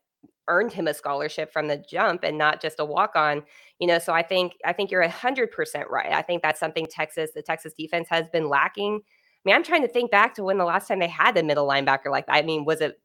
earned 0.47 0.73
him 0.73 0.87
a 0.87 0.93
scholarship 0.93 1.51
from 1.51 1.67
the 1.67 1.83
jump 1.89 2.23
and 2.23 2.37
not 2.37 2.61
just 2.61 2.79
a 2.79 2.85
walk 2.85 3.15
on 3.15 3.43
you 3.79 3.87
know 3.87 3.99
so 3.99 4.11
i 4.11 4.21
think 4.21 4.53
i 4.65 4.73
think 4.73 4.91
you're 4.91 5.07
100% 5.07 5.89
right. 5.89 6.11
I 6.11 6.21
think 6.21 6.41
that's 6.41 6.59
something 6.59 6.87
texas 6.87 7.31
the 7.33 7.41
texas 7.41 7.73
defense 7.77 8.07
has 8.09 8.27
been 8.29 8.49
lacking. 8.49 8.95
I 8.95 9.39
mean 9.45 9.55
i'm 9.55 9.63
trying 9.63 9.83
to 9.83 9.87
think 9.87 10.11
back 10.11 10.33
to 10.35 10.43
when 10.43 10.57
the 10.57 10.65
last 10.65 10.87
time 10.87 10.99
they 10.99 11.07
had 11.07 11.37
a 11.37 11.43
middle 11.43 11.67
linebacker 11.67 12.09
like 12.09 12.25
that. 12.25 12.35
I 12.35 12.41
mean 12.41 12.65
was 12.65 12.81
it 12.81 12.99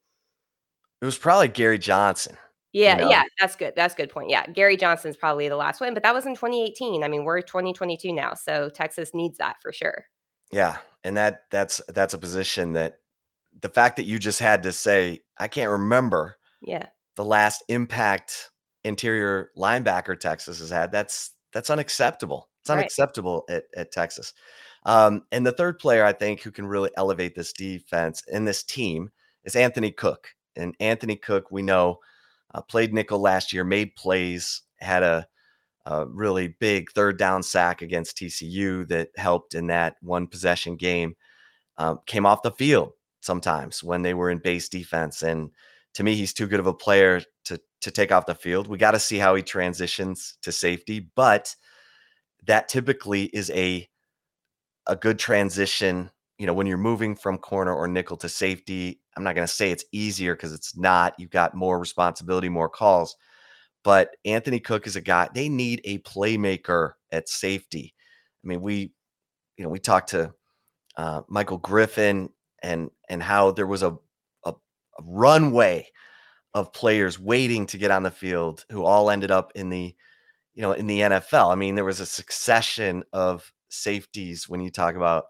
it 1.00 1.04
was 1.04 1.18
probably 1.18 1.48
gary 1.48 1.78
johnson 1.78 2.36
yeah, 2.76 2.96
you 2.96 3.02
know? 3.02 3.10
yeah, 3.10 3.22
that's 3.40 3.56
good. 3.56 3.72
That's 3.74 3.94
good 3.94 4.10
point. 4.10 4.28
Yeah, 4.28 4.46
Gary 4.46 4.76
Johnson's 4.76 5.16
probably 5.16 5.48
the 5.48 5.56
last 5.56 5.80
one, 5.80 5.94
but 5.94 6.02
that 6.02 6.14
was 6.14 6.26
in 6.26 6.34
2018. 6.34 7.02
I 7.02 7.08
mean, 7.08 7.24
we're 7.24 7.40
2022 7.40 8.12
now, 8.12 8.34
so 8.34 8.68
Texas 8.68 9.12
needs 9.14 9.38
that 9.38 9.56
for 9.62 9.72
sure. 9.72 10.04
Yeah, 10.52 10.76
and 11.02 11.16
that 11.16 11.44
that's 11.50 11.80
that's 11.88 12.12
a 12.12 12.18
position 12.18 12.74
that 12.74 12.98
the 13.62 13.70
fact 13.70 13.96
that 13.96 14.04
you 14.04 14.18
just 14.18 14.40
had 14.40 14.62
to 14.64 14.72
say 14.72 15.20
I 15.38 15.48
can't 15.48 15.70
remember. 15.70 16.36
Yeah. 16.60 16.86
The 17.16 17.24
last 17.24 17.64
impact 17.68 18.50
interior 18.84 19.52
linebacker 19.56 20.18
Texas 20.18 20.58
has 20.58 20.68
had. 20.68 20.92
That's 20.92 21.30
that's 21.54 21.70
unacceptable. 21.70 22.50
It's 22.60 22.70
unacceptable 22.70 23.44
right. 23.48 23.56
at, 23.56 23.80
at 23.80 23.92
Texas. 23.92 24.34
Um, 24.84 25.22
and 25.32 25.46
the 25.46 25.52
third 25.52 25.78
player 25.78 26.04
I 26.04 26.12
think 26.12 26.42
who 26.42 26.50
can 26.50 26.66
really 26.66 26.90
elevate 26.96 27.34
this 27.34 27.52
defense 27.54 28.22
and 28.30 28.46
this 28.46 28.62
team 28.62 29.10
is 29.44 29.56
Anthony 29.56 29.92
Cook. 29.92 30.28
And 30.56 30.74
Anthony 30.78 31.16
Cook, 31.16 31.50
we 31.50 31.62
know 31.62 32.00
uh, 32.54 32.62
played 32.62 32.92
nickel 32.92 33.20
last 33.20 33.52
year, 33.52 33.64
made 33.64 33.94
plays, 33.96 34.62
had 34.78 35.02
a, 35.02 35.26
a, 35.86 36.06
really 36.06 36.48
big 36.60 36.90
third 36.92 37.18
down 37.18 37.42
sack 37.42 37.82
against 37.82 38.16
TCU 38.16 38.86
that 38.88 39.08
helped 39.16 39.54
in 39.54 39.68
that 39.68 39.96
one 40.02 40.26
possession 40.26 40.76
game. 40.76 41.16
Um, 41.78 42.00
came 42.06 42.24
off 42.24 42.42
the 42.42 42.50
field 42.50 42.92
sometimes 43.20 43.82
when 43.82 44.02
they 44.02 44.14
were 44.14 44.30
in 44.30 44.38
base 44.38 44.68
defense, 44.68 45.22
and 45.22 45.50
to 45.94 46.02
me, 46.02 46.14
he's 46.14 46.32
too 46.32 46.46
good 46.46 46.60
of 46.60 46.66
a 46.66 46.74
player 46.74 47.22
to 47.44 47.60
to 47.82 47.90
take 47.90 48.12
off 48.12 48.26
the 48.26 48.34
field. 48.34 48.66
We 48.66 48.78
got 48.78 48.92
to 48.92 48.98
see 48.98 49.18
how 49.18 49.34
he 49.34 49.42
transitions 49.42 50.38
to 50.42 50.52
safety, 50.52 51.10
but 51.14 51.54
that 52.46 52.68
typically 52.68 53.24
is 53.24 53.50
a 53.50 53.88
a 54.86 54.96
good 54.96 55.18
transition 55.18 56.10
you 56.38 56.46
know, 56.46 56.52
when 56.52 56.66
you're 56.66 56.76
moving 56.76 57.16
from 57.16 57.38
corner 57.38 57.74
or 57.74 57.88
nickel 57.88 58.16
to 58.18 58.28
safety, 58.28 59.00
I'm 59.16 59.24
not 59.24 59.34
going 59.34 59.46
to 59.46 59.52
say 59.52 59.70
it's 59.70 59.84
easier 59.92 60.34
because 60.34 60.52
it's 60.52 60.76
not. 60.76 61.14
You've 61.18 61.30
got 61.30 61.54
more 61.54 61.78
responsibility, 61.78 62.48
more 62.48 62.68
calls. 62.68 63.16
But 63.82 64.16
Anthony 64.24 64.60
Cook 64.60 64.86
is 64.86 64.96
a 64.96 65.00
guy, 65.00 65.28
they 65.32 65.48
need 65.48 65.80
a 65.84 65.98
playmaker 65.98 66.92
at 67.12 67.28
safety. 67.28 67.94
I 68.44 68.48
mean, 68.48 68.60
we, 68.60 68.92
you 69.56 69.64
know, 69.64 69.70
we 69.70 69.78
talked 69.78 70.10
to 70.10 70.34
uh, 70.96 71.22
Michael 71.28 71.58
Griffin 71.58 72.30
and 72.62 72.90
and 73.08 73.22
how 73.22 73.52
there 73.52 73.66
was 73.66 73.82
a, 73.82 73.96
a, 74.44 74.50
a 74.50 75.02
runway 75.02 75.86
of 76.52 76.72
players 76.72 77.18
waiting 77.18 77.66
to 77.66 77.78
get 77.78 77.90
on 77.90 78.02
the 78.02 78.10
field 78.10 78.64
who 78.70 78.84
all 78.84 79.10
ended 79.10 79.30
up 79.30 79.52
in 79.54 79.68
the, 79.68 79.94
you 80.54 80.62
know, 80.62 80.72
in 80.72 80.86
the 80.86 81.00
NFL. 81.00 81.52
I 81.52 81.54
mean, 81.54 81.74
there 81.74 81.84
was 81.84 82.00
a 82.00 82.06
succession 82.06 83.04
of 83.12 83.52
safeties 83.68 84.48
when 84.48 84.60
you 84.60 84.70
talk 84.70 84.96
about 84.96 85.26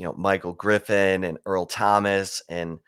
you 0.00 0.06
know, 0.06 0.14
Michael 0.14 0.54
Griffin 0.54 1.24
and 1.24 1.38
Earl 1.44 1.66
Thomas. 1.66 2.42
And, 2.48 2.78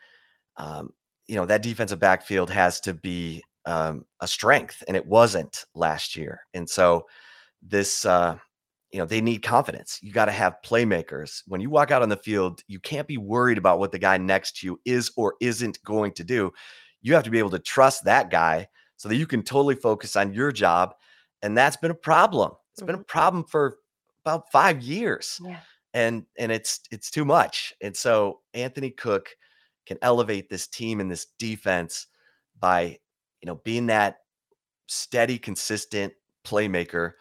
um, 0.57 0.89
you 1.27 1.35
know, 1.35 1.45
that 1.45 1.61
defensive 1.61 1.99
backfield 1.99 2.49
has 2.49 2.79
to 2.81 2.93
be 2.95 3.43
um, 3.67 4.03
a 4.19 4.27
strength, 4.27 4.83
and 4.87 4.97
it 4.97 5.05
wasn't 5.05 5.65
last 5.75 6.15
year. 6.15 6.41
And 6.55 6.67
so 6.67 7.05
this, 7.61 8.03
uh, 8.03 8.37
you 8.91 8.97
know, 8.97 9.05
they 9.05 9.21
need 9.21 9.43
confidence. 9.43 9.99
You 10.01 10.11
got 10.11 10.25
to 10.25 10.31
have 10.31 10.55
playmakers. 10.65 11.43
When 11.45 11.61
you 11.61 11.69
walk 11.69 11.91
out 11.91 12.01
on 12.01 12.09
the 12.09 12.17
field, 12.17 12.61
you 12.67 12.79
can't 12.79 13.07
be 13.07 13.17
worried 13.17 13.59
about 13.59 13.77
what 13.77 13.91
the 13.91 13.99
guy 13.99 14.17
next 14.17 14.57
to 14.57 14.67
you 14.67 14.81
is 14.83 15.11
or 15.15 15.35
isn't 15.39 15.83
going 15.83 16.13
to 16.13 16.23
do. 16.23 16.51
You 17.03 17.13
have 17.13 17.23
to 17.25 17.29
be 17.29 17.39
able 17.39 17.51
to 17.51 17.59
trust 17.59 18.05
that 18.05 18.31
guy 18.31 18.67
so 18.97 19.07
that 19.07 19.17
you 19.17 19.27
can 19.27 19.43
totally 19.43 19.75
focus 19.75 20.15
on 20.15 20.33
your 20.33 20.51
job. 20.51 20.95
And 21.43 21.55
that's 21.55 21.77
been 21.77 21.91
a 21.91 21.95
problem. 21.95 22.53
It's 22.71 22.81
mm-hmm. 22.81 22.87
been 22.87 22.95
a 22.95 22.97
mm-hmm. 22.97 23.05
problem 23.05 23.43
for 23.43 23.77
about 24.25 24.51
five 24.51 24.81
years. 24.81 25.39
Yeah 25.43 25.59
and 25.93 26.25
and 26.37 26.51
it's 26.51 26.81
it's 26.91 27.11
too 27.11 27.25
much. 27.25 27.73
And 27.81 27.95
so 27.95 28.39
Anthony 28.53 28.91
Cook 28.91 29.29
can 29.85 29.97
elevate 30.01 30.49
this 30.49 30.67
team 30.67 30.99
and 30.99 31.11
this 31.11 31.27
defense 31.37 32.07
by 32.59 32.97
you 33.41 33.47
know 33.47 33.55
being 33.63 33.87
that 33.87 34.17
steady, 34.87 35.37
consistent 35.37 36.13
playmaker 36.45 37.13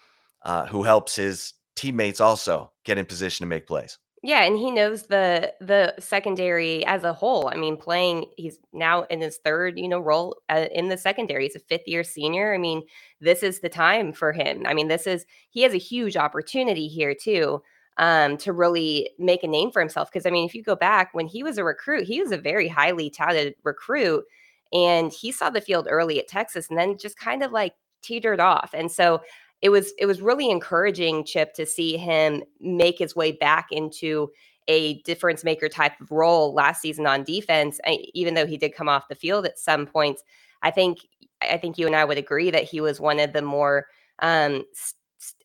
uh, 0.44 0.66
who 0.66 0.82
helps 0.82 1.16
his 1.16 1.54
teammates 1.76 2.20
also 2.20 2.72
get 2.84 2.98
in 2.98 3.06
position 3.06 3.44
to 3.44 3.48
make 3.48 3.66
plays. 3.66 3.98
Yeah, 4.24 4.44
and 4.44 4.56
he 4.56 4.70
knows 4.70 5.04
the 5.04 5.52
the 5.60 5.94
secondary 5.98 6.86
as 6.86 7.02
a 7.02 7.12
whole. 7.12 7.48
I 7.48 7.56
mean, 7.56 7.76
playing 7.76 8.26
he's 8.36 8.58
now 8.72 9.02
in 9.04 9.20
his 9.20 9.38
third, 9.38 9.78
you 9.78 9.88
know, 9.88 9.98
role 9.98 10.36
uh, 10.48 10.66
in 10.72 10.88
the 10.88 10.96
secondary. 10.96 11.44
He's 11.44 11.56
a 11.56 11.60
fifth 11.60 11.88
year 11.88 12.04
senior. 12.04 12.54
I 12.54 12.58
mean, 12.58 12.82
this 13.20 13.42
is 13.42 13.60
the 13.60 13.68
time 13.68 14.12
for 14.12 14.32
him. 14.32 14.64
I 14.64 14.74
mean, 14.74 14.86
this 14.86 15.08
is 15.08 15.26
he 15.50 15.62
has 15.62 15.74
a 15.74 15.78
huge 15.78 16.16
opportunity 16.16 16.86
here 16.86 17.16
too 17.20 17.62
um, 17.98 18.36
to 18.38 18.52
really 18.52 19.10
make 19.18 19.42
a 19.42 19.48
name 19.48 19.70
for 19.70 19.80
himself. 19.80 20.10
Because 20.10 20.26
I 20.26 20.30
mean, 20.30 20.46
if 20.46 20.54
you 20.54 20.62
go 20.62 20.76
back 20.76 21.12
when 21.12 21.26
he 21.26 21.42
was 21.42 21.58
a 21.58 21.64
recruit, 21.64 22.04
he 22.06 22.20
was 22.20 22.32
a 22.32 22.38
very 22.38 22.68
highly 22.68 23.10
touted 23.10 23.54
recruit, 23.64 24.24
and 24.72 25.12
he 25.12 25.32
saw 25.32 25.50
the 25.50 25.60
field 25.60 25.86
early 25.90 26.18
at 26.18 26.28
Texas, 26.28 26.68
and 26.68 26.78
then 26.78 26.98
just 26.98 27.18
kind 27.18 27.42
of 27.42 27.52
like 27.52 27.74
teetered 28.02 28.40
off. 28.40 28.70
And 28.74 28.90
so 28.90 29.22
it 29.60 29.68
was 29.68 29.92
it 29.98 30.06
was 30.06 30.20
really 30.20 30.50
encouraging, 30.50 31.24
Chip, 31.24 31.54
to 31.54 31.66
see 31.66 31.96
him 31.96 32.42
make 32.60 32.98
his 32.98 33.14
way 33.14 33.32
back 33.32 33.68
into 33.70 34.30
a 34.68 35.00
difference 35.02 35.42
maker 35.44 35.68
type 35.68 36.00
of 36.00 36.10
role 36.10 36.54
last 36.54 36.80
season 36.80 37.06
on 37.06 37.24
defense, 37.24 37.80
even 38.14 38.34
though 38.34 38.46
he 38.46 38.56
did 38.56 38.74
come 38.74 38.88
off 38.88 39.08
the 39.08 39.14
field 39.14 39.44
at 39.46 39.58
some 39.58 39.86
points. 39.86 40.22
I 40.62 40.70
think 40.70 40.98
I 41.40 41.56
think 41.56 41.78
you 41.78 41.86
and 41.86 41.96
I 41.96 42.04
would 42.04 42.18
agree 42.18 42.50
that 42.50 42.64
he 42.64 42.80
was 42.80 43.00
one 43.00 43.18
of 43.18 43.32
the 43.32 43.42
more 43.42 43.86
um, 44.20 44.64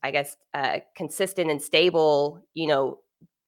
I 0.03 0.11
guess 0.11 0.35
uh, 0.53 0.79
consistent 0.95 1.51
and 1.51 1.61
stable, 1.61 2.41
you 2.53 2.67
know, 2.67 2.99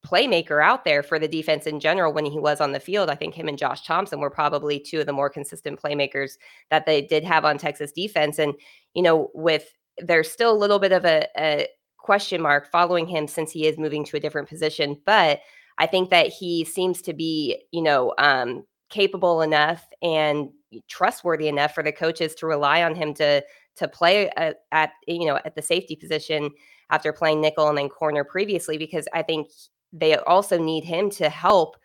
playmaker 0.06 0.64
out 0.64 0.86
there 0.86 1.04
for 1.04 1.20
the 1.20 1.28
defense 1.28 1.68
in 1.68 1.80
general 1.80 2.14
when 2.14 2.26
he 2.26 2.40
was 2.40 2.62
on 2.62 2.72
the 2.72 2.80
field. 2.80 3.10
I 3.10 3.16
think 3.16 3.34
him 3.36 3.48
and 3.48 3.58
Josh 3.58 3.86
Thompson 3.86 4.20
were 4.20 4.30
probably 4.30 4.80
two 4.80 5.02
of 5.02 5.06
the 5.06 5.14
more 5.14 5.30
consistent 5.30 5.82
playmakers 5.82 6.34
that 6.70 6.86
they 6.86 7.02
did 7.02 7.24
have 7.24 7.44
on 7.46 7.58
Texas 7.58 7.92
defense. 7.92 8.40
And, 8.40 8.54
you 8.94 9.04
know, 9.04 9.30
with 9.34 9.74
there's 9.98 10.32
still 10.32 10.52
a 10.52 10.58
little 10.58 10.80
bit 10.80 10.94
of 10.94 11.06
a, 11.06 11.28
a 11.38 11.68
question 11.98 12.42
mark 12.42 12.72
following 12.72 13.08
him 13.08 13.28
since 13.28 13.52
he 13.52 13.68
is 13.68 13.78
moving 13.78 14.06
to 14.06 14.18
a 14.18 14.20
different 14.20 14.48
position. 14.48 14.98
But 15.06 15.42
I 15.78 15.86
think 15.86 16.10
that 16.10 16.28
he 16.28 16.64
seems 16.64 17.02
to 17.04 17.14
be, 17.14 17.64
you 17.72 17.82
know, 17.82 18.14
um, 18.18 18.64
capable 18.90 19.42
enough 19.42 19.86
and 20.02 20.50
trustworthy 20.88 21.48
enough 21.48 21.74
for 21.74 21.84
the 21.84 21.92
coaches 21.92 22.36
to 22.36 22.48
rely 22.48 22.84
on 22.84 22.96
him 22.96 23.14
to 23.16 23.44
to 23.80 23.88
play 23.88 24.30
at, 24.38 24.62
at 24.72 24.92
you 25.08 25.26
know 25.26 25.40
at 25.44 25.56
the 25.56 25.62
safety 25.62 25.96
position 25.96 26.52
after 26.90 27.12
playing 27.12 27.42
nickel 27.42 27.68
and 27.68 27.78
then 27.78 27.90
corner 27.90 28.24
previously 28.24 28.78
because 28.78 29.08
I 29.14 29.24
think 29.24 29.50
they 29.92 30.16
also 30.16 30.58
need 30.58 30.84
him 30.84 31.10
to 31.12 31.30
help 31.30 31.76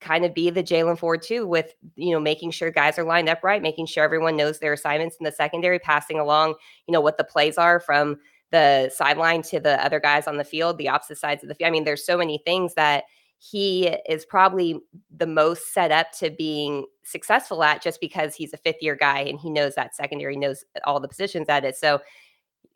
kind 0.00 0.24
of 0.24 0.34
be 0.34 0.50
the 0.50 0.62
Jaylan 0.62 0.98
Ford 0.98 1.22
too, 1.22 1.46
with 1.46 1.74
you 1.96 2.12
know 2.12 2.20
making 2.20 2.50
sure 2.50 2.70
guys 2.70 2.98
are 2.98 3.04
lined 3.04 3.28
up 3.28 3.42
right, 3.42 3.62
making 3.62 3.86
sure 3.86 4.04
everyone 4.04 4.36
knows 4.36 4.58
their 4.58 4.74
assignments 4.74 5.16
in 5.18 5.24
the 5.24 5.32
secondary, 5.32 5.78
passing 5.78 6.18
along 6.18 6.54
you 6.86 6.92
know 6.92 7.00
what 7.00 7.18
the 7.18 7.24
plays 7.24 7.58
are 7.58 7.80
from 7.80 8.18
the 8.50 8.88
sideline 8.94 9.42
to 9.42 9.58
the 9.58 9.84
other 9.84 9.98
guys 9.98 10.28
on 10.28 10.36
the 10.36 10.44
field, 10.44 10.78
the 10.78 10.88
opposite 10.88 11.18
sides 11.18 11.42
of 11.42 11.48
the 11.48 11.54
field. 11.54 11.68
I 11.68 11.70
mean, 11.70 11.84
there's 11.84 12.06
so 12.06 12.16
many 12.16 12.38
things 12.44 12.74
that 12.74 13.04
he 13.50 13.88
is 14.08 14.24
probably 14.24 14.80
the 15.14 15.26
most 15.26 15.74
set 15.74 15.90
up 15.90 16.10
to 16.12 16.30
being 16.30 16.86
successful 17.02 17.62
at 17.62 17.82
just 17.82 18.00
because 18.00 18.34
he's 18.34 18.54
a 18.54 18.58
fifth 18.58 18.80
year 18.80 18.96
guy 18.96 19.20
and 19.20 19.38
he 19.38 19.50
knows 19.50 19.74
that 19.74 19.94
secondary 19.94 20.36
knows 20.36 20.64
all 20.84 20.98
the 20.98 21.08
positions 21.08 21.48
at 21.48 21.64
it. 21.64 21.76
So 21.76 22.00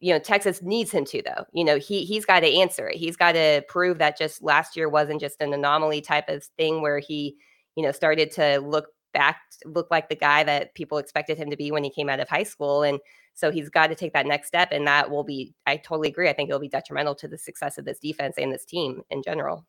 you 0.01 0.13
know 0.13 0.19
Texas 0.19 0.61
needs 0.63 0.91
him 0.91 1.05
to 1.07 1.23
though. 1.23 1.45
You 1.53 1.65
know 1.65 1.79
he 1.79 2.05
he's 2.05 2.27
got 2.27 2.41
to 2.41 2.53
answer 2.53 2.89
it. 2.89 2.97
He's 2.97 3.17
got 3.17 3.33
to 3.33 3.63
prove 3.69 3.99
that 3.99 4.19
just 4.19 4.43
last 4.43 4.77
year 4.77 4.89
wasn't 4.89 5.21
just 5.21 5.41
an 5.41 5.55
anomaly 5.55 6.03
type 6.03 6.29
of 6.29 6.45
thing 6.59 6.83
where 6.83 6.99
he 6.99 7.37
you 7.75 7.83
know 7.83 7.93
started 7.93 8.31
to 8.33 8.59
look 8.59 8.89
back 9.15 9.41
look 9.65 9.91
like 9.91 10.11
the 10.11 10.15
guy 10.15 10.45
that 10.45 10.75
people 10.75 10.99
expected 10.99 11.39
him 11.39 11.49
to 11.49 11.57
be 11.57 11.73
when 11.73 11.83
he 11.83 11.91
came 11.91 12.11
out 12.11 12.21
of 12.21 12.29
high 12.29 12.43
school 12.43 12.83
and 12.83 13.01
so 13.33 13.51
he's 13.51 13.71
got 13.71 13.87
to 13.87 13.95
take 13.95 14.13
that 14.13 14.27
next 14.27 14.49
step 14.49 14.69
and 14.71 14.87
that 14.87 15.11
will 15.11 15.25
be 15.25 15.55
I 15.67 15.79
totally 15.79 16.09
agree. 16.09 16.29
I 16.29 16.35
think 16.35 16.51
it'll 16.51 16.61
be 16.61 16.69
detrimental 16.69 17.15
to 17.17 17.29
the 17.29 17.39
success 17.39 17.79
of 17.79 17.87
this 17.87 18.01
defense 18.01 18.37
and 18.37 18.53
this 18.53 18.67
team 18.67 19.01
in 19.11 19.23
general. 19.23 19.65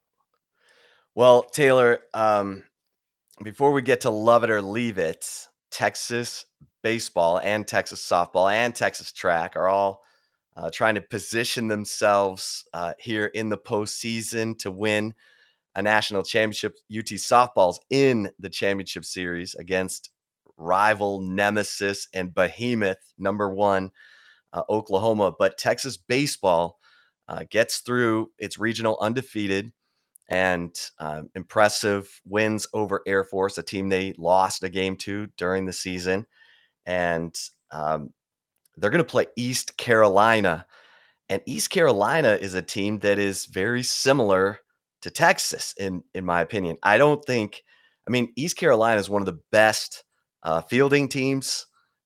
Well, 1.15 1.43
Taylor, 1.43 2.01
um, 2.13 2.63
before 3.43 3.71
we 3.71 3.81
get 3.81 4.01
to 4.01 4.09
love 4.09 4.43
it 4.43 4.49
or 4.49 4.61
leave 4.61 4.97
it, 4.97 5.47
Texas 5.71 6.45
baseball 6.83 7.39
and 7.43 7.67
Texas 7.67 8.05
softball 8.07 8.51
and 8.51 8.73
Texas 8.73 9.11
track 9.11 9.55
are 9.55 9.67
all 9.67 10.01
uh, 10.55 10.69
trying 10.71 10.95
to 10.95 11.01
position 11.01 11.67
themselves 11.67 12.65
uh, 12.73 12.93
here 12.99 13.27
in 13.27 13.49
the 13.49 13.57
postseason 13.57 14.57
to 14.59 14.71
win 14.71 15.13
a 15.75 15.81
national 15.81 16.23
championship. 16.23 16.75
UT 16.91 17.05
softballs 17.05 17.77
in 17.89 18.29
the 18.39 18.49
championship 18.49 19.05
series 19.05 19.55
against 19.55 20.11
rival 20.57 21.21
nemesis 21.21 22.07
and 22.13 22.33
behemoth 22.33 23.13
number 23.17 23.53
one 23.53 23.91
uh, 24.53 24.63
Oklahoma. 24.69 25.31
But 25.37 25.57
Texas 25.57 25.97
baseball 25.97 26.79
uh, 27.27 27.43
gets 27.49 27.79
through 27.79 28.31
its 28.37 28.57
regional 28.57 28.97
undefeated 28.99 29.71
and 30.29 30.79
uh, 30.99 31.23
impressive 31.35 32.21
wins 32.25 32.67
over 32.73 33.01
Air 33.07 33.23
Force, 33.23 33.57
a 33.57 33.63
team 33.63 33.89
they 33.89 34.13
lost 34.17 34.63
a 34.63 34.69
game 34.69 34.95
to 34.97 35.27
during 35.37 35.65
the 35.65 35.73
season. 35.73 36.25
And 36.85 37.35
um, 37.71 38.13
they're 38.77 38.91
going 38.91 39.03
to 39.03 39.09
play 39.09 39.25
East 39.35 39.75
Carolina. 39.77 40.65
And 41.29 41.41
East 41.45 41.71
Carolina 41.71 42.37
is 42.39 42.53
a 42.53 42.61
team 42.61 42.99
that 42.99 43.19
is 43.19 43.45
very 43.47 43.83
similar 43.83 44.59
to 45.01 45.09
Texas, 45.09 45.73
in, 45.77 46.03
in 46.13 46.25
my 46.25 46.41
opinion. 46.41 46.77
I 46.83 46.97
don't 46.97 47.23
think, 47.25 47.63
I 48.07 48.11
mean, 48.11 48.31
East 48.35 48.57
Carolina 48.57 48.99
is 48.99 49.09
one 49.09 49.21
of 49.21 49.27
the 49.27 49.39
best 49.51 50.03
uh, 50.43 50.61
fielding 50.61 51.07
teams 51.07 51.65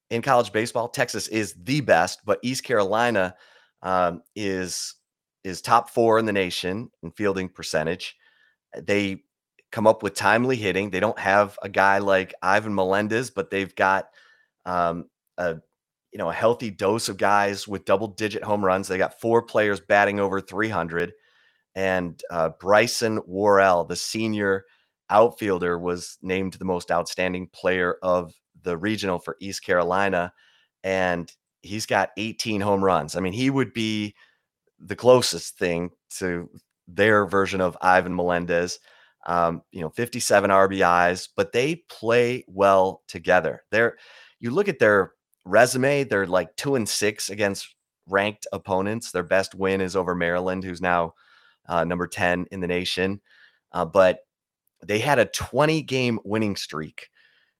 in 0.09 0.21
college 0.21 0.51
baseball. 0.51 0.87
Texas 0.87 1.27
is 1.27 1.55
the 1.63 1.81
best, 1.81 2.21
but 2.25 2.39
East 2.41 2.63
Carolina 2.63 3.35
um, 3.81 4.21
is 4.35 4.95
is 5.43 5.61
top 5.61 5.89
four 5.89 6.19
in 6.19 6.25
the 6.25 6.31
nation 6.31 6.89
in 7.01 7.11
fielding 7.11 7.49
percentage. 7.49 8.15
They 8.79 9.23
come 9.71 9.87
up 9.87 10.03
with 10.03 10.13
timely 10.13 10.55
hitting. 10.55 10.89
They 10.89 10.99
don't 10.99 11.19
have 11.19 11.57
a 11.61 11.69
guy 11.69 11.97
like 11.97 12.33
Ivan 12.41 12.75
Melendez, 12.75 13.29
but 13.29 13.49
they've 13.49 13.75
got 13.75 14.09
um, 14.65 15.05
a 15.37 15.57
you 16.13 16.19
know, 16.19 16.29
a 16.29 16.33
healthy 16.33 16.69
dose 16.69 17.09
of 17.09 17.17
guys 17.17 17.67
with 17.67 17.85
double 17.85 18.07
digit 18.07 18.43
home 18.43 18.63
runs. 18.63 18.87
They 18.87 18.99
got 18.99 19.19
four 19.19 19.41
players 19.41 19.79
batting 19.79 20.19
over 20.19 20.39
300. 20.39 21.11
And 21.75 22.21
uh, 22.29 22.51
Bryson 22.59 23.19
Worrell, 23.25 23.83
the 23.83 23.95
senior 23.95 24.65
outfielder, 25.09 25.79
was 25.79 26.19
named 26.21 26.53
the 26.53 26.65
most 26.65 26.91
outstanding 26.91 27.47
player 27.47 27.95
of 28.03 28.31
the 28.61 28.77
regional 28.77 29.17
for 29.17 29.37
East 29.39 29.65
Carolina. 29.65 30.31
And 30.83 31.31
he's 31.63 31.87
got 31.87 32.11
18 32.17 32.61
home 32.61 32.83
runs. 32.83 33.15
I 33.15 33.19
mean, 33.19 33.33
he 33.33 33.49
would 33.49 33.73
be 33.73 34.13
the 34.85 34.95
closest 34.95 35.57
thing 35.57 35.91
to 36.17 36.49
their 36.87 37.25
version 37.25 37.61
of 37.61 37.77
Ivan 37.81 38.15
Melendez. 38.15 38.79
Um, 39.25 39.61
you 39.71 39.79
know, 39.79 39.89
57 39.89 40.49
RBIs, 40.49 41.29
but 41.35 41.53
they 41.53 41.83
play 41.89 42.43
well 42.47 43.03
together. 43.07 43.63
They're 43.71 43.95
you 44.41 44.51
look 44.51 44.67
at 44.67 44.79
their 44.79 45.13
resume, 45.45 46.03
they're 46.03 46.27
like 46.27 46.53
two 46.57 46.75
and 46.75 46.87
six 46.87 47.29
against 47.29 47.73
ranked 48.07 48.47
opponents. 48.51 49.11
Their 49.11 49.23
best 49.23 49.55
win 49.55 49.79
is 49.79 49.95
over 49.95 50.15
Maryland, 50.15 50.63
who's 50.63 50.81
now 50.81 51.13
uh, 51.67 51.85
number 51.85 52.07
10 52.07 52.47
in 52.51 52.59
the 52.59 52.67
nation. 52.67 53.21
Uh, 53.71 53.85
but 53.85 54.19
they 54.85 54.99
had 54.99 55.19
a 55.19 55.25
20 55.25 55.81
game 55.83 56.19
winning 56.25 56.55
streak 56.55 57.07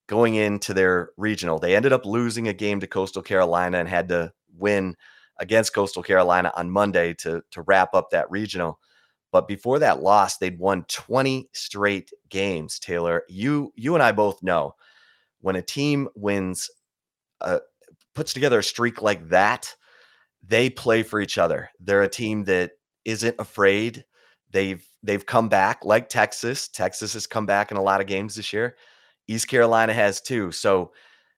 going 0.06 0.34
into 0.34 0.74
their 0.74 1.10
regional. 1.16 1.58
They 1.58 1.74
ended 1.74 1.92
up 1.92 2.04
losing 2.04 2.48
a 2.48 2.52
game 2.52 2.80
to 2.80 2.86
Coastal 2.86 3.22
Carolina 3.22 3.78
and 3.78 3.88
had 3.88 4.08
to 4.10 4.32
win 4.56 4.96
against 5.38 5.74
Coastal 5.74 6.02
Carolina 6.02 6.52
on 6.56 6.70
Monday 6.70 7.14
to, 7.14 7.42
to 7.50 7.62
wrap 7.62 7.94
up 7.94 8.10
that 8.10 8.30
regional. 8.30 8.78
But 9.32 9.48
before 9.48 9.80
that 9.80 10.02
loss, 10.02 10.36
they'd 10.36 10.58
won 10.58 10.84
20 10.88 11.48
straight 11.52 12.10
games. 12.28 12.78
Taylor, 12.78 13.24
you 13.28 13.72
you 13.74 13.94
and 13.94 14.02
I 14.02 14.12
both 14.12 14.42
know 14.44 14.74
when 15.40 15.56
a 15.56 15.62
team 15.62 16.08
wins 16.14 16.70
a, 17.40 17.60
puts 18.14 18.32
together 18.32 18.60
a 18.60 18.64
streak 18.64 19.02
like 19.02 19.28
that, 19.30 19.74
they 20.46 20.70
play 20.70 21.02
for 21.02 21.20
each 21.20 21.36
other. 21.36 21.70
They're 21.80 22.02
a 22.02 22.08
team 22.08 22.44
that 22.44 22.72
isn't 23.04 23.36
afraid. 23.38 24.04
They've 24.52 24.86
they've 25.02 25.26
come 25.26 25.48
back 25.48 25.84
like 25.84 26.08
Texas. 26.08 26.68
Texas 26.68 27.12
has 27.14 27.26
come 27.26 27.44
back 27.44 27.70
in 27.70 27.76
a 27.76 27.82
lot 27.82 28.00
of 28.00 28.06
games 28.06 28.36
this 28.36 28.52
year. 28.52 28.76
East 29.26 29.48
Carolina 29.48 29.92
has 29.92 30.20
too. 30.20 30.52
So 30.52 30.92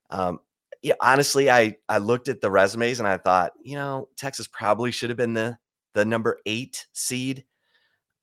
um, 0.09 0.39
yeah, 0.81 0.95
honestly, 1.01 1.49
I 1.49 1.77
I 1.89 1.97
looked 1.99 2.27
at 2.27 2.41
the 2.41 2.51
resumes 2.51 2.99
and 2.99 3.07
I 3.07 3.17
thought, 3.17 3.53
you 3.63 3.75
know, 3.75 4.09
Texas 4.17 4.47
probably 4.47 4.91
should 4.91 5.09
have 5.09 5.17
been 5.17 5.33
the 5.33 5.57
the 5.93 6.05
number 6.05 6.39
eight 6.45 6.85
seed, 6.93 7.45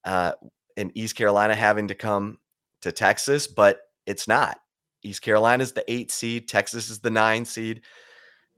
uh, 0.04 0.32
and 0.76 0.92
East 0.94 1.16
Carolina 1.16 1.54
having 1.54 1.88
to 1.88 1.94
come 1.94 2.38
to 2.82 2.92
Texas, 2.92 3.46
but 3.46 3.80
it's 4.06 4.28
not. 4.28 4.58
East 5.02 5.22
Carolina 5.22 5.62
is 5.62 5.72
the 5.72 5.84
eight 5.90 6.10
seed. 6.10 6.48
Texas 6.48 6.90
is 6.90 7.00
the 7.00 7.10
nine 7.10 7.44
seed 7.44 7.82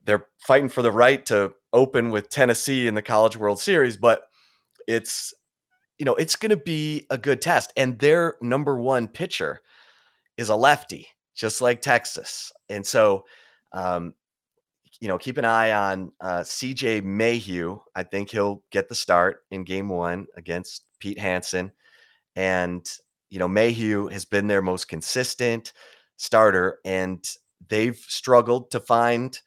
they're 0.07 0.25
fighting 0.39 0.69
for 0.69 0.81
the 0.81 0.91
right 0.91 1.23
to 1.27 1.53
open 1.73 2.09
with 2.09 2.29
Tennessee 2.29 2.87
in 2.87 2.95
the 2.95 3.01
College 3.01 3.37
World 3.37 3.59
Series, 3.59 3.97
but 3.97 4.23
it's 4.87 5.33
you 5.99 6.05
know, 6.05 6.15
it's 6.15 6.35
going 6.35 6.51
to 6.51 6.57
be 6.57 7.05
a 7.09 7.17
good 7.17 7.41
test 7.41 7.73
and 7.75 7.97
their 7.97 8.35
number 8.39 8.79
1 8.79 9.07
pitcher 9.07 9.61
is 10.37 10.49
a 10.49 10.55
lefty, 10.55 11.07
just 11.35 11.59
like 11.59 11.81
Texas. 11.81 12.51
And 12.69 12.85
so 12.85 13.25
um 13.73 14.13
you 14.99 15.07
know, 15.07 15.17
keep 15.17 15.37
an 15.37 15.45
eye 15.45 15.71
on 15.71 16.11
uh, 16.21 16.39
CJ 16.39 17.03
Mayhew. 17.03 17.79
I 17.95 18.03
think 18.03 18.29
he'll 18.29 18.63
get 18.71 18.89
the 18.89 18.95
start 18.95 19.43
in 19.51 19.63
game 19.63 19.89
one 19.89 20.25
against 20.35 20.85
Pete 20.99 21.19
Hansen. 21.19 21.71
And, 22.35 22.87
you 23.29 23.39
know, 23.39 23.47
Mayhew 23.47 24.07
has 24.07 24.25
been 24.25 24.47
their 24.47 24.61
most 24.61 24.87
consistent 24.87 25.73
starter, 26.17 26.79
and 26.83 27.23
they've 27.69 27.97
struggled 27.97 28.71
to 28.71 28.79
find 28.79 29.39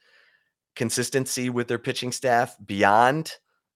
consistency 0.77 1.51
with 1.51 1.69
their 1.69 1.79
pitching 1.79 2.13
staff 2.13 2.57
beyond 2.65 3.33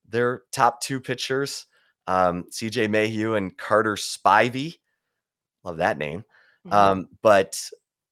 their 0.09 0.43
top 0.53 0.81
two 0.81 1.01
pitchers, 1.01 1.67
um, 2.07 2.45
CJ 2.51 2.89
Mayhew 2.89 3.35
and 3.35 3.57
Carter 3.57 3.97
Spivey. 3.97 4.79
Love 5.65 5.79
that 5.79 5.99
name. 5.99 6.25
Mm-hmm. 6.67 6.73
Um, 6.73 7.09
but 7.21 7.61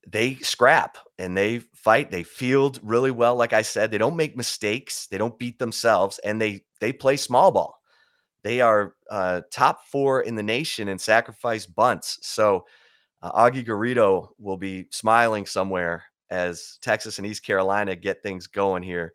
they 0.07 0.35
scrap 0.37 0.99
and 1.19 1.37
they 1.37 1.61
fight. 1.75 2.11
They 2.11 2.23
field 2.23 2.81
really 2.83 3.11
well. 3.11 3.37
Like 3.37 3.53
I 3.53 3.63
said, 3.63 3.91
they 3.91 3.99
don't 3.99 4.17
make 4.17 4.37
mistakes. 4.37 5.07
They 5.07 5.19
don't 5.19 5.39
beat 5.39 5.59
themselves, 5.59 6.19
and 6.21 6.41
they 6.41 6.65
they 6.81 6.93
play 6.93 7.17
small 7.17 7.51
ball. 7.53 7.81
they 8.43 8.61
are 8.61 8.95
uh, 9.11 9.43
top 9.51 9.87
four 9.87 10.23
in 10.23 10.35
the 10.35 10.43
nation 10.43 10.89
in 10.89 10.99
sacrifice 10.99 11.67
bunts. 11.67 12.19
So 12.23 12.67
uh, 13.23 13.33
Augie 13.33 13.65
Garrido 13.67 14.29
will 14.39 14.57
be 14.57 14.87
smiling 14.91 15.47
somewhere 15.47 16.05
as 16.31 16.79
Texas 16.83 17.19
and 17.19 17.27
East 17.27 17.45
Carolina 17.45 17.95
get 17.95 18.23
things 18.23 18.47
going 18.47 18.83
here 18.83 19.13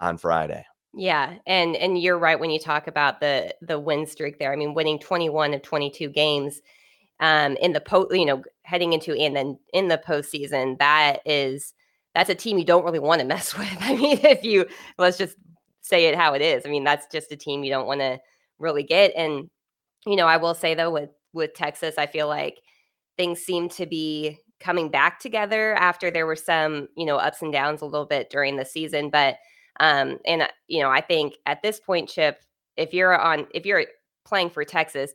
on 0.00 0.18
Friday. 0.18 0.64
Yeah, 0.96 1.34
and 1.46 1.76
and 1.76 2.00
you're 2.00 2.18
right 2.18 2.38
when 2.38 2.50
you 2.50 2.58
talk 2.58 2.86
about 2.86 3.20
the 3.20 3.54
the 3.62 3.78
win 3.78 4.06
streak 4.06 4.38
there. 4.38 4.52
I 4.52 4.56
mean, 4.56 4.74
winning 4.74 4.98
21 4.98 5.54
of 5.54 5.62
22 5.62 6.08
games 6.10 6.60
um, 7.20 7.56
in 7.56 7.72
the 7.72 7.80
post, 7.80 8.14
you 8.14 8.26
know, 8.26 8.42
heading 8.62 8.92
into 8.92 9.12
and 9.12 9.36
then 9.36 9.58
in 9.72 9.88
the 9.88 9.98
postseason, 9.98 10.78
that 10.78 11.20
is 11.24 11.72
that's 12.14 12.30
a 12.30 12.34
team 12.34 12.58
you 12.58 12.64
don't 12.64 12.84
really 12.84 12.98
want 12.98 13.20
to 13.20 13.26
mess 13.26 13.56
with. 13.58 13.76
I 13.80 13.94
mean, 13.94 14.20
if 14.22 14.44
you 14.44 14.66
let's 14.98 15.18
just 15.18 15.36
say 15.80 16.06
it 16.06 16.16
how 16.16 16.34
it 16.34 16.42
is. 16.42 16.64
I 16.64 16.70
mean, 16.70 16.84
that's 16.84 17.06
just 17.12 17.30
a 17.30 17.36
team 17.36 17.62
you 17.62 17.70
don't 17.70 17.86
want 17.86 18.00
to 18.00 18.18
really 18.58 18.82
get. 18.82 19.12
And 19.16 19.50
you 20.06 20.16
know, 20.16 20.26
I 20.26 20.36
will 20.36 20.54
say 20.54 20.74
though, 20.74 20.90
with 20.90 21.10
with 21.32 21.54
Texas, 21.54 21.96
I 21.98 22.06
feel 22.06 22.28
like 22.28 22.58
things 23.16 23.40
seem 23.40 23.68
to 23.70 23.86
be 23.86 24.38
coming 24.60 24.88
back 24.88 25.20
together 25.20 25.74
after 25.74 26.10
there 26.10 26.26
were 26.26 26.36
some, 26.36 26.88
you 26.96 27.04
know, 27.04 27.16
ups 27.16 27.42
and 27.42 27.52
downs 27.52 27.82
a 27.82 27.86
little 27.86 28.06
bit 28.06 28.30
during 28.30 28.56
the 28.56 28.64
season. 28.64 29.10
But 29.10 29.36
um, 29.80 30.18
and 30.26 30.42
uh, 30.42 30.48
you 30.68 30.82
know, 30.82 30.90
I 30.90 31.00
think 31.00 31.34
at 31.46 31.62
this 31.62 31.80
point, 31.80 32.08
Chip, 32.08 32.40
if 32.76 32.94
you're 32.94 33.18
on, 33.18 33.46
if 33.52 33.66
you're 33.66 33.84
playing 34.24 34.50
for 34.50 34.64
Texas, 34.64 35.12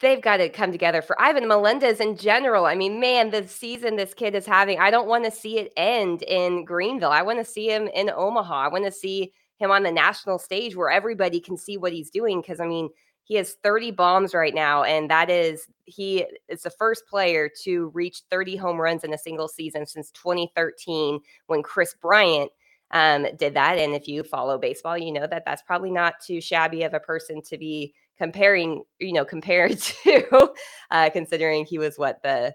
they've 0.00 0.20
got 0.20 0.38
to 0.38 0.48
come 0.48 0.72
together 0.72 1.02
for 1.02 1.20
Ivan 1.20 1.46
Melendez 1.46 2.00
in 2.00 2.16
general. 2.16 2.66
I 2.66 2.74
mean, 2.74 3.00
man, 3.00 3.30
the 3.30 3.46
season 3.46 3.96
this 3.96 4.14
kid 4.14 4.34
is 4.34 4.46
having, 4.46 4.78
I 4.78 4.90
don't 4.90 5.08
want 5.08 5.24
to 5.24 5.30
see 5.30 5.58
it 5.58 5.72
end 5.76 6.22
in 6.22 6.64
Greenville. 6.64 7.10
I 7.10 7.22
want 7.22 7.38
to 7.38 7.44
see 7.44 7.68
him 7.68 7.88
in 7.88 8.10
Omaha. 8.10 8.54
I 8.54 8.68
want 8.68 8.84
to 8.84 8.92
see 8.92 9.32
him 9.58 9.70
on 9.70 9.82
the 9.82 9.92
national 9.92 10.38
stage 10.38 10.76
where 10.76 10.90
everybody 10.90 11.40
can 11.40 11.56
see 11.56 11.76
what 11.76 11.92
he's 11.92 12.10
doing. 12.10 12.40
Because 12.40 12.60
I 12.60 12.66
mean, 12.66 12.88
he 13.24 13.36
has 13.36 13.56
30 13.62 13.92
bombs 13.92 14.34
right 14.34 14.54
now, 14.54 14.82
and 14.82 15.08
that 15.10 15.30
is 15.30 15.66
he 15.84 16.26
is 16.48 16.62
the 16.62 16.70
first 16.70 17.06
player 17.06 17.48
to 17.62 17.90
reach 17.94 18.22
30 18.30 18.56
home 18.56 18.80
runs 18.80 19.04
in 19.04 19.14
a 19.14 19.18
single 19.18 19.48
season 19.48 19.86
since 19.86 20.10
2013 20.10 21.20
when 21.46 21.62
Kris 21.62 21.94
Bryant 21.94 22.50
um, 22.90 23.26
did 23.38 23.54
that. 23.54 23.78
And 23.78 23.94
if 23.94 24.08
you 24.08 24.22
follow 24.22 24.58
baseball, 24.58 24.98
you 24.98 25.12
know 25.12 25.26
that 25.26 25.44
that's 25.46 25.62
probably 25.62 25.90
not 25.90 26.14
too 26.20 26.40
shabby 26.40 26.82
of 26.82 26.94
a 26.94 27.00
person 27.00 27.40
to 27.42 27.56
be 27.56 27.94
comparing, 28.22 28.84
you 29.00 29.12
know, 29.12 29.24
compared 29.24 29.76
to, 30.04 30.52
uh, 30.92 31.10
considering 31.10 31.64
he 31.64 31.78
was 31.78 31.98
what 31.98 32.22
the 32.22 32.54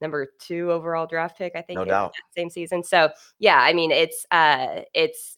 number 0.00 0.28
two 0.40 0.70
overall 0.70 1.06
draft 1.06 1.36
pick, 1.36 1.56
I 1.56 1.62
think, 1.62 1.78
no 1.78 1.84
doubt, 1.84 2.14
same 2.36 2.48
season. 2.48 2.84
So 2.84 3.10
yeah, 3.40 3.58
I 3.58 3.72
mean, 3.72 3.90
it's 3.90 4.24
uh, 4.30 4.82
it's 4.94 5.36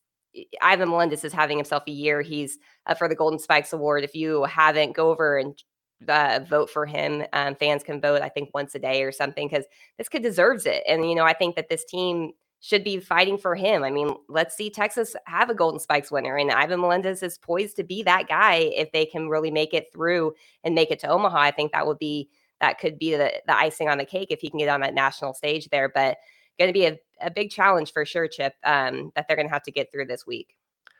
Ivan 0.60 0.90
Melendez 0.90 1.24
is 1.24 1.32
having 1.32 1.56
himself 1.56 1.84
a 1.88 1.90
year. 1.90 2.20
He's 2.20 2.58
uh, 2.86 2.94
for 2.94 3.08
the 3.08 3.14
Golden 3.14 3.38
Spikes 3.38 3.72
Award. 3.72 4.04
If 4.04 4.14
you 4.14 4.44
haven't, 4.44 4.94
go 4.94 5.10
over 5.10 5.38
and 5.38 5.58
uh, 6.06 6.40
vote 6.46 6.68
for 6.68 6.84
him. 6.84 7.24
Um, 7.32 7.54
fans 7.54 7.82
can 7.82 7.98
vote, 7.98 8.20
I 8.20 8.28
think, 8.28 8.50
once 8.52 8.74
a 8.74 8.78
day 8.78 9.02
or 9.04 9.12
something 9.12 9.48
because 9.48 9.64
this 9.96 10.10
kid 10.10 10.22
deserves 10.22 10.66
it. 10.66 10.82
And 10.86 11.08
you 11.08 11.14
know, 11.14 11.24
I 11.24 11.32
think 11.32 11.56
that 11.56 11.70
this 11.70 11.86
team 11.86 12.32
should 12.62 12.84
be 12.84 13.00
fighting 13.00 13.36
for 13.36 13.56
him. 13.56 13.82
I 13.82 13.90
mean, 13.90 14.14
let's 14.28 14.56
see 14.56 14.70
Texas 14.70 15.16
have 15.26 15.50
a 15.50 15.54
Golden 15.54 15.80
Spikes 15.80 16.12
winner, 16.12 16.36
and 16.36 16.52
Ivan 16.52 16.80
Melendez 16.80 17.20
is 17.24 17.36
poised 17.36 17.74
to 17.76 17.82
be 17.82 18.04
that 18.04 18.28
guy 18.28 18.70
if 18.76 18.92
they 18.92 19.04
can 19.04 19.28
really 19.28 19.50
make 19.50 19.74
it 19.74 19.92
through 19.92 20.32
and 20.62 20.72
make 20.72 20.92
it 20.92 21.00
to 21.00 21.08
Omaha. 21.08 21.38
I 21.38 21.50
think 21.50 21.72
that 21.72 21.88
would 21.88 21.98
be 21.98 22.30
that 22.60 22.78
could 22.78 23.00
be 23.00 23.16
the, 23.16 23.32
the 23.48 23.56
icing 23.56 23.88
on 23.88 23.98
the 23.98 24.04
cake 24.04 24.28
if 24.30 24.40
he 24.40 24.48
can 24.48 24.60
get 24.60 24.68
on 24.68 24.80
that 24.80 24.94
national 24.94 25.34
stage 25.34 25.68
there. 25.70 25.88
But 25.88 26.18
going 26.56 26.68
to 26.68 26.72
be 26.72 26.86
a, 26.86 26.96
a 27.20 27.32
big 27.32 27.50
challenge 27.50 27.92
for 27.92 28.04
sure, 28.04 28.28
Chip, 28.28 28.54
um, 28.62 29.10
that 29.16 29.26
they're 29.26 29.36
going 29.36 29.48
to 29.48 29.52
have 29.52 29.64
to 29.64 29.72
get 29.72 29.90
through 29.90 30.06
this 30.06 30.24
week. 30.24 30.54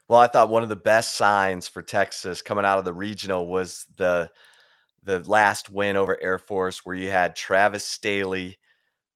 Well, 0.09 0.19
I 0.19 0.27
thought 0.27 0.49
one 0.49 0.65
of 0.65 0.69
the 0.69 0.75
best 0.75 1.15
signs 1.15 1.69
for 1.69 1.81
Texas 1.81 2.43
coming 2.43 2.65
out 2.65 2.81
of 2.81 2.85
the 2.85 2.93
regional 2.93 3.47
was 3.47 3.87
the 3.97 4.29
the 5.05 5.21
last 5.31 5.71
win 5.71 5.97
over 5.97 6.21
Air 6.21 6.39
Force, 6.39 6.85
where 6.85 6.97
you 6.97 7.11
had 7.11 7.37
Travis 7.37 7.85
Sthele 7.87 8.57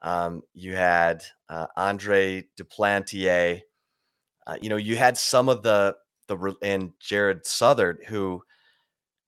um, 0.03 0.43
you 0.55 0.75
had 0.75 1.23
uh, 1.49 1.67
Andre 1.77 2.45
Duplantier. 2.59 3.61
Uh, 4.47 4.57
you 4.61 4.69
know, 4.69 4.77
you 4.77 4.97
had 4.97 5.19
some 5.19 5.49
of 5.49 5.63
the 5.63 5.97
the 6.29 6.55
and 6.63 6.93
Jared 7.01 7.47
Southard, 7.47 8.05
who, 8.09 8.43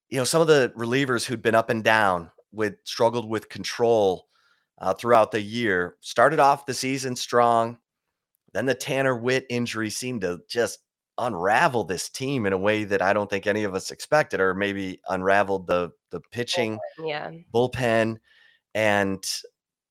you 0.09 0.19
know, 0.19 0.25
some 0.25 0.41
of 0.41 0.49
the 0.49 0.73
relievers 0.77 1.25
who'd 1.25 1.43
been 1.43 1.55
up 1.55 1.71
and 1.71 1.83
down 1.83 2.31
with 2.53 2.75
struggled 2.85 3.29
with 3.29 3.49
control 3.49 4.29
uh, 4.79 4.95
throughout 4.95 5.31
the 5.31 5.41
year. 5.41 5.97
Started 6.01 6.41
off 6.41 6.67
the 6.67 6.75
season 6.75 7.17
strong, 7.17 7.79
then 8.53 8.67
the 8.67 8.75
Tanner 8.75 9.17
Witt 9.17 9.47
injury 9.49 9.91
seemed 9.91 10.23
to 10.23 10.41
just 10.49 10.81
unravel 11.19 11.83
this 11.85 12.09
team 12.09 12.47
in 12.47 12.53
a 12.53 12.59
way 12.59 12.85
that 12.85 13.03
I 13.03 13.13
don't 13.13 13.29
think 13.29 13.47
any 13.47 13.65
of 13.65 13.75
us 13.75 13.91
expected, 13.91 14.41
or 14.41 14.55
maybe 14.55 15.01
unraveled 15.09 15.67
the 15.67 15.91
the 16.11 16.21
pitching 16.33 16.79
yeah. 17.05 17.31
bullpen. 17.53 18.19
And 18.75 19.25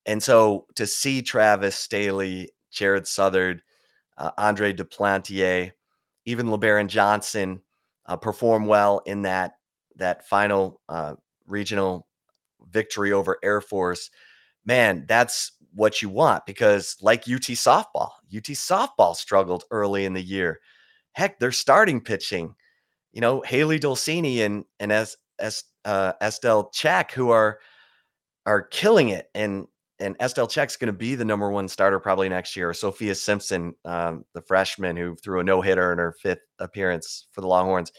and 0.07 0.23
so 0.23 0.65
to 0.75 0.87
see 0.87 1.21
Travis 1.21 1.87
Sthele, 1.87 2.47
Jared 2.71 3.05
Southard, 3.05 3.61
uh, 4.17 4.31
Andre 4.37 4.73
Duplantier, 4.73 5.71
even 6.25 6.47
Lebarron 6.47 6.87
Johnson 6.87 7.61
uh, 8.07 8.15
perform 8.17 8.65
well 8.65 9.01
in 9.05 9.23
that 9.23 9.53
that 9.97 10.27
final 10.27 10.81
uh, 10.89 11.15
regional 11.45 12.07
victory 12.71 13.11
over 13.11 13.37
Air 13.43 13.61
Force, 13.61 14.09
man, 14.65 15.05
that's 15.07 15.51
what 15.73 16.01
you 16.01 16.09
want 16.09 16.45
because 16.45 16.95
like 17.01 17.21
UT 17.21 17.41
softball, 17.41 18.11
UT 18.35 18.43
softball 18.43 19.15
struggled 19.15 19.65
early 19.71 20.05
in 20.05 20.13
the 20.13 20.21
year. 20.21 20.59
Heck, 21.11 21.39
they're 21.39 21.51
starting 21.51 21.99
pitching, 21.99 22.55
you 23.11 23.21
know, 23.21 23.41
Hailey 23.41 23.79
Dolcini 23.79 24.39
and 24.45 24.63
and 24.79 24.91
uh, 24.91 26.13
Estelle 26.21 26.69
Czech, 26.69 27.11
who 27.11 27.29
are 27.29 27.59
are 28.45 28.61
killing 28.61 29.09
it 29.09 29.29
and 29.35 29.67
and 29.99 30.15
Estelle 30.21 30.47
Czech's 30.47 30.77
going 30.77 30.87
to 30.87 30.97
be 30.97 31.15
the 31.15 31.25
number 31.25 31.49
one 31.49 31.67
starter 31.67 31.99
probably 31.99 32.29
next 32.29 32.55
year. 32.55 32.73
Sophia 32.73 33.15
Simpson, 33.15 33.73
um, 33.85 34.25
the 34.33 34.41
freshman 34.41 34.95
who 34.95 35.15
threw 35.15 35.39
a 35.39 35.43
no 35.43 35.61
hitter 35.61 35.91
in 35.91 35.97
her 35.97 36.13
fifth 36.21 36.41
appearance 36.59 37.27
for 37.31 37.41
the 37.41 37.47
Longhorns, 37.47 37.91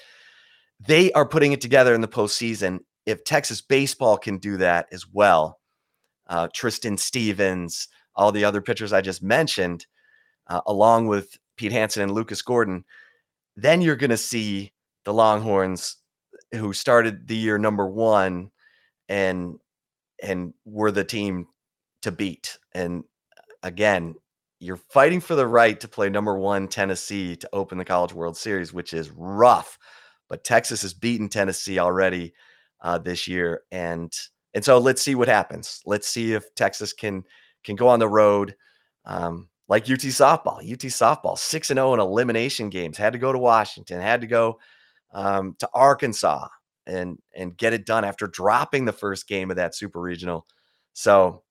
they 0.81 1.11
are 1.13 1.27
putting 1.27 1.53
it 1.53 1.61
together 1.61 1.95
in 1.95 2.01
the 2.01 2.09
postseason. 2.09 2.81
If 3.05 3.25
Texas 3.25 3.61
baseball 3.61 4.17
can 4.17 4.39
do 4.39 4.59
that 4.59 4.87
as 4.93 5.07
well, 5.09 5.59
uh, 6.29 6.49
Tristan 6.55 6.97
Stevens, 6.97 7.89
all 8.15 8.33
the 8.33 8.45
other 8.45 8.61
pitchers 8.61 8.93
I 8.93 9.01
just 9.01 9.23
mentioned, 9.23 9.87
uh, 10.47 10.61
along 10.67 11.09
with 11.09 11.37
Pete 11.57 11.73
Hansen 11.73 12.03
and 12.03 12.13
Lucas 12.13 12.43
Gordon, 12.43 12.85
then 13.57 13.81
you're 13.81 13.97
going 13.97 14.11
to 14.11 14.17
see 14.17 14.73
the 15.05 15.13
Longhorns 15.13 15.97
who 16.53 16.73
started 16.73 17.27
the 17.27 17.37
year 17.37 17.59
number 17.59 17.87
one 17.87 18.51
and 19.09 19.59
and 20.23 20.53
were 20.65 20.91
the 20.91 21.05
team 21.05 21.47
to 22.03 22.13
beat. 22.13 22.59
And 22.73 23.05
again, 23.63 24.15
you're 24.61 24.77
fighting 24.77 25.21
for 25.21 25.35
the 25.35 25.47
right 25.47 25.79
to 25.81 25.89
play 25.89 26.09
number 26.09 26.37
one 26.37 26.69
Tennessee 26.69 27.37
to 27.37 27.49
open 27.53 27.79
the 27.79 27.85
College 27.85 28.13
World 28.13 28.37
Series, 28.37 28.73
which 28.73 28.93
is 28.93 29.11
rough. 29.11 29.79
But 30.29 30.45
Texas 30.45 30.83
has 30.83 30.95
beaten 30.95 31.29
Tennessee 31.29 31.79
already 31.79 32.35
uh, 32.81 32.99
this 32.99 33.27
year, 33.27 33.63
and 33.71 34.13
and 34.55 34.65
so 34.65 34.79
let's 34.79 35.03
see 35.03 35.15
what 35.15 35.29
happens. 35.29 35.81
Let's 35.87 36.09
see 36.09 36.35
if 36.35 36.55
Texas 36.55 36.93
can 36.93 37.25
can 37.65 37.77
go 37.77 37.89
on 37.89 37.99
the 37.99 38.09
road 38.09 38.55
um, 39.05 39.49
like 39.69 39.85
UT 39.85 40.01
softball. 40.01 40.59
UT 40.59 40.81
softball 40.81 41.39
six 41.39 41.71
and 41.71 41.79
zero 41.79 41.91
oh 41.91 41.95
in 41.95 42.01
elimination 42.01 42.69
games. 42.69 42.99
Had 42.99 43.13
to 43.13 43.19
go 43.19 43.33
to 43.33 43.39
Washington. 43.39 44.01
Had 44.01 44.21
to 44.21 44.27
go 44.27 44.59
um, 45.13 45.55
to 45.61 45.69
Arkansas 45.73 46.49
and 46.87 47.19
and 47.35 47.57
get 47.57 47.73
it 47.73 47.87
done 47.87 48.05
after 48.05 48.27
dropping 48.27 48.85
the 48.85 48.93
first 48.93 49.29
game 49.29 49.51
of 49.51 49.57
that 49.57 49.75
super 49.75 50.01
regional. 50.01 50.47
So 50.93 51.43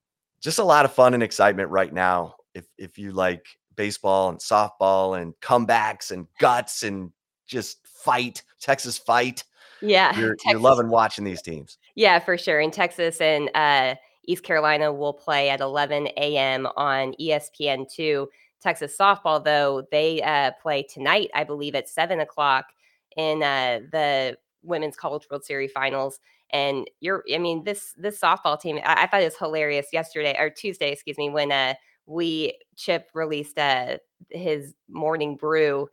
just 0.42 0.60
a 0.60 0.64
lot 0.64 0.86
of 0.86 0.94
fun 0.94 1.14
and 1.14 1.24
excitement 1.24 1.70
right 1.70 1.94
now. 1.94 2.36
If 2.54 2.66
if 2.78 2.98
you 2.98 3.12
like 3.12 3.46
baseball 3.76 4.30
and 4.30 4.40
softball 4.40 5.22
and 5.22 5.34
comebacks 5.42 6.12
and 6.12 6.28
guts 6.40 6.84
and 6.84 7.12
just 7.46 7.88
fight, 7.88 8.44
Texas 8.60 8.98
fight. 8.98 9.44
Yeah. 9.82 10.18
You're, 10.20 10.36
you're 10.46 10.60
loving 10.60 10.90
watching 10.90 11.24
these 11.24 11.42
teams. 11.42 11.78
Yeah, 11.96 12.20
for 12.20 12.38
sure. 12.38 12.60
In 12.60 12.72
Texas 12.72 13.22
and 13.22 13.50
uh, 13.56 13.96
East 14.26 14.44
Carolina 14.44 14.92
will 14.92 15.14
play 15.14 15.50
at 15.50 15.62
11 15.62 16.08
a.m. 16.18 16.68
on 16.76 17.14
ESPN2. 17.22 18.28
Texas 18.62 18.96
softball, 19.00 19.44
though, 19.44 19.88
they 19.92 20.22
uh, 20.24 20.52
play 20.62 20.84
tonight, 20.84 21.30
I 21.34 21.44
believe, 21.44 21.76
at 21.76 21.88
7 21.88 22.20
o'clock 22.20 22.66
in 23.16 23.44
uh, 23.44 23.82
the 23.92 24.38
Women's 24.64 24.98
College 24.98 25.28
World 25.30 25.46
Series 25.46 25.72
finals. 25.72 26.20
And 26.52 26.90
you're, 27.02 27.24
I 27.34 27.38
mean, 27.38 27.64
this 27.64 27.94
this 27.98 28.20
softball 28.20 28.60
team, 28.60 28.80
I, 28.84 29.04
I 29.04 29.08
thought 29.08 29.22
it 29.22 29.26
was 29.26 29.38
hilarious 29.38 29.88
yesterday 29.92 30.36
or 30.40 30.50
Tuesday, 30.50 30.92
excuse 30.92 31.18
me, 31.18 31.30
when 31.30 31.52
uh 31.52 31.74
we 32.06 32.58
Chip 32.76 33.10
released 33.14 33.58
uh 33.58 33.98
his 34.30 34.74
morning 34.90 35.36
brew. 35.36 35.90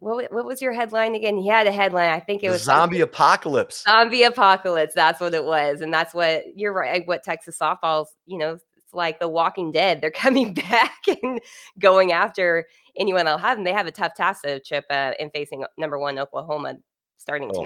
What, 0.00 0.30
what 0.30 0.44
was 0.44 0.60
your 0.60 0.74
headline 0.74 1.14
again? 1.14 1.38
He 1.38 1.48
had 1.48 1.66
a 1.66 1.72
headline. 1.72 2.10
I 2.10 2.20
think 2.20 2.44
it 2.44 2.50
was 2.50 2.62
zombie 2.62 3.00
apocalypse. 3.00 3.84
Zombie 3.84 4.24
apocalypse. 4.24 4.92
That's 4.94 5.18
what 5.18 5.32
it 5.32 5.44
was, 5.44 5.80
and 5.80 5.92
that's 5.92 6.12
what 6.12 6.44
you're 6.54 6.74
right. 6.74 7.06
What 7.06 7.22
Texas 7.22 7.56
softballs, 7.58 8.08
you 8.26 8.36
know, 8.36 8.58
it's 8.92 8.92
like 8.92 9.18
The 9.18 9.28
Walking 9.28 9.72
Dead. 9.72 10.02
They're 10.02 10.10
coming 10.26 10.52
back 10.52 10.98
and 11.22 11.40
going 11.78 12.12
after 12.12 12.66
anyone 12.96 13.24
they'll 13.24 13.38
have, 13.38 13.56
and 13.56 13.66
they 13.66 13.72
have 13.72 13.86
a 13.86 13.92
tough 13.92 14.14
task, 14.14 14.42
though, 14.44 14.58
Chip, 14.58 14.84
uh, 14.90 15.12
in 15.18 15.30
facing 15.30 15.64
number 15.78 15.98
one 15.98 16.18
Oklahoma 16.18 16.74
starting 17.16 17.50
oh. 17.54 17.62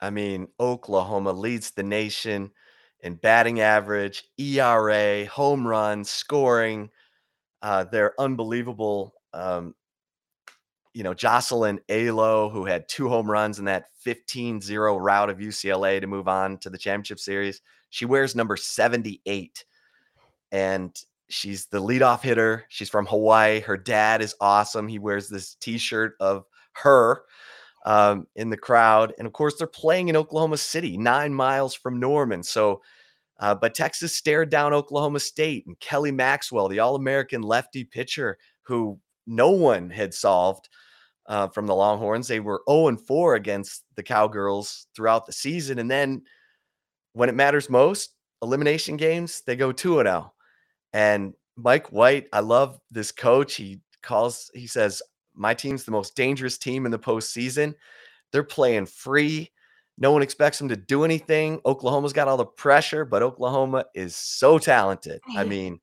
I 0.00 0.10
mean, 0.10 0.48
Oklahoma 0.60 1.32
leads 1.32 1.70
the 1.70 1.82
nation 1.82 2.50
in 3.00 3.14
batting 3.14 3.60
average, 3.60 4.24
ERA, 4.38 5.26
home 5.26 5.66
runs, 5.66 6.10
scoring. 6.10 6.90
Uh, 7.62 7.84
they're 7.84 8.18
unbelievable. 8.20 9.14
Um, 9.32 9.74
you 10.94 11.02
know, 11.02 11.12
Jocelyn 11.12 11.80
Alo, 11.88 12.48
who 12.48 12.64
had 12.64 12.88
two 12.88 13.08
home 13.08 13.30
runs 13.30 13.58
in 13.58 13.64
that 13.66 13.88
15 14.00 14.60
0 14.60 14.96
route 14.96 15.30
of 15.30 15.38
UCLA 15.38 16.00
to 16.00 16.06
move 16.06 16.28
on 16.28 16.58
to 16.58 16.70
the 16.70 16.78
championship 16.78 17.18
series. 17.18 17.60
She 17.90 18.06
wears 18.06 18.36
number 18.36 18.56
78. 18.56 19.64
And 20.52 20.96
she's 21.28 21.66
the 21.66 21.82
leadoff 21.82 22.22
hitter. 22.22 22.64
She's 22.68 22.88
from 22.88 23.06
Hawaii. 23.06 23.60
Her 23.60 23.76
dad 23.76 24.22
is 24.22 24.36
awesome. 24.40 24.86
He 24.86 24.98
wears 24.98 25.28
this 25.28 25.56
t 25.56 25.78
shirt 25.78 26.14
of 26.20 26.44
her 26.74 27.22
um, 27.84 28.26
in 28.36 28.50
the 28.50 28.56
crowd. 28.56 29.12
And 29.18 29.26
of 29.26 29.32
course, 29.32 29.56
they're 29.56 29.66
playing 29.66 30.08
in 30.08 30.16
Oklahoma 30.16 30.56
City, 30.56 30.96
nine 30.96 31.34
miles 31.34 31.74
from 31.74 32.00
Norman. 32.00 32.42
So, 32.42 32.82
uh, 33.40 33.54
but 33.54 33.74
Texas 33.74 34.14
stared 34.14 34.50
down 34.50 34.72
Oklahoma 34.72 35.20
State 35.20 35.66
and 35.66 35.78
Kelly 35.80 36.12
Maxwell, 36.12 36.68
the 36.68 36.78
All 36.80 36.96
American 36.96 37.42
lefty 37.42 37.84
pitcher 37.84 38.38
who 38.62 38.98
no 39.26 39.50
one 39.50 39.90
had 39.90 40.14
solved 40.14 40.68
uh, 41.26 41.48
from 41.48 41.66
the 41.66 41.74
Longhorns. 41.74 42.28
They 42.28 42.40
were 42.40 42.62
0 42.68 42.96
4 42.96 43.34
against 43.34 43.84
the 43.96 44.02
Cowgirls 44.02 44.86
throughout 44.94 45.26
the 45.26 45.32
season. 45.32 45.78
And 45.78 45.90
then 45.90 46.22
when 47.12 47.28
it 47.28 47.34
matters 47.34 47.70
most, 47.70 48.14
elimination 48.42 48.96
games, 48.96 49.42
they 49.46 49.56
go 49.56 49.72
2 49.72 50.02
0. 50.02 50.32
And 50.92 51.34
Mike 51.56 51.88
White, 51.92 52.28
I 52.32 52.40
love 52.40 52.78
this 52.90 53.12
coach. 53.12 53.54
He 53.54 53.80
calls, 54.02 54.50
he 54.54 54.66
says, 54.66 55.02
my 55.34 55.54
team's 55.54 55.84
the 55.84 55.90
most 55.90 56.16
dangerous 56.16 56.58
team 56.58 56.86
in 56.86 56.92
the 56.92 56.98
postseason. 56.98 57.74
They're 58.32 58.42
playing 58.42 58.86
free. 58.86 59.50
No 59.96 60.10
one 60.10 60.22
expects 60.22 60.58
them 60.58 60.68
to 60.68 60.76
do 60.76 61.04
anything. 61.04 61.60
Oklahoma's 61.64 62.12
got 62.12 62.26
all 62.26 62.36
the 62.36 62.44
pressure, 62.44 63.04
but 63.04 63.22
Oklahoma 63.22 63.84
is 63.94 64.16
so 64.16 64.58
talented. 64.58 65.20
I 65.36 65.44
mean, 65.44 65.80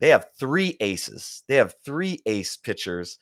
they 0.00 0.08
have 0.08 0.26
three 0.36 0.76
aces. 0.80 1.44
They 1.46 1.56
have 1.56 1.76
three 1.84 2.18
ace 2.26 2.56
pitchers, 2.56 3.18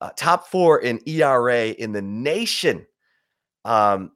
uh, 0.00 0.10
top 0.16 0.48
four 0.48 0.80
in 0.80 1.00
ERA 1.06 1.66
in 1.66 1.92
the 1.92 2.02
nation. 2.02 2.86
Um, 3.64 4.10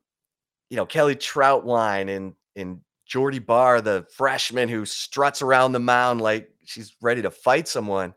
you 0.68 0.76
know, 0.76 0.86
Kelly 0.86 1.14
Trautwein 1.14 2.08
and 2.08 2.34
and 2.56 2.80
Jordy 3.06 3.38
Bahr, 3.38 3.80
the 3.80 4.06
freshman 4.16 4.68
who 4.68 4.84
struts 4.84 5.42
around 5.42 5.72
the 5.72 5.80
mound 5.80 6.20
like 6.20 6.50
she's 6.64 6.96
ready 7.00 7.22
to 7.22 7.30
fight 7.30 7.68
someone. 7.68 8.14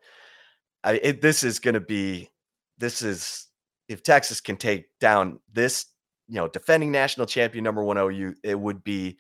I, 0.84 0.94
it, 0.94 1.22
this 1.22 1.44
is 1.44 1.60
going 1.60 1.74
to 1.74 1.80
be 1.80 2.30
this 2.78 3.02
is 3.02 3.48
if 3.88 4.04
Texas 4.04 4.42
can 4.42 4.58
take 4.58 4.86
down 5.00 5.40
this, 5.52 5.86
you 6.28 6.36
know, 6.36 6.48
defending 6.48 6.92
national 6.92 7.28
champion 7.28 7.64
number 7.64 7.84
one 7.84 7.98
OU, 7.98 8.36
it 8.44 8.60
would 8.60 8.84
be 8.84 9.18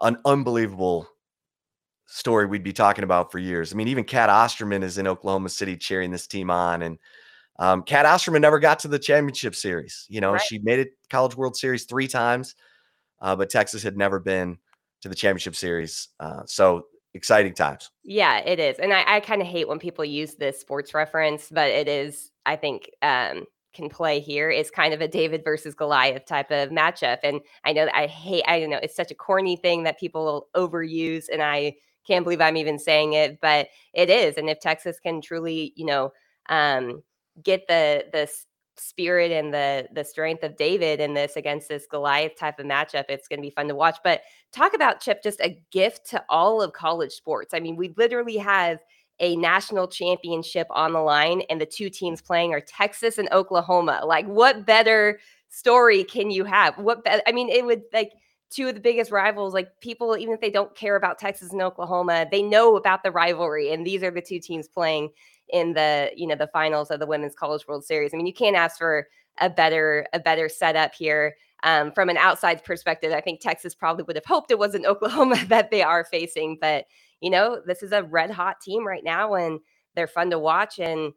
an 0.00 0.18
unbelievable 0.24 1.08
story 2.06 2.46
we'd 2.46 2.62
be 2.62 2.72
talking 2.72 3.04
about 3.04 3.32
for 3.32 3.38
years. 3.38 3.72
I 3.72 3.76
mean, 3.76 3.88
even 3.88 4.04
Cat 4.04 4.28
Osterman 4.28 4.82
is 4.82 4.98
in 4.98 5.06
Oklahoma 5.06 5.48
City 5.48 5.76
cheering 5.76 6.10
this 6.10 6.26
team 6.26 6.50
on. 6.50 6.82
And 6.82 6.98
um, 7.58 7.82
Cat 7.82 8.06
Osterman 8.06 8.42
never 8.42 8.58
got 8.58 8.78
to 8.80 8.88
the 8.88 8.98
championship 8.98 9.54
series. 9.54 10.06
You 10.08 10.20
know, 10.20 10.32
right. 10.32 10.40
she 10.40 10.58
made 10.58 10.78
it 10.78 10.90
College 11.10 11.36
World 11.36 11.56
Series 11.56 11.84
three 11.84 12.08
times, 12.08 12.54
uh, 13.20 13.34
but 13.34 13.50
Texas 13.50 13.82
had 13.82 13.96
never 13.96 14.18
been 14.18 14.58
to 15.02 15.08
the 15.08 15.14
championship 15.14 15.56
series. 15.56 16.08
Uh, 16.20 16.42
so 16.46 16.84
exciting 17.14 17.54
times. 17.54 17.90
Yeah, 18.04 18.38
it 18.38 18.58
is. 18.58 18.78
And 18.78 18.92
I, 18.92 19.16
I 19.16 19.20
kind 19.20 19.42
of 19.42 19.48
hate 19.48 19.68
when 19.68 19.78
people 19.78 20.04
use 20.04 20.34
this 20.34 20.60
sports 20.60 20.94
reference, 20.94 21.48
but 21.50 21.68
it 21.68 21.88
is, 21.88 22.30
I 22.46 22.56
think, 22.56 22.90
um, 23.02 23.44
can 23.72 23.88
play 23.88 24.20
here 24.20 24.50
is 24.50 24.70
kind 24.70 24.92
of 24.92 25.00
a 25.00 25.08
David 25.08 25.42
versus 25.44 25.74
Goliath 25.74 26.26
type 26.26 26.50
of 26.50 26.68
matchup. 26.70 27.18
And 27.22 27.40
I 27.64 27.72
know 27.72 27.86
that 27.86 27.96
I 27.96 28.06
hate, 28.06 28.44
I 28.46 28.60
don't 28.60 28.70
know, 28.70 28.80
it's 28.82 28.96
such 28.96 29.10
a 29.10 29.14
corny 29.14 29.56
thing 29.56 29.84
that 29.84 29.98
people 29.98 30.48
overuse. 30.54 31.24
And 31.32 31.42
I 31.42 31.74
can't 32.06 32.24
believe 32.24 32.40
I'm 32.40 32.56
even 32.56 32.78
saying 32.78 33.14
it, 33.14 33.40
but 33.40 33.68
it 33.94 34.10
is. 34.10 34.36
And 34.36 34.50
if 34.50 34.60
Texas 34.60 34.98
can 35.00 35.20
truly, 35.20 35.72
you 35.76 35.86
know, 35.86 36.12
um, 36.48 37.02
get 37.42 37.66
the, 37.66 38.04
the 38.12 38.30
spirit 38.76 39.30
and 39.30 39.52
the 39.52 39.88
the 39.92 40.04
strength 40.04 40.42
of 40.42 40.56
David 40.56 41.00
in 41.00 41.14
this 41.14 41.36
against 41.36 41.68
this 41.68 41.86
Goliath 41.86 42.36
type 42.36 42.58
of 42.58 42.66
matchup. 42.66 43.04
It's 43.08 43.28
going 43.28 43.38
to 43.38 43.46
be 43.46 43.50
fun 43.50 43.68
to 43.68 43.74
watch. 43.74 43.98
But 44.02 44.22
talk 44.52 44.74
about 44.74 45.00
Chip, 45.00 45.22
just 45.22 45.40
a 45.40 45.58
gift 45.70 46.08
to 46.10 46.24
all 46.28 46.62
of 46.62 46.72
college 46.72 47.12
sports. 47.12 47.54
I 47.54 47.60
mean, 47.60 47.76
we 47.76 47.94
literally 47.96 48.36
have 48.36 48.78
a 49.20 49.36
national 49.36 49.88
championship 49.88 50.66
on 50.70 50.92
the 50.92 51.00
line, 51.00 51.42
and 51.48 51.60
the 51.60 51.66
two 51.66 51.90
teams 51.90 52.20
playing 52.20 52.52
are 52.52 52.60
Texas 52.60 53.18
and 53.18 53.30
Oklahoma. 53.30 54.02
Like, 54.04 54.26
what 54.26 54.66
better 54.66 55.20
story 55.48 56.02
can 56.02 56.30
you 56.30 56.44
have? 56.44 56.76
What 56.78 57.04
be- 57.04 57.10
I 57.26 57.32
mean, 57.32 57.48
it 57.48 57.64
would 57.64 57.82
like 57.92 58.12
two 58.52 58.68
of 58.68 58.74
the 58.74 58.80
biggest 58.80 59.10
rivals 59.10 59.54
like 59.54 59.80
people 59.80 60.16
even 60.16 60.34
if 60.34 60.40
they 60.40 60.50
don't 60.50 60.74
care 60.74 60.96
about 60.96 61.18
texas 61.18 61.52
and 61.52 61.62
oklahoma 61.62 62.26
they 62.30 62.42
know 62.42 62.76
about 62.76 63.02
the 63.02 63.10
rivalry 63.10 63.72
and 63.72 63.86
these 63.86 64.02
are 64.02 64.10
the 64.10 64.20
two 64.20 64.38
teams 64.38 64.68
playing 64.68 65.08
in 65.52 65.74
the 65.74 66.10
you 66.16 66.26
know 66.26 66.36
the 66.36 66.48
finals 66.48 66.90
of 66.90 67.00
the 67.00 67.06
women's 67.06 67.34
college 67.34 67.66
world 67.68 67.84
series. 67.84 68.12
I 68.12 68.16
mean 68.16 68.26
you 68.26 68.34
can't 68.34 68.56
ask 68.56 68.78
for 68.78 69.08
a 69.40 69.50
better 69.50 70.06
a 70.12 70.20
better 70.20 70.48
setup 70.48 70.94
here. 70.94 71.34
Um, 71.64 71.92
from 71.92 72.08
an 72.08 72.16
outside 72.16 72.64
perspective 72.64 73.12
i 73.12 73.20
think 73.20 73.40
texas 73.40 73.72
probably 73.72 74.02
would 74.02 74.16
have 74.16 74.24
hoped 74.24 74.50
it 74.50 74.58
was 74.58 74.74
not 74.74 74.84
oklahoma 74.96 75.36
that 75.46 75.70
they 75.70 75.80
are 75.80 76.02
facing 76.04 76.58
but 76.60 76.86
you 77.20 77.30
know 77.30 77.60
this 77.64 77.84
is 77.84 77.92
a 77.92 78.02
red 78.02 78.32
hot 78.32 78.60
team 78.60 78.84
right 78.84 79.04
now 79.04 79.34
and 79.34 79.60
they're 79.94 80.06
fun 80.06 80.30
to 80.30 80.38
watch. 80.38 80.78
And 80.78 81.12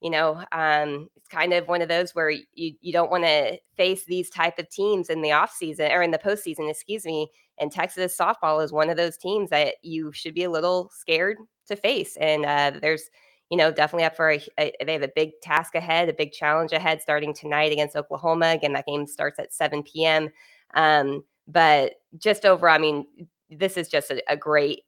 you 0.00 0.10
know 0.10 0.44
um, 0.52 1.08
it's 1.16 1.28
kind 1.28 1.52
of 1.52 1.68
one 1.68 1.82
of 1.82 1.88
those 1.88 2.14
where 2.14 2.30
you 2.30 2.44
you 2.54 2.92
don't 2.92 3.10
want 3.10 3.24
to 3.24 3.58
face 3.76 4.04
these 4.04 4.30
type 4.30 4.58
of 4.58 4.70
teams 4.70 5.10
in 5.10 5.22
the 5.22 5.32
off 5.32 5.52
season 5.52 5.90
or 5.90 6.02
in 6.02 6.12
the 6.12 6.18
postseason 6.18 6.70
excuse 6.70 7.04
me. 7.04 7.28
And 7.60 7.72
texas 7.72 8.16
softball 8.16 8.62
is 8.64 8.72
one 8.72 8.90
of 8.90 8.96
those 8.96 9.16
teams 9.16 9.50
that 9.50 9.74
you 9.82 10.12
should 10.12 10.34
be 10.34 10.44
a 10.44 10.50
little 10.50 10.90
scared 10.94 11.38
to 11.66 11.76
face. 11.76 12.16
And 12.20 12.46
uh, 12.46 12.72
there's 12.80 13.10
you 13.50 13.56
know, 13.56 13.72
definitely 13.72 14.04
up 14.04 14.16
for 14.16 14.32
a, 14.32 14.42
a, 14.58 14.72
they 14.84 14.92
have 14.92 15.02
a 15.02 15.10
big 15.14 15.30
task 15.42 15.74
ahead, 15.74 16.08
a 16.08 16.12
big 16.12 16.32
challenge 16.32 16.72
ahead 16.72 17.00
starting 17.00 17.32
tonight 17.32 17.72
against 17.72 17.96
Oklahoma. 17.96 18.48
Again, 18.48 18.74
that 18.74 18.86
game 18.86 19.06
starts 19.06 19.38
at 19.38 19.54
7 19.54 19.82
p.m. 19.82 20.28
Um, 20.74 21.24
but 21.46 21.94
just 22.18 22.44
over, 22.44 22.68
I 22.68 22.78
mean, 22.78 23.06
this 23.50 23.76
is 23.76 23.88
just 23.88 24.10
a, 24.10 24.22
a 24.30 24.36
great, 24.36 24.82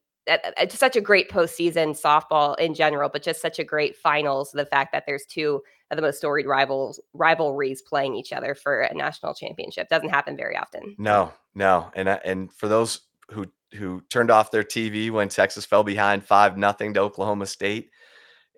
such 0.69 0.97
a 0.97 1.01
great 1.01 1.31
postseason 1.31 1.99
softball 1.99 2.59
in 2.59 2.75
general, 2.75 3.09
but 3.09 3.23
just 3.23 3.41
such 3.41 3.59
a 3.59 3.65
great 3.65 3.97
finals. 3.97 4.51
The 4.53 4.67
fact 4.67 4.93
that 4.93 5.05
there's 5.07 5.25
two 5.25 5.63
of 5.91 5.97
the 5.97 6.03
most 6.03 6.19
storied 6.19 6.47
rivals 6.47 7.01
rivalries 7.15 7.83
playing 7.83 8.15
each 8.15 8.33
other 8.33 8.55
for 8.55 8.83
a 8.83 8.95
national 8.95 9.35
championship 9.35 9.89
doesn't 9.89 10.11
happen 10.11 10.37
very 10.37 10.57
often. 10.57 10.95
No, 10.99 11.33
no, 11.55 11.91
and 11.95 12.09
and 12.09 12.53
for 12.53 12.69
those 12.69 13.01
who 13.31 13.47
who 13.73 14.03
turned 14.11 14.31
off 14.31 14.51
their 14.51 14.63
TV 14.63 15.11
when 15.11 15.29
Texas 15.29 15.65
fell 15.65 15.83
behind 15.83 16.25
five 16.25 16.57
nothing 16.57 16.95
to 16.95 17.01
Oklahoma 17.01 17.47
State 17.47 17.91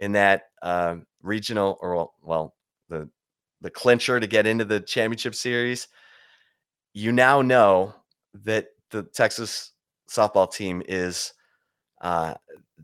in 0.03 0.13
that 0.13 0.43
uh, 0.63 0.97
regional 1.23 1.79
or 1.81 2.11
well 2.23 2.55
the 2.89 3.09
the 3.61 3.71
clincher 3.71 4.19
to 4.19 4.27
get 4.27 4.49
into 4.49 4.65
the 4.65 4.81
championship 4.81 5.37
series, 5.37 5.87
you 6.93 7.13
now 7.13 7.41
know 7.41 7.95
that 8.35 8.67
the 8.91 9.05
Texas 9.05 9.71
softball 10.11 10.53
team 10.53 10.83
is 10.89 11.33
uh, 12.01 12.35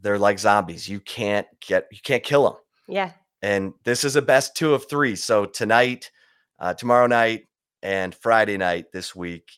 they're 0.01 0.17
like 0.17 0.39
zombies. 0.39 0.89
You 0.89 1.01
can't 1.01 1.47
get 1.61 1.89
you 1.91 1.99
can't 2.03 2.23
kill 2.23 2.45
them. 2.45 2.55
Yeah. 2.87 3.11
And 3.43 3.75
this 3.83 4.05
is 4.05 4.15
a 4.15 4.23
best 4.23 4.57
two 4.57 4.73
of 4.73 4.89
three. 4.89 5.17
So 5.17 5.45
tonight, 5.45 6.13
uh, 6.61 6.75
tomorrow 6.75 7.09
night, 7.09 7.47
and 7.83 8.15
Friday 8.15 8.57
night 8.57 8.87
this 8.93 9.15
week, 9.15 9.51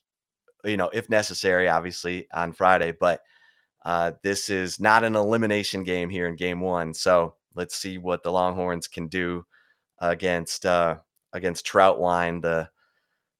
you 0.65 0.79
know, 0.79 0.89
if 0.95 1.11
necessary, 1.11 1.69
obviously 1.69 2.27
on 2.33 2.53
Friday, 2.53 2.93
but 2.99 3.21
uh, 3.85 4.13
this 4.23 4.49
is 4.49 4.81
not 4.81 5.05
an 5.05 5.15
elimination 5.15 5.85
game 5.85 6.09
here 6.09 6.27
in 6.27 6.37
game 6.37 6.61
one. 6.61 6.95
So 6.95 7.35
let's 7.55 7.77
see 7.77 7.99
what 7.99 8.23
the 8.23 8.33
Longhorns 8.33 8.89
can 8.89 9.09
do 9.09 9.45
against 9.99 10.67
uh 10.67 10.97
against 11.33 11.67
Trautwein. 11.67 12.43
The 12.43 12.69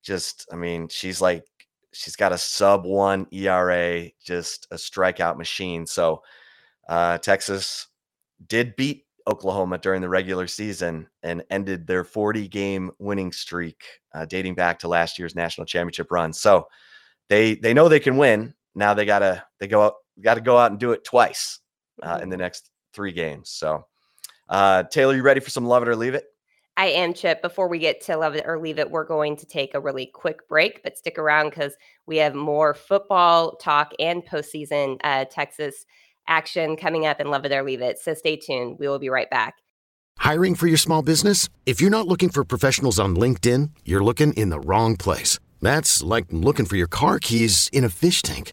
just, 0.03 0.49
I 0.53 0.57
mean, 0.57 0.89
she's 0.89 1.21
like 1.21 1.45
she's 1.93 2.17
got 2.17 2.33
a 2.33 2.39
sub 2.39 2.85
one 2.85 3.27
ERA, 3.33 4.09
just 4.25 4.67
a 4.71 4.77
strikeout 4.77 5.37
machine. 5.37 5.87
So 5.87 6.23
uh 6.89 7.19
Texas 7.19 7.89
did 8.47 8.77
beat 8.77 9.07
Oklahoma 9.29 9.79
during 9.79 10.01
the 10.01 10.09
regular 10.09 10.47
season 10.47 11.07
and 11.23 11.45
ended 11.51 11.87
their 11.87 12.05
40 12.05 12.49
game 12.49 12.91
winning 12.99 13.33
streak 13.33 13.85
uh, 14.15 14.25
dating 14.25 14.55
back 14.55 14.79
to 14.79 14.89
last 14.89 15.19
year's 15.19 15.35
national 15.35 15.67
championship 15.67 16.11
run. 16.11 16.33
So 16.33 16.67
they 17.29 17.55
they 17.55 17.75
know 17.75 17.89
they 17.89 18.01
can 18.01 18.17
win. 18.17 18.55
Now 18.75 18.95
they 18.95 19.05
gotta 19.05 19.45
they 19.59 19.69
go 19.69 19.83
out 19.83 19.95
got 20.21 20.35
to 20.35 20.41
go 20.41 20.59
out 20.59 20.71
and 20.71 20.81
do 20.81 20.93
it 20.93 21.05
twice 21.05 21.61
uh, 22.03 22.19
in 22.23 22.29
the 22.29 22.35
mm-hmm. 22.35 22.43
next 22.43 22.71
three 22.93 23.13
games. 23.13 23.51
So 23.51 23.87
uh, 24.51 24.83
Taylor, 24.85 25.15
you 25.15 25.23
ready 25.23 25.41
for 25.41 25.51
some 25.51 25.65
love 25.65 25.83
it 25.83 25.89
or 25.89 25.97
leave 25.97 26.15
it? 26.15 26.25
I 26.77 26.87
am, 26.87 27.15
Chip. 27.15 27.43
Before 27.43 27.69
we 27.69 27.79
get 27.79 28.01
to 28.03 28.17
love 28.17 28.35
it 28.35 28.45
or 28.47 28.59
leave 28.59 28.79
it, 28.79 28.91
we're 28.91 29.05
going 29.05 29.37
to 29.37 29.47
take 29.47 29.75
a 29.75 29.81
really 29.81 30.07
quick 30.07 30.49
break, 30.49 30.83
but 30.83 30.97
stick 30.97 31.19
around 31.19 31.51
because 31.51 31.77
we 32.07 32.17
have 32.19 32.35
more 32.35 32.75
football 32.75 33.57
talk 33.57 33.93
and 33.99 34.25
postseason 34.27 34.99
uh, 35.05 35.27
Texas 35.27 35.85
action 36.27 36.77
coming 36.77 37.07
up 37.07 37.21
and 37.21 37.31
love 37.31 37.45
it 37.45 37.53
or 37.53 37.63
leave 37.63 37.83
it. 37.83 37.99
So 37.99 38.15
stay 38.15 38.37
tuned. 38.37 38.79
We 38.79 38.89
will 38.89 38.99
be 38.99 39.09
right 39.09 39.29
back. 39.29 39.55
Hiring 40.19 40.55
for 40.55 40.67
your 40.67 40.77
small 40.77 41.03
business? 41.03 41.49
If 41.67 41.81
you're 41.81 41.91
not 41.91 42.07
looking 42.07 42.29
for 42.29 42.45
professionals 42.45 42.99
on 42.99 43.17
LinkedIn, 43.17 43.71
you're 43.85 44.05
looking 44.05 44.33
in 44.35 44.51
the 44.51 44.61
wrong 44.61 44.97
place. 44.97 45.39
That's 45.61 46.03
like 46.03 46.27
looking 46.31 46.67
for 46.67 46.77
your 46.77 46.87
car 46.87 47.19
keys 47.19 47.69
in 47.73 47.85
a 47.85 47.89
fish 47.89 48.23
tank. 48.23 48.53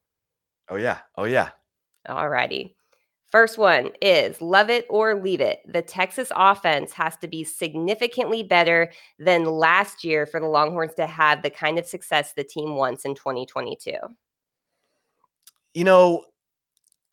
Oh, 0.71 0.77
yeah. 0.77 0.99
Oh, 1.17 1.25
yeah. 1.25 1.49
All 2.07 2.29
righty. 2.29 2.77
First 3.29 3.57
one 3.57 3.91
is 4.01 4.41
love 4.41 4.69
it 4.69 4.85
or 4.89 5.21
leave 5.21 5.41
it. 5.41 5.59
The 5.65 5.81
Texas 5.81 6.31
offense 6.35 6.93
has 6.93 7.17
to 7.17 7.27
be 7.27 7.43
significantly 7.43 8.41
better 8.41 8.91
than 9.19 9.43
last 9.43 10.03
year 10.03 10.25
for 10.25 10.39
the 10.39 10.47
Longhorns 10.47 10.93
to 10.95 11.05
have 11.05 11.43
the 11.43 11.49
kind 11.49 11.77
of 11.77 11.85
success 11.85 12.33
the 12.33 12.43
team 12.43 12.75
wants 12.75 13.03
in 13.05 13.15
2022. 13.15 13.91
You 15.73 15.83
know, 15.83 16.23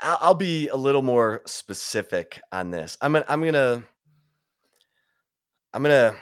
I'll, 0.01 0.19
I'll 0.21 0.35
be 0.35 0.69
a 0.69 0.77
little 0.77 1.03
more 1.03 1.43
specific 1.47 2.41
on 2.53 2.71
this. 2.71 2.97
I'm 3.01 3.13
gonna, 3.13 3.25
I'm 3.29 3.45
gonna, 3.45 3.83
I'm 5.73 5.83
gonna, 5.83 6.15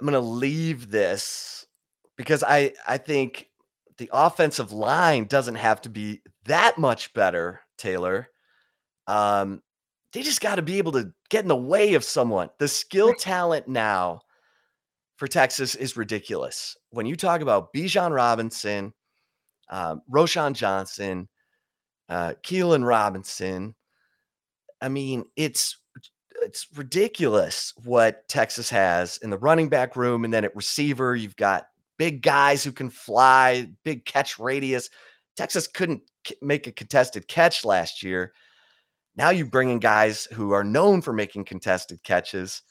I'm 0.00 0.06
gonna 0.06 0.20
leave 0.20 0.90
this 0.90 1.66
because 2.16 2.42
I, 2.42 2.72
I 2.86 2.98
think 2.98 3.48
the 3.98 4.10
offensive 4.12 4.72
line 4.72 5.24
doesn't 5.24 5.54
have 5.54 5.80
to 5.82 5.88
be 5.88 6.22
that 6.44 6.78
much 6.78 7.12
better 7.14 7.60
Taylor. 7.78 8.28
Um, 9.06 9.62
they 10.12 10.22
just 10.22 10.40
got 10.40 10.56
to 10.56 10.62
be 10.62 10.78
able 10.78 10.92
to 10.92 11.12
get 11.28 11.42
in 11.42 11.48
the 11.48 11.56
way 11.56 11.94
of 11.94 12.04
someone. 12.04 12.48
The 12.58 12.68
skill 12.68 13.14
talent 13.14 13.68
now 13.68 14.20
for 15.16 15.26
Texas 15.26 15.74
is 15.74 15.96
ridiculous. 15.96 16.76
When 16.90 17.06
you 17.06 17.16
talk 17.16 17.40
about 17.40 17.72
Bijan 17.72 18.14
Robinson, 18.14 18.92
um, 19.70 20.02
Roschon 20.10 20.54
Johnson, 20.54 21.28
uh, 22.08 22.34
Keilan 22.42 22.86
Robinson, 22.86 23.74
I 24.80 24.88
mean, 24.88 25.24
it's 25.36 25.78
it's 26.42 26.66
ridiculous 26.74 27.72
what 27.84 28.28
Texas 28.28 28.68
has 28.68 29.16
in 29.18 29.30
the 29.30 29.38
running 29.38 29.68
back 29.68 29.96
room, 29.96 30.24
and 30.24 30.34
then 30.34 30.44
at 30.44 30.54
receiver, 30.54 31.16
you've 31.16 31.36
got 31.36 31.66
big 31.98 32.22
guys 32.22 32.64
who 32.64 32.72
can 32.72 32.90
fly, 32.90 33.68
big 33.84 34.04
catch 34.04 34.38
radius. 34.38 34.90
Texas 35.36 35.66
couldn't 35.66 36.02
make 36.40 36.66
a 36.66 36.72
contested 36.72 37.28
catch 37.28 37.64
last 37.64 38.02
year. 38.02 38.32
Now 39.16 39.30
you 39.30 39.44
bring 39.44 39.70
in 39.70 39.78
guys 39.78 40.26
who 40.32 40.52
are 40.52 40.64
known 40.64 41.00
for 41.00 41.12
making 41.12 41.44
contested 41.44 42.02
catches, 42.02 42.62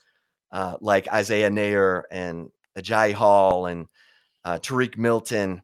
uh, 0.51 0.75
like 0.81 1.11
Isaiah 1.11 1.49
Neyor 1.49 2.03
and 2.11 2.49
Agiye 2.77 3.13
Hall 3.13 3.67
and 3.67 3.87
uh, 4.43 4.59
Tarique 4.59 4.97
Milton. 4.97 5.61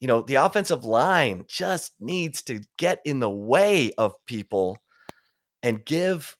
You 0.00 0.08
know, 0.08 0.22
the 0.22 0.34
offensive 0.36 0.84
line 0.84 1.44
just 1.48 1.92
needs 2.00 2.42
to 2.44 2.60
get 2.76 3.00
in 3.04 3.20
the 3.20 3.30
way 3.30 3.92
of 3.96 4.14
people 4.26 4.78
and 5.62 5.84
give 5.84 6.36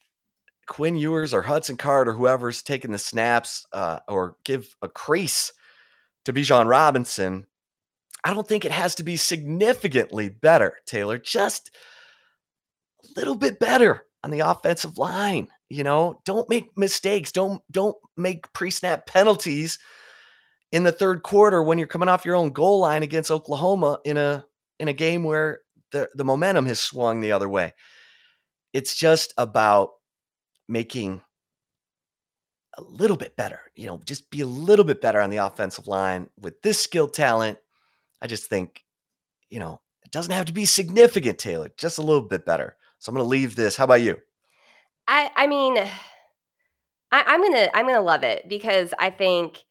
Quinn 0.67 0.97
Ewers 0.97 1.33
or 1.33 1.43
Hudson 1.43 1.77
Card 1.77 2.09
or 2.09 2.13
whoever's 2.13 2.63
taking 2.63 2.91
the 2.91 2.99
snaps 2.99 3.67
uh, 3.73 4.01
or 4.09 4.37
give 4.45 4.75
a 4.83 4.89
crease 4.89 5.53
to 6.25 6.33
Bijan 6.33 6.67
Robinson 6.67 7.47
I 8.25 8.33
don't 8.33 8.49
think 8.49 8.65
it 8.65 8.73
has 8.73 8.95
to 8.97 9.03
be 9.03 9.19
significantly 9.19 10.31
better, 10.31 10.79
Taylor. 10.87 11.19
Just 11.19 11.71
a 13.05 13.21
little 13.21 13.35
bit 13.35 13.61
better 13.61 14.07
on 14.25 14.31
the 14.31 14.41
offensive 14.41 14.97
line. 14.97 15.49
You 15.69 15.85
know, 15.85 16.23
don't 16.25 16.49
make 16.49 16.77
mistakes. 16.77 17.33
Don't 17.33 17.63
don't 17.71 17.97
make 18.17 18.51
pre-snap 18.55 19.07
penalties 19.07 19.79
in 20.73 20.85
the 20.85 20.93
third 20.93 21.23
quarter 21.23 21.63
when 21.63 21.77
you're 21.77 21.87
coming 21.87 22.09
off 22.09 22.25
your 22.25 22.37
own 22.37 22.51
goal 22.51 22.79
line 22.79 23.03
against 23.03 23.31
Oklahoma 23.31 23.99
in 24.05 24.17
a 24.17 24.45
in 24.81 24.89
a 24.89 24.95
game 24.95 25.23
where 25.23 25.61
the, 25.93 26.09
the 26.15 26.25
momentum 26.25 26.65
has 26.67 26.81
swung 26.81 27.21
the 27.21 27.33
other 27.33 27.49
way. 27.49 27.75
It's 28.73 28.97
just 28.97 29.35
about 29.37 29.91
making 30.67 31.21
a 32.77 32.83
little 32.83 33.17
bit 33.17 33.37
better, 33.37 33.61
you 33.75 33.87
know, 33.87 34.01
just 34.05 34.31
be 34.31 34.41
a 34.41 34.47
little 34.47 34.85
bit 34.85 35.01
better 35.01 35.21
on 35.21 35.31
the 35.31 35.37
offensive 35.39 35.87
line 35.87 36.29
with 36.41 36.61
this 36.63 36.81
skill 36.81 37.09
talent 37.09 37.59
I 38.25 38.27
just 38.27 38.47
think, 38.47 38.83
you 39.51 39.61
know, 39.61 39.83
it 40.03 40.11
doesn't 40.11 40.33
have 40.33 40.47
to 40.47 40.53
be 40.53 40.65
significant, 40.65 41.39
Taylor, 41.39 41.71
just 41.77 41.99
a 41.99 42.03
little 42.03 42.23
bit 42.23 42.47
better. 42.47 42.75
So 42.99 43.11
I'm 43.11 43.17
going 43.17 43.25
to 43.25 43.29
leave 43.29 43.55
this. 43.55 43.77
How 43.77 43.85
about 43.85 44.01
you? 44.01 44.17
I 45.07 45.31
I 45.37 45.47
mean, 45.47 45.77
I, 47.13 47.35
am 47.35 47.43
gonna 47.43 47.69
I'm 47.75 47.87
gonna 47.87 48.01
love 48.01 48.25
it 48.25 48.49
because 48.49 48.93
I 48.99 49.11
think 49.11 49.63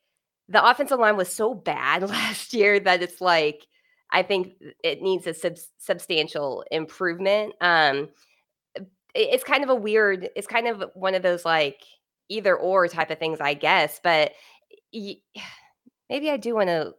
the 0.48 0.64
offensive 0.64 1.00
line 1.00 1.18
was 1.18 1.30
so 1.30 1.56
bad 1.56 2.04
last 2.10 2.54
year 2.54 2.80
that 2.80 3.02
it's 3.02 3.20
like 3.20 3.66
I 4.12 4.22
think 4.22 4.54
it 4.84 5.02
needs 5.02 5.26
a 5.26 5.34
sub- 5.34 5.58
substantial 5.80 6.64
improvement. 6.70 7.54
Um, 7.60 8.10
it, 8.76 8.88
it's 9.16 9.44
kind 9.44 9.64
of 9.64 9.72
a 9.72 9.76
weird. 9.76 10.30
It's 10.36 10.48
kind 10.48 10.68
of 10.68 10.92
one 10.94 11.16
of 11.16 11.24
those 11.24 11.44
like 11.44 11.82
either 12.34 12.56
or 12.56 12.88
type 12.88 13.12
of 13.12 13.20
things, 13.20 13.40
I 13.40 13.54
guess. 13.54 14.00
But 14.04 14.34
y- 14.94 15.18
maybe 16.10 16.30
I 16.30 16.38
do 16.38 16.56
want 16.56 16.70
to 16.70 16.94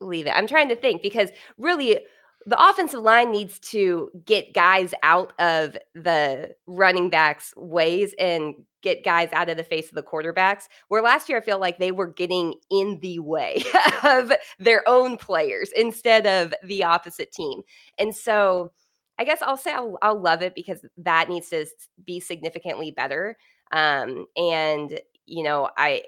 leave 0.00 0.26
it. 0.26 0.36
I'm 0.36 0.46
trying 0.46 0.68
to 0.68 0.76
think 0.76 1.02
because 1.02 1.30
really 1.58 2.00
the 2.44 2.60
offensive 2.70 3.00
line 3.00 3.30
needs 3.30 3.58
to 3.60 4.10
get 4.24 4.52
guys 4.52 4.92
out 5.02 5.32
of 5.38 5.76
the 5.94 6.54
running 6.66 7.08
backs' 7.08 7.54
ways 7.56 8.14
and 8.18 8.54
get 8.82 9.04
guys 9.04 9.28
out 9.32 9.48
of 9.48 9.56
the 9.56 9.62
face 9.62 9.88
of 9.88 9.94
the 9.94 10.02
quarterbacks. 10.02 10.64
Where 10.88 11.02
last 11.02 11.28
year 11.28 11.38
I 11.38 11.42
feel 11.42 11.60
like 11.60 11.78
they 11.78 11.92
were 11.92 12.08
getting 12.08 12.54
in 12.70 12.98
the 13.00 13.20
way 13.20 13.62
of 14.02 14.32
their 14.58 14.82
own 14.88 15.16
players 15.16 15.70
instead 15.76 16.26
of 16.26 16.52
the 16.64 16.82
opposite 16.82 17.30
team. 17.32 17.62
And 17.98 18.14
so 18.14 18.72
I 19.18 19.24
guess 19.24 19.40
I'll 19.42 19.56
say 19.56 19.72
I'll, 19.72 19.98
I'll 20.02 20.20
love 20.20 20.42
it 20.42 20.54
because 20.56 20.84
that 20.98 21.28
needs 21.28 21.48
to 21.50 21.66
be 22.04 22.18
significantly 22.18 22.90
better. 22.90 23.36
Um, 23.72 24.26
and 24.36 25.00
you 25.26 25.42
know, 25.42 25.70
I, 25.76 26.02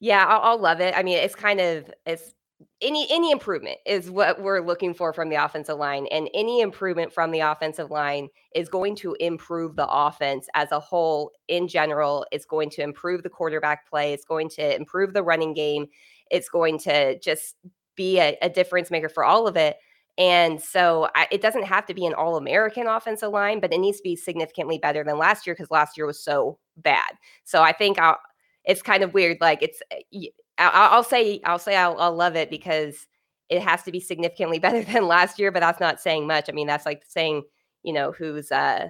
yeah, 0.00 0.24
I'll, 0.26 0.40
I'll 0.52 0.60
love 0.60 0.80
it. 0.80 0.94
I 0.96 1.02
mean, 1.02 1.18
it's 1.18 1.34
kind 1.34 1.60
of 1.60 1.90
it's 2.06 2.34
any 2.82 3.06
any 3.10 3.30
improvement 3.30 3.78
is 3.86 4.10
what 4.10 4.40
we're 4.40 4.60
looking 4.60 4.94
for 4.94 5.12
from 5.12 5.28
the 5.28 5.36
offensive 5.36 5.78
line 5.78 6.06
and 6.10 6.28
any 6.34 6.60
improvement 6.60 7.12
from 7.12 7.30
the 7.30 7.40
offensive 7.40 7.90
line 7.90 8.28
is 8.54 8.68
going 8.68 8.96
to 8.96 9.14
improve 9.20 9.76
the 9.76 9.88
offense 9.88 10.48
as 10.54 10.70
a 10.72 10.80
whole 10.80 11.30
in 11.48 11.68
general. 11.68 12.26
It's 12.32 12.44
going 12.44 12.70
to 12.70 12.82
improve 12.82 13.22
the 13.22 13.30
quarterback 13.30 13.88
play. 13.88 14.12
It's 14.12 14.24
going 14.24 14.48
to 14.50 14.74
improve 14.74 15.12
the 15.14 15.22
running 15.22 15.54
game. 15.54 15.86
It's 16.30 16.48
going 16.48 16.78
to 16.80 17.18
just 17.18 17.56
be 17.96 18.18
a, 18.18 18.36
a 18.42 18.48
difference 18.48 18.90
maker 18.90 19.08
for 19.08 19.24
all 19.24 19.46
of 19.46 19.56
it 19.56 19.76
and 20.18 20.60
so 20.60 21.08
I, 21.14 21.26
it 21.30 21.40
doesn't 21.40 21.64
have 21.64 21.86
to 21.86 21.94
be 21.94 22.06
an 22.06 22.14
all 22.14 22.36
American 22.36 22.86
offensive 22.86 23.30
line, 23.30 23.60
but 23.60 23.72
it 23.72 23.78
needs 23.78 23.98
to 23.98 24.02
be 24.02 24.16
significantly 24.16 24.78
better 24.78 25.02
than 25.04 25.18
last 25.18 25.46
year 25.46 25.54
because 25.54 25.70
last 25.70 25.96
year 25.96 26.06
was 26.06 26.22
so 26.22 26.58
bad. 26.76 27.12
So 27.44 27.62
I 27.62 27.72
think 27.72 27.98
I'll, 27.98 28.18
it's 28.64 28.82
kind 28.82 29.02
of 29.02 29.14
weird. 29.14 29.38
Like 29.40 29.62
it's 29.62 29.80
eh, 29.90 30.28
I'll, 30.58 30.92
I'll 30.92 31.04
say 31.04 31.40
I'll 31.44 31.58
say 31.58 31.76
I'll, 31.76 31.98
I'll 31.98 32.14
love 32.14 32.36
it 32.36 32.50
because 32.50 33.06
it 33.48 33.62
has 33.62 33.82
to 33.84 33.92
be 33.92 34.00
significantly 34.00 34.58
better 34.60 34.82
than 34.82 35.06
last 35.08 35.38
year, 35.38 35.50
but 35.50 35.60
that's 35.60 35.80
not 35.80 36.00
saying 36.00 36.26
much. 36.26 36.48
I 36.48 36.52
mean, 36.52 36.66
that's 36.66 36.86
like 36.86 37.02
saying, 37.08 37.42
you 37.82 37.92
know, 37.92 38.12
who's 38.12 38.52
uh 38.52 38.88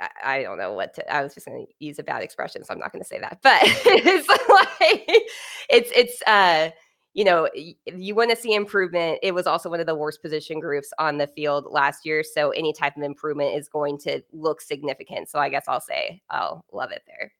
I, 0.00 0.38
I 0.38 0.42
don't 0.42 0.58
know 0.58 0.72
what 0.72 0.94
to 0.94 1.14
I 1.14 1.22
was 1.22 1.34
just 1.34 1.46
gonna 1.46 1.64
use 1.78 1.98
a 1.98 2.04
bad 2.04 2.22
expression, 2.22 2.64
so 2.64 2.72
I'm 2.72 2.80
not 2.80 2.92
gonna 2.92 3.04
say 3.04 3.18
that. 3.18 3.38
But 3.42 3.60
it's 3.64 4.28
like 4.28 5.22
it's 5.68 5.90
it's 5.94 6.22
uh 6.26 6.70
you 7.14 7.24
know, 7.24 7.48
you 7.54 8.14
want 8.14 8.30
to 8.30 8.36
see 8.36 8.54
improvement. 8.54 9.18
It 9.22 9.34
was 9.34 9.46
also 9.46 9.68
one 9.68 9.80
of 9.80 9.86
the 9.86 9.94
worst 9.94 10.22
position 10.22 10.60
groups 10.60 10.92
on 10.98 11.18
the 11.18 11.26
field 11.26 11.66
last 11.70 12.06
year. 12.06 12.22
So 12.24 12.50
any 12.50 12.72
type 12.72 12.96
of 12.96 13.02
improvement 13.02 13.54
is 13.54 13.68
going 13.68 13.98
to 13.98 14.22
look 14.32 14.62
significant. 14.62 15.28
So 15.28 15.38
I 15.38 15.50
guess 15.50 15.64
I'll 15.68 15.80
say 15.80 16.22
I'll 16.30 16.64
love 16.72 16.90
it 16.90 17.02
there. 17.06 17.32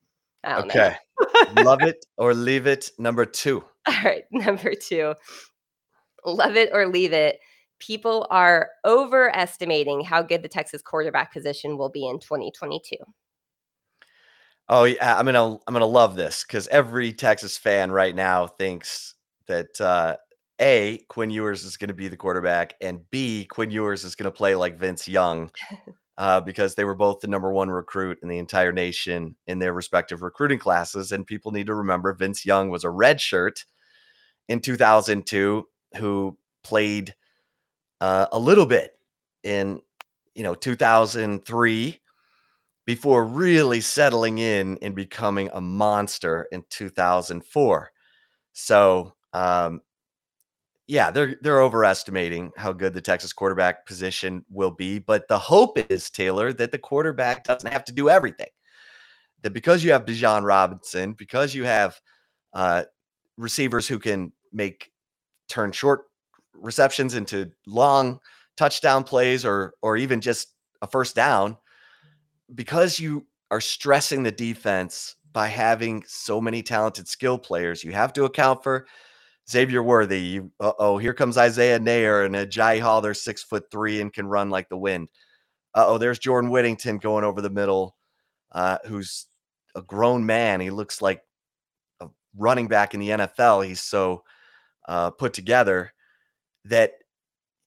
okay. 0.64 0.96
Love 1.62 1.82
it 1.82 2.04
or 2.18 2.34
leave 2.34 2.66
it. 2.66 2.90
Number 2.98 3.24
two. 3.24 3.64
All 3.86 4.02
right. 4.04 4.24
Number 4.30 4.74
two. 4.74 5.14
Love 6.24 6.56
it 6.56 6.70
or 6.72 6.86
leave 6.86 7.12
it. 7.12 7.38
People 7.78 8.26
are 8.30 8.70
overestimating 8.84 10.02
how 10.04 10.22
good 10.22 10.42
the 10.42 10.48
Texas 10.48 10.82
quarterback 10.82 11.32
position 11.32 11.78
will 11.78 11.88
be 11.88 12.06
in 12.06 12.20
2022. 12.20 12.96
Oh 14.68 14.84
yeah, 14.84 15.18
I'm 15.18 15.26
gonna 15.26 15.54
I'm 15.66 15.72
gonna 15.72 15.84
love 15.86 16.14
this 16.14 16.44
because 16.44 16.68
every 16.68 17.12
Texas 17.12 17.58
fan 17.58 17.90
right 17.90 18.14
now 18.14 18.46
thinks 18.46 19.14
that 19.52 19.80
uh, 19.80 20.16
a 20.60 21.04
Quinn 21.08 21.30
Ewers 21.30 21.64
is 21.64 21.76
going 21.76 21.88
to 21.88 21.94
be 21.94 22.08
the 22.08 22.16
quarterback, 22.16 22.74
and 22.80 23.08
B 23.10 23.44
Quinn 23.44 23.70
Ewers 23.70 24.04
is 24.04 24.14
going 24.14 24.30
to 24.30 24.36
play 24.36 24.54
like 24.54 24.78
Vince 24.78 25.06
Young, 25.06 25.50
uh, 26.18 26.40
because 26.40 26.74
they 26.74 26.84
were 26.84 26.94
both 26.94 27.20
the 27.20 27.28
number 27.28 27.52
one 27.52 27.68
recruit 27.68 28.18
in 28.22 28.28
the 28.28 28.38
entire 28.38 28.72
nation 28.72 29.36
in 29.46 29.58
their 29.58 29.74
respective 29.74 30.22
recruiting 30.22 30.58
classes. 30.58 31.12
And 31.12 31.26
people 31.26 31.52
need 31.52 31.66
to 31.66 31.74
remember 31.74 32.12
Vince 32.14 32.46
Young 32.46 32.70
was 32.70 32.84
a 32.84 32.90
red 32.90 33.20
shirt 33.20 33.64
in 34.48 34.60
2002 34.60 35.66
who 35.98 36.38
played 36.64 37.14
uh, 38.00 38.26
a 38.32 38.38
little 38.38 38.66
bit 38.66 38.92
in 39.42 39.80
you 40.34 40.42
know 40.42 40.54
2003 40.54 42.00
before 42.86 43.24
really 43.24 43.80
settling 43.80 44.38
in 44.38 44.78
and 44.80 44.94
becoming 44.94 45.50
a 45.52 45.60
monster 45.60 46.48
in 46.50 46.64
2004. 46.70 47.92
So 48.52 49.14
um, 49.32 49.80
yeah, 50.86 51.10
they're 51.10 51.36
they're 51.40 51.62
overestimating 51.62 52.50
how 52.56 52.72
good 52.72 52.92
the 52.92 53.00
Texas 53.00 53.32
quarterback 53.32 53.86
position 53.86 54.44
will 54.50 54.70
be, 54.70 54.98
but 54.98 55.28
the 55.28 55.38
hope 55.38 55.78
is 55.90 56.10
Taylor 56.10 56.52
that 56.52 56.72
the 56.72 56.78
quarterback 56.78 57.44
doesn't 57.44 57.72
have 57.72 57.84
to 57.84 57.92
do 57.92 58.10
everything. 58.10 58.50
That 59.42 59.52
because 59.52 59.82
you 59.82 59.92
have 59.92 60.04
Bijan 60.04 60.44
Robinson, 60.44 61.12
because 61.14 61.54
you 61.54 61.64
have 61.64 62.00
uh, 62.52 62.84
receivers 63.36 63.88
who 63.88 63.98
can 63.98 64.32
make 64.52 64.90
turn 65.48 65.72
short 65.72 66.04
receptions 66.54 67.14
into 67.14 67.50
long 67.66 68.20
touchdown 68.56 69.04
plays 69.04 69.44
or 69.44 69.74
or 69.82 69.96
even 69.96 70.20
just 70.20 70.48
a 70.82 70.86
first 70.86 71.14
down, 71.14 71.56
because 72.54 72.98
you 72.98 73.24
are 73.50 73.60
stressing 73.60 74.22
the 74.22 74.32
defense 74.32 75.16
by 75.32 75.46
having 75.46 76.02
so 76.06 76.40
many 76.40 76.62
talented 76.62 77.08
skill 77.08 77.38
players, 77.38 77.84
you 77.84 77.92
have 77.92 78.12
to 78.12 78.24
account 78.24 78.62
for 78.62 78.86
Xavier 79.52 79.82
Worthy. 79.82 80.40
oh, 80.60 80.96
here 80.96 81.12
comes 81.12 81.36
Isaiah 81.36 81.78
Neyor 81.78 82.24
and 82.24 82.34
Agiye 82.34 82.80
Hall. 82.80 83.02
They're 83.02 83.14
six 83.14 83.42
foot 83.42 83.70
three 83.70 84.00
and 84.00 84.12
can 84.12 84.26
run 84.26 84.50
like 84.50 84.68
the 84.70 84.76
wind. 84.78 85.08
oh, 85.74 85.98
there's 85.98 86.18
Jordan 86.18 86.50
Whittington 86.50 86.98
going 86.98 87.24
over 87.24 87.40
the 87.40 87.50
middle, 87.50 87.96
uh, 88.52 88.78
who's 88.86 89.26
a 89.74 89.82
grown 89.82 90.24
man. 90.26 90.60
He 90.60 90.70
looks 90.70 91.02
like 91.02 91.22
a 92.00 92.08
running 92.36 92.66
back 92.66 92.94
in 92.94 93.00
the 93.00 93.10
NFL. 93.10 93.66
He's 93.66 93.82
so 93.82 94.24
uh, 94.88 95.10
put 95.10 95.34
together 95.34 95.92
that 96.64 96.92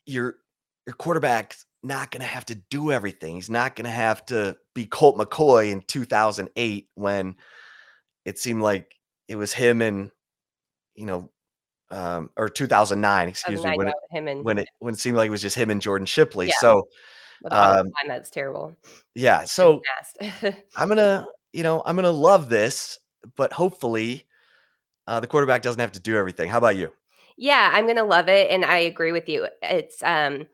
your 0.05 0.37
your 0.85 0.95
quarterback's 0.95 1.65
not 1.83 2.11
going 2.11 2.21
to 2.21 2.27
have 2.27 2.45
to 2.45 2.55
do 2.55 2.91
everything. 2.91 3.35
He's 3.35 3.49
not 3.49 3.75
going 3.75 3.85
to 3.85 3.91
have 3.91 4.25
to 4.27 4.57
be 4.73 4.85
Colt 4.85 5.17
McCoy 5.17 5.71
in 5.71 5.81
2008 5.81 6.89
when 6.95 7.35
it 8.25 8.39
seemed 8.39 8.61
like 8.61 8.95
it 9.27 9.35
was 9.35 9.53
him 9.53 9.81
and 9.81 10.11
you 10.95 11.05
know 11.05 11.29
um, 11.91 12.29
or 12.35 12.49
2009, 12.49 13.29
excuse 13.29 13.63
me, 13.63 13.77
when 13.77 13.87
it, 13.87 13.95
him 14.11 14.27
and 14.27 14.43
when 14.43 14.57
it 14.57 14.67
when 14.79 14.93
it 14.93 14.99
seemed 14.99 15.17
like 15.17 15.27
it 15.27 15.31
was 15.31 15.41
just 15.41 15.55
him 15.55 15.69
and 15.69 15.81
Jordan 15.81 16.05
Shipley. 16.05 16.47
Yeah. 16.47 16.53
So 16.59 16.87
um, 17.51 17.91
that's 18.07 18.29
terrible. 18.29 18.75
Yeah. 19.13 19.45
So 19.45 19.81
I'm 20.75 20.87
gonna, 20.89 21.27
you 21.53 21.63
know, 21.63 21.81
I'm 21.85 21.95
gonna 21.95 22.11
love 22.11 22.49
this, 22.49 22.99
but 23.35 23.53
hopefully 23.53 24.25
uh, 25.07 25.19
the 25.19 25.27
quarterback 25.27 25.61
doesn't 25.61 25.79
have 25.79 25.91
to 25.93 25.99
do 25.99 26.17
everything. 26.17 26.49
How 26.49 26.57
about 26.57 26.75
you? 26.75 26.91
Yeah, 27.37 27.71
I'm 27.73 27.85
gonna 27.85 28.05
love 28.05 28.29
it, 28.29 28.49
and 28.49 28.63
I 28.63 28.77
agree 28.79 29.11
with 29.11 29.27
you. 29.27 29.47
It's 29.61 30.01
um, 30.03 30.47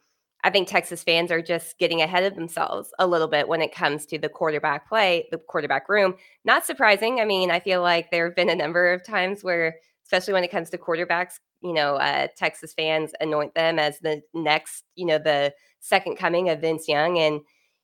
I 0.44 0.50
think 0.50 0.68
Texas 0.68 1.04
fans 1.04 1.32
are 1.32 1.42
just 1.42 1.78
getting 1.78 2.02
ahead 2.02 2.24
of 2.24 2.36
themselves 2.36 2.92
a 2.98 3.06
little 3.06 3.28
bit 3.28 3.48
when 3.48 3.62
it 3.62 3.74
comes 3.74 4.06
to 4.08 4.18
the 4.18 4.30
quarterback 4.30 4.90
play, 4.90 5.28
the 5.32 5.38
quarterback 5.38 5.88
room. 5.88 6.16
Not 6.44 6.66
surprising. 6.66 7.20
I 7.20 7.26
mean, 7.26 7.52
I 7.52 7.60
feel 7.60 7.82
like 7.82 8.10
there 8.10 8.26
have 8.26 8.36
been 8.36 8.50
a 8.50 8.56
number 8.56 8.92
of 8.92 9.06
times 9.06 9.44
where 9.44 9.76
especially 10.12 10.34
when 10.34 10.44
it 10.44 10.52
comes 10.52 10.70
to 10.70 10.78
quarterbacks. 10.78 11.36
You 11.62 11.74
know, 11.74 11.96
uh, 11.96 12.28
Texas 12.36 12.74
fans 12.74 13.12
anoint 13.22 13.56
them 13.56 13.80
as 13.80 14.00
the 14.00 14.22
next, 14.34 14.84
you 14.96 15.06
know, 15.06 15.18
the 15.18 15.54
second 15.80 16.18
coming 16.18 16.50
of 16.50 16.60
Vince 16.60 16.88
Young. 16.88 17.18
And 17.18 17.40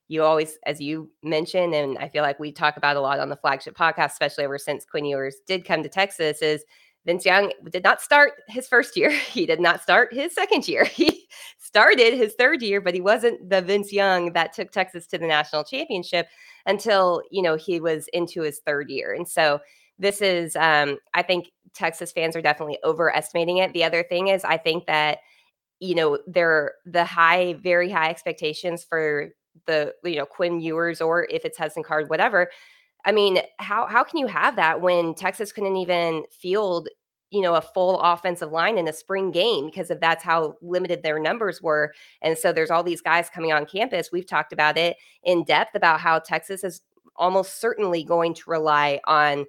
you 0.10 0.24
always, 0.24 0.58
as 0.66 0.82
you 0.82 1.10
mentioned, 1.24 1.74
and 1.74 1.98
I 1.98 2.10
feel 2.10 2.24
like 2.24 2.40
we 2.40 2.52
talk 2.52 2.76
about 2.76 2.98
a 2.98 3.02
lot 3.02 3.20
on 3.20 3.30
the 3.30 3.38
flagship 3.38 3.78
podcast, 3.78 4.12
especially 4.12 4.44
ever 4.44 4.58
since 4.58 4.86
Quinn 4.86 5.06
Ewers 5.06 5.38
did 5.48 5.66
come 5.66 5.84
to 5.84 5.90
Texas, 5.90 6.42
is 6.42 6.66
Vince 7.06 7.26
Young 7.26 7.54
did 7.70 7.84
not 7.84 8.02
start 8.02 8.34
his 8.50 8.68
first 8.68 8.98
year. 8.98 9.10
He 9.32 9.46
did 9.46 9.62
not 9.62 9.82
start 9.82 10.14
his 10.14 10.34
second 10.34 10.68
year. 10.68 10.86
He 10.94 11.28
started 11.60 12.14
his 12.14 12.34
third 12.34 12.62
year, 12.62 12.82
but 12.82 12.94
he 12.94 13.02
wasn't 13.02 13.50
the 13.50 13.62
Vince 13.62 13.94
Young 13.94 14.34
that 14.34 14.54
took 14.54 14.72
Texas 14.72 15.08
to 15.08 15.18
the 15.18 15.28
national 15.28 15.64
championship 15.64 16.28
until, 16.66 17.22
you 17.32 17.42
know, 17.42 17.56
he 17.56 17.80
was 17.80 18.08
into 18.14 18.42
his 18.42 18.60
third 18.66 18.90
year. 18.90 19.14
And 19.14 19.28
so 19.28 19.60
this 20.00 20.22
is 20.22 20.56
um, 20.56 20.98
I 21.14 21.22
think 21.22 21.52
Texas 21.74 22.12
fans 22.12 22.36
are 22.36 22.42
definitely 22.42 22.80
overestimating 22.84 23.58
it. 23.58 23.74
The 23.74 23.84
other 23.84 24.04
thing 24.04 24.28
is 24.28 24.44
I 24.44 24.58
think 24.58 24.86
that 24.88 25.20
you 25.80 25.96
know 25.96 26.20
there 26.28 26.74
the 26.86 27.06
high 27.06 27.54
very 27.62 27.90
high 27.90 28.10
expectations 28.10 28.84
for 28.84 29.30
the 29.66 29.94
you 30.04 30.16
know 30.16 30.26
Quinn 30.26 30.60
Ewers 30.60 31.02
or 31.02 31.28
if 31.30 31.46
it's 31.46 31.58
Hudson 31.58 31.84
Card 31.84 32.10
whatever. 32.10 32.50
I 33.06 33.12
mean, 33.12 33.40
how 33.60 33.86
how 33.88 34.04
can 34.04 34.20
you 34.20 34.28
have 34.28 34.56
that 34.56 34.82
when 34.82 35.14
Texas 35.14 35.52
couldn't 35.52 35.78
even 35.78 36.24
field 36.32 36.90
you 37.32 37.42
know 37.42 37.56
a 37.56 37.62
full 37.62 38.00
offensive 38.00 38.52
line 38.52 38.78
in 38.78 38.88
a 38.88 38.94
spring 38.94 39.32
game 39.32 39.66
because 39.66 39.90
of 39.92 40.00
that's 40.00 40.24
how 40.24 40.56
limited 40.62 41.04
their 41.04 41.20
numbers 41.20 41.62
were 41.62 41.94
and 42.22 42.38
so 42.38 42.54
there's 42.54 42.72
all 42.72 42.84
these 42.84 43.02
guys 43.02 43.30
coming 43.30 43.52
on 43.52 43.66
campus 43.66 44.12
we've 44.12 44.28
talked 44.28 44.54
about 44.54 44.78
it 44.78 44.96
in 45.24 45.44
depth 45.44 45.76
about 45.76 46.00
how 46.00 46.20
texas 46.20 46.64
is 46.64 46.82
almost 47.18 47.60
certainly 47.60 48.04
going 48.04 48.34
to 48.34 48.50
rely 48.50 49.00
on 49.08 49.46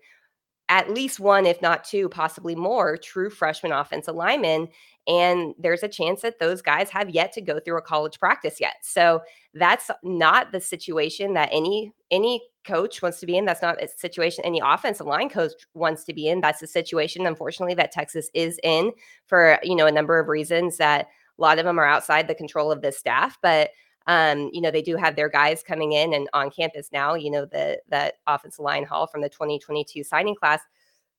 at 0.69 0.91
least 0.91 1.19
one, 1.19 1.47
if 1.47 1.62
not 1.62 1.85
two, 1.85 2.09
possibly 2.09 2.55
more 2.55 2.97
true 2.97 3.31
freshman 3.31 3.73
offensive 3.73 4.14
linemen. 4.14 4.69
And 5.07 5.55
there's 5.59 5.83
a 5.83 5.89
chance 5.89 6.21
that 6.21 6.39
those 6.39 6.61
guys 6.61 6.91
have 6.91 7.09
yet 7.09 7.33
to 7.33 7.41
go 7.41 7.59
through 7.59 7.79
a 7.79 7.83
college 7.83 8.19
practice 8.21 8.61
yet. 8.61 8.75
So 8.83 9.23
that's 9.55 9.91
not 10.03 10.53
the 10.53 10.61
situation 10.61 11.33
that 11.35 11.49
any 11.51 11.93
any 12.11 12.43
coach 12.66 13.01
wants 13.01 13.19
to 13.21 13.27
be 13.27 13.39
in. 13.39 13.47
That's 13.47 13.62
not 13.62 13.83
a 13.83 13.89
situation 13.89 14.45
any 14.45 14.61
offensive 14.62 15.07
line 15.07 15.31
coach 15.31 15.53
wants 15.73 16.05
to 16.05 16.12
be 16.12 16.29
in. 16.29 16.43
That's 16.43 16.61
the 16.61 16.66
situation, 16.66 17.27
unfortunately, 17.27 17.75
that 17.77 17.93
Texas 17.93 18.29
is 18.35 18.61
in 18.62 18.93
for 19.27 19.59
you 19.62 19.75
know 19.75 19.87
a 19.87 19.93
number 19.93 20.19
of 20.19 20.29
reasons 20.29 20.77
that 20.77 21.07
a 21.39 21.43
lot 21.43 21.59
of 21.59 21.64
them 21.64 21.79
are 21.79 21.87
outside 21.87 22.29
the 22.29 22.35
control 22.35 22.71
of 22.71 22.83
this 22.83 22.99
staff. 22.99 23.39
But 23.43 23.71
um, 24.09 24.48
you 24.54 24.62
know, 24.62 24.70
they 24.70 24.82
do 24.82 24.96
have 24.96 25.16
their 25.16 25.28
guys 25.28 25.62
coming 25.62 25.92
in 25.92 26.14
and 26.14 26.28
on 26.32 26.50
campus 26.50 26.88
now, 26.92 27.14
you 27.14 27.30
know, 27.30 27.44
the 27.44 27.78
that 27.90 28.14
offensive 28.26 28.64
line 28.64 28.84
hall 28.84 29.06
from 29.06 29.20
the 29.20 29.28
2022 29.28 30.02
signing 30.02 30.34
class. 30.34 30.61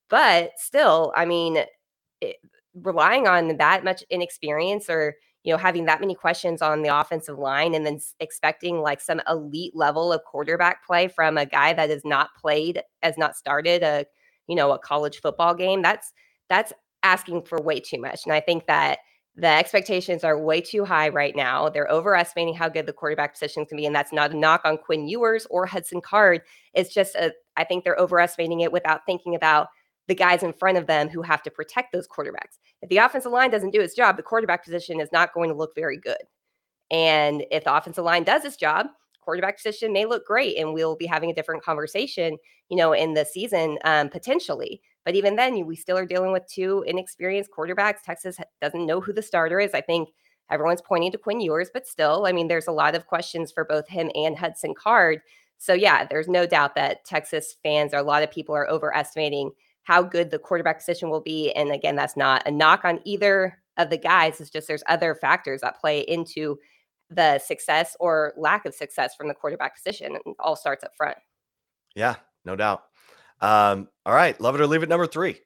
But 0.10 0.54
still, 0.58 1.14
I 1.16 1.26
mean, 1.26 1.64
it, 2.20 2.38
relying 2.74 3.28
on 3.28 3.58
that 3.58 3.84
much 3.84 4.04
inexperience 4.10 4.90
or 4.90 5.16
you 5.44 5.54
know 5.54 5.58
having 5.58 5.86
that 5.86 6.00
many 6.00 6.16
questions 6.16 6.62
on 6.62 6.82
the 6.82 6.90
offensive 6.90 7.38
line 7.38 7.76
and 7.76 7.86
then 7.86 8.00
expecting 8.20 8.82
like 8.82 9.02
some 9.02 9.22
elite 9.30 9.76
level 9.76 10.12
of 10.12 10.24
quarterback 10.26 10.86
play 10.86 11.08
from 11.08 11.38
a 11.38 11.46
guy 11.46 11.74
that 11.74 11.90
has 11.90 12.04
not 12.04 12.30
played 12.40 12.82
has 13.02 13.18
not 13.18 13.38
started 13.38 13.82
a 13.84 14.06
you 14.48 14.56
know 14.56 14.72
a 14.72 14.80
college 14.80 15.20
football 15.22 15.54
game 15.56 15.82
that's 15.82 16.12
that's 16.50 16.74
asking 17.04 17.42
for 17.42 17.62
way 17.62 17.80
too 17.80 18.00
much 18.00 18.26
and 18.26 18.34
i 18.34 18.40
think 18.40 18.68
that 18.68 19.00
the 19.36 19.48
expectations 19.48 20.24
are 20.24 20.38
way 20.38 20.60
too 20.60 20.84
high 20.84 21.10
right 21.10 21.36
now. 21.36 21.70
They're 21.70 21.88
overestimating 21.90 22.56
how 22.56 22.68
good 22.68 22.86
the 22.86 22.94
quarterback 22.94 23.34
position 23.34 23.66
can 23.66 23.78
be. 23.78 23.86
And 23.86 23.96
that's 23.96 24.12
not 24.12 24.32
a 24.32 24.38
knock 24.38 24.62
on 24.66 24.78
Quinn 24.78 25.08
Ewers 25.08 25.48
or 25.50 25.66
Hudson 25.66 26.02
Card. 26.02 26.42
It's 26.74 26.94
just, 26.94 27.16
a, 27.16 27.32
I 27.56 27.64
think 27.64 27.84
they're 27.84 27.96
overestimating 27.98 28.62
it 28.62 28.72
without 28.72 29.06
thinking 29.06 29.36
about 29.36 29.68
the 30.08 30.16
guys 30.16 30.44
in 30.44 30.52
front 30.52 30.78
of 30.78 30.88
them 30.88 31.08
who 31.08 31.22
have 31.22 31.44
to 31.44 31.52
protect 31.52 31.94
those 31.94 32.08
quarterbacks. 32.08 32.58
If 32.82 32.90
the 32.90 32.98
offensive 32.98 33.32
line 33.32 33.52
doesn't 33.52 33.72
do 33.72 33.80
its 33.80 33.96
job, 33.96 34.18
the 34.18 34.24
quarterback 34.24 34.66
position 34.66 35.00
is 35.00 35.10
not 35.14 35.34
going 35.34 35.50
to 35.50 35.56
look 35.56 35.76
very 35.76 35.98
good. 35.98 36.18
And 36.92 37.46
if 37.52 37.64
the 37.64 37.76
offensive 37.76 38.04
line 38.04 38.24
does 38.24 38.44
its 38.44 38.58
job, 38.58 38.88
quarterback 39.22 39.58
position 39.58 39.94
may 39.94 40.06
look 40.06 40.26
great 40.26 40.58
and 40.58 40.74
we'll 40.74 40.96
be 40.96 41.06
having 41.06 41.30
a 41.30 41.36
different 41.36 41.64
conversation, 41.64 42.38
you 42.70 42.78
know, 42.78 42.94
in 42.94 43.14
the 43.14 43.24
season 43.24 43.78
um, 43.84 44.10
potentially. 44.10 44.82
But 45.06 45.16
even 45.16 45.36
then, 45.36 45.66
we 45.66 45.76
still 45.76 45.98
are 45.98 46.06
dealing 46.06 46.32
with 46.32 46.48
two 46.48 46.84
inexperienced 46.88 47.52
quarterbacks. 47.58 48.04
Texas 48.04 48.38
doesn't 48.62 48.86
know 48.86 49.02
who 49.02 49.14
the 49.14 49.22
starter 49.22 49.60
is. 49.60 49.74
I 49.74 49.82
think 49.82 50.10
everyone's 50.52 50.82
pointing 50.82 51.12
to 51.12 51.18
Quinn 51.18 51.42
Ewers, 51.42 51.70
but 51.74 51.88
still, 51.88 52.26
I 52.26 52.32
mean, 52.32 52.48
there's 52.48 52.68
a 52.68 52.72
lot 52.72 52.96
of 52.96 53.08
questions 53.08 53.52
for 53.52 53.64
both 53.64 53.88
him 53.88 54.12
and 54.16 54.38
Hudson 54.38 54.74
Card. 54.76 55.22
So, 55.58 55.74
yeah, 55.74 56.06
there's 56.06 56.28
no 56.28 56.46
doubt 56.46 56.76
that 56.76 57.06
Texas 57.06 57.56
fans 57.64 57.94
or 57.94 57.98
a 57.98 58.04
lot 58.04 58.24
of 58.24 58.32
people 58.32 58.56
are 58.56 58.70
overestimating 58.70 59.52
how 59.84 60.04
good 60.04 60.32
the 60.32 60.40
quarterback 60.40 60.78
position 60.80 61.10
will 61.10 61.22
be. 61.22 61.52
And 61.54 61.72
again, 61.72 61.96
that's 61.96 62.16
not 62.16 62.48
a 62.48 62.52
knock 62.52 62.86
on 62.86 63.00
either 63.06 63.58
of 63.78 63.90
the 63.90 63.98
guys. 63.98 64.40
It's 64.40 64.50
just 64.50 64.68
there's 64.68 64.84
other 64.88 65.16
factors 65.16 65.62
that 65.62 65.80
play 65.80 66.02
into 66.02 66.60
the 67.10 67.40
success 67.40 67.98
or 68.00 68.34
lack 68.38 68.66
of 68.66 68.76
success 68.76 69.16
from 69.16 69.28
the 69.28 69.34
quarterback 69.34 69.76
position. 69.76 70.18
And 70.24 70.36
all 70.40 70.56
starts 70.56 70.84
up 70.84 70.96
front. 70.96 71.18
Yeah, 71.96 72.16
no 72.46 72.56
doubt. 72.56 72.84
Um, 73.42 73.88
all 74.10 74.16
right, 74.16 74.42
love 74.42 74.56
it 74.56 74.62
or 74.62 74.66
leave 74.66 74.82
it 74.82 74.90
number 74.90 75.06
three. 75.06 75.40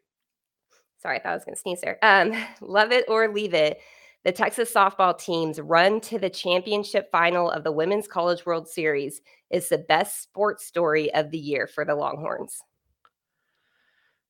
Sorry, 1.02 1.18
I 1.18 1.20
thought 1.20 1.34
I 1.34 1.36
was 1.36 1.44
going 1.44 1.56
to 1.56 1.60
sneeze 1.60 1.82
there. 1.82 2.00
Um, 2.02 2.32
love 2.62 2.94
it 2.94 3.04
or 3.10 3.28
leave 3.28 3.54
it. 3.54 3.82
The 4.24 4.32
Texas 4.32 4.74
softball 4.74 5.20
team's 5.20 5.60
run 5.60 6.00
to 6.00 6.18
the 6.18 6.30
championship 6.30 7.12
final 7.12 7.52
of 7.52 7.66
the 7.66 7.74
Women's 7.74 8.08
College 8.08 8.46
World 8.46 8.70
Series 8.70 9.20
is 9.50 9.68
the 9.68 9.80
best 9.80 10.24
sports 10.24 10.66
story 10.66 11.14
of 11.14 11.30
the 11.30 11.38
year 11.38 11.68
for 11.68 11.84
the 11.84 11.94
Longhorns. 11.94 12.62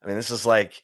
I 0.04 0.08
mean, 0.08 0.16
this 0.16 0.32
is 0.32 0.48
like 0.48 0.84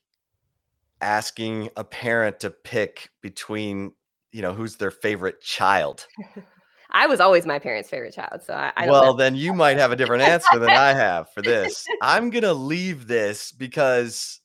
asking 1.01 1.71
a 1.75 1.83
parent 1.83 2.41
to 2.41 2.51
pick 2.51 3.09
between, 3.19 3.93
you 4.31 4.43
know, 4.43 4.53
who's 4.53 4.75
their 4.75 4.91
favorite 4.91 5.41
child. 5.41 6.05
I 6.91 7.07
was 7.07 7.19
always 7.19 7.45
my 7.45 7.59
parents' 7.59 7.89
favorite 7.89 8.15
child, 8.15 8.41
so 8.43 8.53
I, 8.53 8.71
I 8.75 8.89
well, 8.89 9.05
know. 9.05 9.13
then 9.13 9.35
you 9.35 9.53
might 9.53 9.77
have 9.77 9.91
a 9.91 9.95
different 9.95 10.23
answer 10.23 10.57
than 10.57 10.69
I 10.69 10.93
have 10.93 11.31
for 11.33 11.41
this. 11.41 11.85
I'm 12.01 12.29
gonna 12.29 12.53
leave 12.53 13.07
this 13.07 13.51
because, 13.51 14.41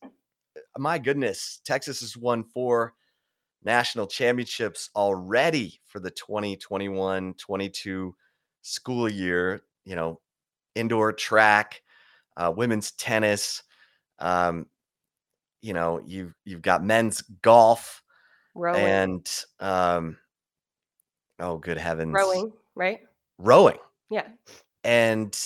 my 0.77 0.99
goodness, 0.99 1.61
Texas 1.65 2.01
has 2.01 2.17
won 2.17 2.45
four 2.45 2.95
national 3.63 4.07
championships 4.07 4.91
already 4.95 5.81
for 5.87 6.01
the 6.01 6.11
2021-22 6.11 8.13
school 8.61 9.09
year. 9.09 9.63
You 9.87 9.97
know, 9.97 10.21
indoor 10.75 11.13
track, 11.13 11.81
uh, 12.37 12.53
women's 12.55 12.93
tennis. 12.93 13.63
Um, 14.19 14.67
you 15.63 15.73
know, 15.73 16.03
you've 16.05 16.35
you've 16.45 16.63
got 16.63 16.85
men's 16.85 17.23
golf 17.41 18.03
rowing, 18.55 18.85
and 18.85 19.45
um, 19.61 20.19
oh, 21.41 21.59
good 21.59 21.79
heavens, 21.79 22.13
rowing, 22.13 22.53
right? 22.75 23.01
Rowing, 23.39 23.79
Yeah, 24.11 24.27
and 24.83 25.37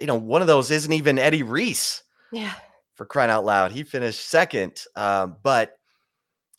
you 0.00 0.06
know, 0.06 0.16
one 0.16 0.40
of 0.40 0.48
those 0.48 0.70
isn't 0.70 0.92
even 0.92 1.18
Eddie 1.18 1.42
Reese 1.42 2.02
yeah. 2.32 2.54
for 2.94 3.06
crying 3.06 3.30
out 3.30 3.44
loud. 3.44 3.72
He 3.72 3.84
finished 3.84 4.26
second, 4.26 4.84
um, 4.96 5.36
but 5.42 5.76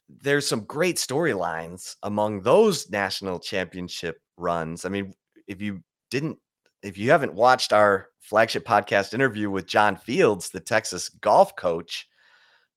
there's 0.08 0.48
some 0.48 0.62
great 0.62 0.98
storylines 0.98 1.96
among 2.04 2.42
those 2.42 2.90
national 2.90 3.40
championship 3.40 4.22
runs. 4.38 4.86
I 4.86 4.90
mean, 4.90 5.14
if 5.48 5.62
you 5.62 5.84
didn't, 6.10 6.38
if 6.84 6.98
you 6.98 7.12
haven't 7.12 7.34
watched 7.34 7.74
our 7.74 8.08
flagship 8.22 8.66
podcast 8.66 9.14
interview 9.14 9.50
with 9.50 9.68
John 9.68 9.96
Fields, 9.96 10.50
the 10.50 10.60
Texas 10.60 11.10
golf 11.10 11.56
coach, 11.56 12.08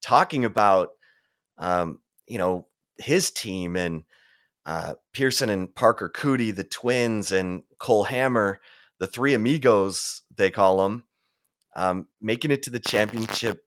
talking 0.03 0.45
about, 0.45 0.91
um, 1.59 2.01
you 2.27 2.39
know, 2.39 2.67
his 2.99 3.31
team 3.31 3.77
and 3.77 4.05
uh, 4.67 4.95
Pierceson 5.15 5.49
and 5.49 5.73
Parker 5.75 6.11
Coody, 6.11 6.55
the 6.55 6.65
twins, 6.65 7.31
and 7.31 7.63
Cole 7.79 8.05
Hammer, 8.05 8.61
the 8.99 9.07
three 9.07 9.33
amigos, 9.33 10.23
they 10.37 10.51
call 10.51 10.83
them, 10.83 11.05
um, 11.77 12.09
making 12.21 12.51
it 12.51 12.65
to 12.65 12.71
the 12.71 12.81
championship 12.81 13.65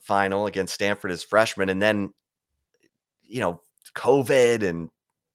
final 0.00 0.46
against 0.46 0.74
Stanford 0.74 1.10
as 1.10 1.24
freshmen. 1.24 1.68
And 1.68 1.82
then, 1.82 2.14
you 3.22 3.40
know, 3.40 3.60
COVID 3.96 4.62
and 4.62 4.88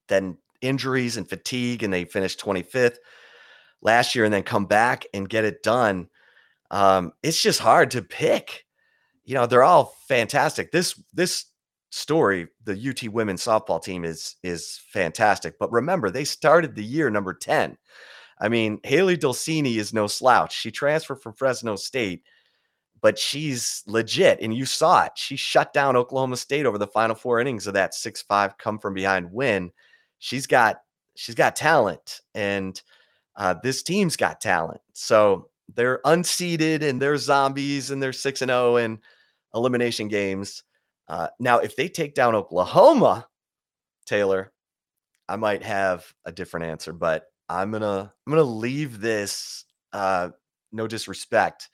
then 0.07 0.37
injuries 0.61 1.17
and 1.17 1.27
fatigue, 1.27 1.83
and 1.83 1.93
they 1.93 2.05
finished 2.05 2.39
25th 2.39 2.97
last 3.81 4.15
year 4.15 4.23
and 4.23 4.33
then 4.33 4.43
come 4.43 4.65
back 4.65 5.05
and 5.13 5.27
get 5.27 5.43
it 5.43 5.61
done. 5.61 6.07
Um, 6.69 7.11
it's 7.21 7.41
just 7.41 7.59
hard 7.59 7.91
to 7.91 8.01
pick. 8.01 8.65
You 9.25 9.35
know, 9.35 9.45
they're 9.45 9.63
all 9.63 9.95
fantastic. 10.07 10.71
This 10.71 11.01
this 11.13 11.45
story, 11.91 12.47
the 12.63 12.73
UT 12.73 13.11
women's 13.11 13.43
softball 13.43 13.83
team 13.83 14.03
is 14.03 14.37
is 14.43 14.81
fantastic. 14.87 15.59
But 15.59 15.71
remember, 15.71 16.09
they 16.09 16.23
started 16.23 16.75
the 16.75 16.83
year 16.83 17.09
number 17.09 17.33
10. 17.33 17.77
I 18.39 18.49
mean, 18.49 18.79
Hailey 18.83 19.17
Dolcini 19.17 19.75
is 19.75 19.93
no 19.93 20.07
slouch. 20.07 20.57
She 20.57 20.71
transferred 20.71 21.21
from 21.21 21.33
Fresno 21.33 21.75
State, 21.75 22.23
but 22.99 23.19
she's 23.19 23.83
legit. 23.85 24.39
And 24.41 24.53
you 24.53 24.65
saw 24.65 25.03
it. 25.05 25.11
She 25.15 25.35
shut 25.35 25.73
down 25.73 25.95
Oklahoma 25.95 26.37
State 26.37 26.65
over 26.65 26.79
the 26.79 26.87
final 26.87 27.15
four 27.15 27.39
innings 27.39 27.67
of 27.67 27.75
that 27.75 27.93
6-5 27.93 28.57
come 28.57 28.79
from 28.79 28.95
behind 28.95 29.31
win. 29.31 29.71
She's 30.17 30.47
got 30.47 30.77
she's 31.15 31.35
got 31.35 31.55
talent. 31.55 32.21
And 32.33 32.81
uh, 33.35 33.55
this 33.61 33.83
team's 33.83 34.15
got 34.15 34.41
talent. 34.41 34.81
So 34.93 35.49
they're 35.75 36.01
unseeded 36.05 36.81
and 36.81 37.01
they're 37.01 37.17
zombies 37.17 37.91
and 37.91 38.01
they're 38.01 38.13
6 38.13 38.41
and 38.41 38.49
0 38.49 38.77
in 38.77 38.99
elimination 39.53 40.07
games. 40.07 40.63
Uh, 41.07 41.27
now, 41.39 41.59
if 41.59 41.75
they 41.75 41.87
take 41.87 42.15
down 42.15 42.35
Oklahoma, 42.35 43.27
Taylor, 44.05 44.51
I 45.27 45.35
might 45.35 45.63
have 45.63 46.05
a 46.25 46.31
different 46.31 46.67
answer, 46.67 46.93
but 46.93 47.25
I'm 47.49 47.71
gonna 47.71 48.13
I'm 48.25 48.31
gonna 48.31 48.43
leave 48.43 49.01
this. 49.01 49.65
Uh, 49.91 50.29
no 50.71 50.87
disrespect. 50.87 51.69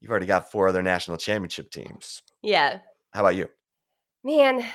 You've 0.00 0.10
already 0.10 0.26
got 0.26 0.50
four 0.50 0.68
other 0.68 0.82
national 0.82 1.16
championship 1.16 1.70
teams. 1.70 2.22
Yeah. 2.42 2.80
How 3.12 3.20
about 3.20 3.36
you? 3.36 3.48
Man, 4.24 4.66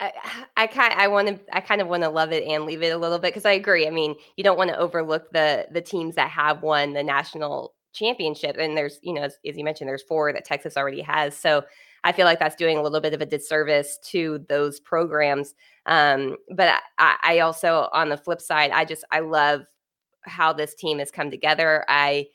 I, 0.00 0.12
I 0.56 0.66
kind 0.66 0.92
I 0.94 1.08
want 1.08 1.28
to 1.28 1.56
I 1.56 1.60
kind 1.60 1.80
of 1.80 1.88
want 1.88 2.02
to 2.02 2.10
love 2.10 2.32
it 2.32 2.44
and 2.44 2.64
leave 2.64 2.82
it 2.82 2.92
a 2.92 2.98
little 2.98 3.18
bit 3.18 3.32
because 3.32 3.46
I 3.46 3.52
agree. 3.52 3.86
I 3.86 3.90
mean, 3.90 4.16
you 4.36 4.44
don't 4.44 4.58
want 4.58 4.70
to 4.70 4.78
overlook 4.78 5.30
the 5.32 5.68
the 5.70 5.80
teams 5.80 6.16
that 6.16 6.30
have 6.30 6.62
won 6.62 6.92
the 6.92 7.02
national 7.02 7.75
championship, 7.96 8.56
and 8.58 8.76
there's 8.76 8.98
you 9.02 9.14
know 9.14 9.22
as, 9.22 9.38
as 9.46 9.56
you 9.56 9.64
mentioned, 9.64 9.88
there's 9.88 10.02
four 10.02 10.32
that 10.32 10.44
Texas 10.44 10.76
already 10.76 11.00
has. 11.02 11.36
So 11.36 11.64
I 12.04 12.12
feel 12.12 12.26
like 12.26 12.38
that's 12.38 12.54
doing 12.56 12.78
a 12.78 12.82
little 12.82 13.00
bit 13.00 13.14
of 13.14 13.20
a 13.20 13.26
disservice 13.26 13.98
to 14.10 14.44
those 14.48 14.78
programs. 14.78 15.54
Um, 15.86 16.36
but 16.54 16.80
I, 16.98 17.16
I 17.22 17.38
also, 17.40 17.88
on 17.92 18.08
the 18.10 18.16
flip 18.16 18.40
side, 18.40 18.70
I 18.70 18.84
just 18.84 19.04
I 19.10 19.20
love 19.20 19.62
how 20.22 20.52
this 20.52 20.74
team 20.74 20.98
has 21.00 21.10
come 21.10 21.30
together. 21.30 21.84
I 21.88 22.26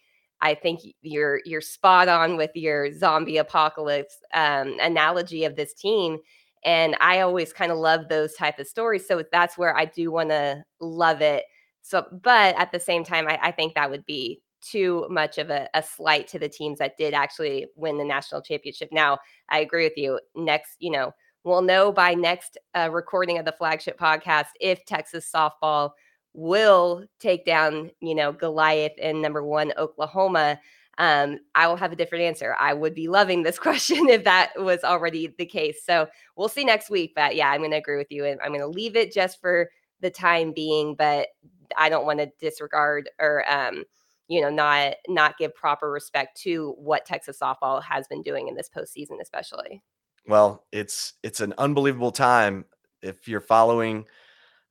I 0.42 0.56
think 0.56 0.82
you're 1.02 1.42
you're 1.46 1.62
spot 1.62 2.08
on 2.10 2.38
with 2.38 2.52
your 2.56 2.92
zombie 2.92 3.38
apocalypse 3.38 4.18
um, 4.34 4.76
analogy 4.82 5.46
of 5.46 5.56
this 5.56 5.74
team, 5.74 6.18
and 6.66 6.98
I 7.00 7.22
always 7.22 7.54
kind 7.54 7.72
of 7.72 7.78
love 7.78 8.10
those 8.10 8.34
type 8.34 8.60
of 8.60 8.68
stories. 8.68 9.08
So 9.08 9.24
that's 9.32 9.58
where 9.58 9.76
I 9.78 9.86
do 9.86 10.12
want 10.12 10.30
to 10.30 10.64
love 10.80 11.22
it. 11.22 11.46
So, 11.82 12.06
but 12.12 12.56
at 12.58 12.72
the 12.72 12.80
same 12.80 13.04
time, 13.04 13.28
I, 13.28 13.40
I 13.42 13.52
think 13.52 13.76
that 13.76 13.90
would 13.90 14.06
be 14.06 14.42
too 14.62 15.08
much 15.10 15.38
of 15.38 15.50
a, 15.50 15.68
a, 15.74 15.84
slight 15.84 16.28
to 16.30 16.40
the 16.40 16.50
teams 16.50 16.80
that 16.80 16.98
did 16.98 17.14
actually 17.14 17.68
win 17.76 17.98
the 17.98 18.06
national 18.06 18.42
championship. 18.42 18.90
Now, 18.92 19.20
I 19.50 19.60
agree 19.60 19.84
with 19.84 19.98
you. 19.98 20.20
Next, 20.36 20.76
you 20.80 20.92
know, 20.92 21.14
we'll 21.44 21.62
know 21.62 21.92
by 21.92 22.14
next 22.14 22.58
uh, 22.76 22.90
recording 22.92 23.38
of 23.38 23.46
the 23.46 23.52
flagship 23.52 24.00
podcast 24.00 24.48
if 24.60 24.86
Texas 24.86 25.30
softball 25.34 25.92
will 26.34 27.04
take 27.20 27.46
down, 27.46 27.92
you 28.00 28.16
know, 28.16 28.32
Goliath 28.32 28.98
in 28.98 29.22
number 29.22 29.44
one 29.44 29.74
Oklahoma. 29.78 30.60
Um, 30.98 31.40
I 31.56 31.68
will 31.68 31.78
have 31.78 31.92
a 31.92 31.96
different 31.96 32.26
answer. 32.26 32.56
I 32.60 32.74
would 32.74 32.94
be 32.94 33.08
loving 33.08 33.44
this 33.44 33.60
question 33.60 34.08
if 34.10 34.24
that 34.24 34.52
was 34.58 34.84
already 34.84 35.34
the 35.38 35.46
case. 35.46 35.84
So 35.86 36.08
we'll 36.36 36.50
see 36.50 36.64
next 36.64 36.90
week. 36.90 37.14
But 37.16 37.36
yeah, 37.36 37.50
I'm 37.50 37.62
going 37.62 37.72
to 37.72 37.78
agree 37.78 37.98
with 37.98 38.12
you, 38.12 38.26
and 38.26 38.40
I'm 38.42 38.50
going 38.50 38.62
to 38.62 38.68
leave 38.68 38.96
it 38.96 39.12
just 39.12 39.42
for 39.42 39.70
the 40.00 40.10
time 40.10 40.54
being. 40.54 40.96
But 40.96 41.30
I 41.78 41.90
don't 41.90 42.06
want 42.06 42.20
to 42.20 42.32
disregard 42.40 43.10
or 43.20 43.50
um, 43.50 43.84
you 44.32 44.40
know 44.40 44.50
not 44.50 44.94
not 45.10 45.38
give 45.38 45.54
proper 45.54 45.92
respect 45.92 46.40
to 46.42 46.74
what 46.78 47.06
Texas 47.06 47.38
softball 47.42 47.84
has 47.84 48.08
been 48.08 48.22
doing 48.22 48.48
in 48.48 48.56
this 48.56 48.70
postseason, 48.74 49.22
especially. 49.22 49.84
Well, 50.26 50.66
it's 50.72 51.14
it's 51.22 51.42
an 51.42 51.54
unbelievable 51.58 52.14
time 52.14 52.64
if 53.02 53.28
you're 53.28 53.42
following 53.42 54.06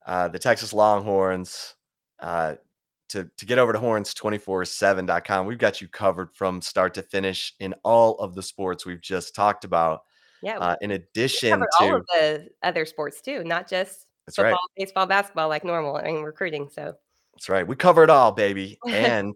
uh, 0.07 0.29
the 0.29 0.39
Texas 0.39 0.73
Longhorns. 0.73 1.75
Uh, 2.19 2.55
to, 3.11 3.29
to 3.39 3.45
get 3.45 3.59
over 3.59 3.73
to 3.73 3.79
horns247.com. 3.81 5.45
We've 5.45 5.59
got 5.59 5.81
you 5.81 5.89
covered 5.89 6.33
from 6.33 6.61
start 6.61 6.95
to 6.95 7.03
finish 7.03 7.55
in 7.59 7.75
all 7.83 8.15
of 8.21 8.37
the 8.37 8.43
sports 8.43 8.87
we've 8.87 9.01
just 9.01 9.35
talked 9.35 9.65
about. 9.65 10.03
Yeah. 10.45 10.59
Uh, 10.59 10.77
in 10.81 10.93
addition 10.93 11.59
to 11.59 11.67
all 11.81 11.97
of 11.97 12.07
the 12.07 12.47
other 12.63 12.87
sports 12.87 13.21
too, 13.21 13.43
not 13.43 13.69
just 13.69 14.07
that's 14.27 14.37
football, 14.37 14.53
right. 14.53 14.59
baseball, 14.77 15.07
basketball 15.07 15.49
like 15.49 15.65
normal 15.65 15.97
I 15.97 16.03
and 16.03 16.25
recruiting. 16.25 16.69
So 16.73 16.95
that's 17.35 17.49
right. 17.49 17.66
We 17.66 17.76
cover 17.76 18.05
it 18.05 18.11
all, 18.11 18.33
baby. 18.33 18.78
And 18.89 19.35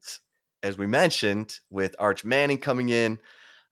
as 0.62 0.78
we 0.78 0.86
mentioned, 0.86 1.58
with 1.70 1.94
Arch 1.98 2.24
Manning 2.24 2.58
coming 2.58 2.88
in 2.88 3.18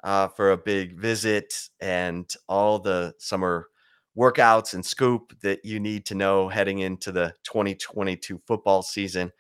uh, 0.05 0.29
for 0.29 0.53
a 0.53 0.59
big 0.59 0.99
visit 0.99 1.55
and 1.81 2.31
all 2.49 2.79
the 2.79 3.15
summer 3.19 3.69
workouts 4.17 4.75
and 4.75 4.85
scoop 4.85 5.33
that 5.43 5.65
you 5.65 5.81
need 5.81 6.05
to 6.07 6.15
know 6.15 6.49
heading 6.49 6.79
into 6.81 7.11
the 7.13 7.35
2022 7.45 8.41
football 8.47 8.83
season. 8.83 9.33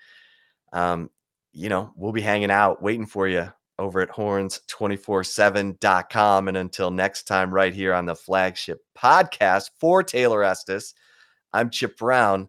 Um, 0.73 1.11
you 1.53 1.69
know, 1.69 1.93
we'll 1.97 2.13
be 2.13 2.23
hanging 2.23 2.51
out 2.51 2.83
waiting 2.83 3.07
for 3.07 3.29
you 3.29 3.53
over 3.79 4.01
at 4.01 4.11
horns247.com. 4.11 6.49
And 6.49 6.57
until 6.57 6.91
next 6.91 7.25
time, 7.25 7.53
right 7.53 7.75
here 7.75 7.93
on 7.93 8.07
the 8.07 8.15
flagship 8.15 8.81
podcast 8.97 9.69
for 9.79 10.03
Taylor 10.03 10.43
Estes, 10.43 10.95
I'm 11.53 11.69
Chip 11.69 11.99
Brown. 11.99 12.49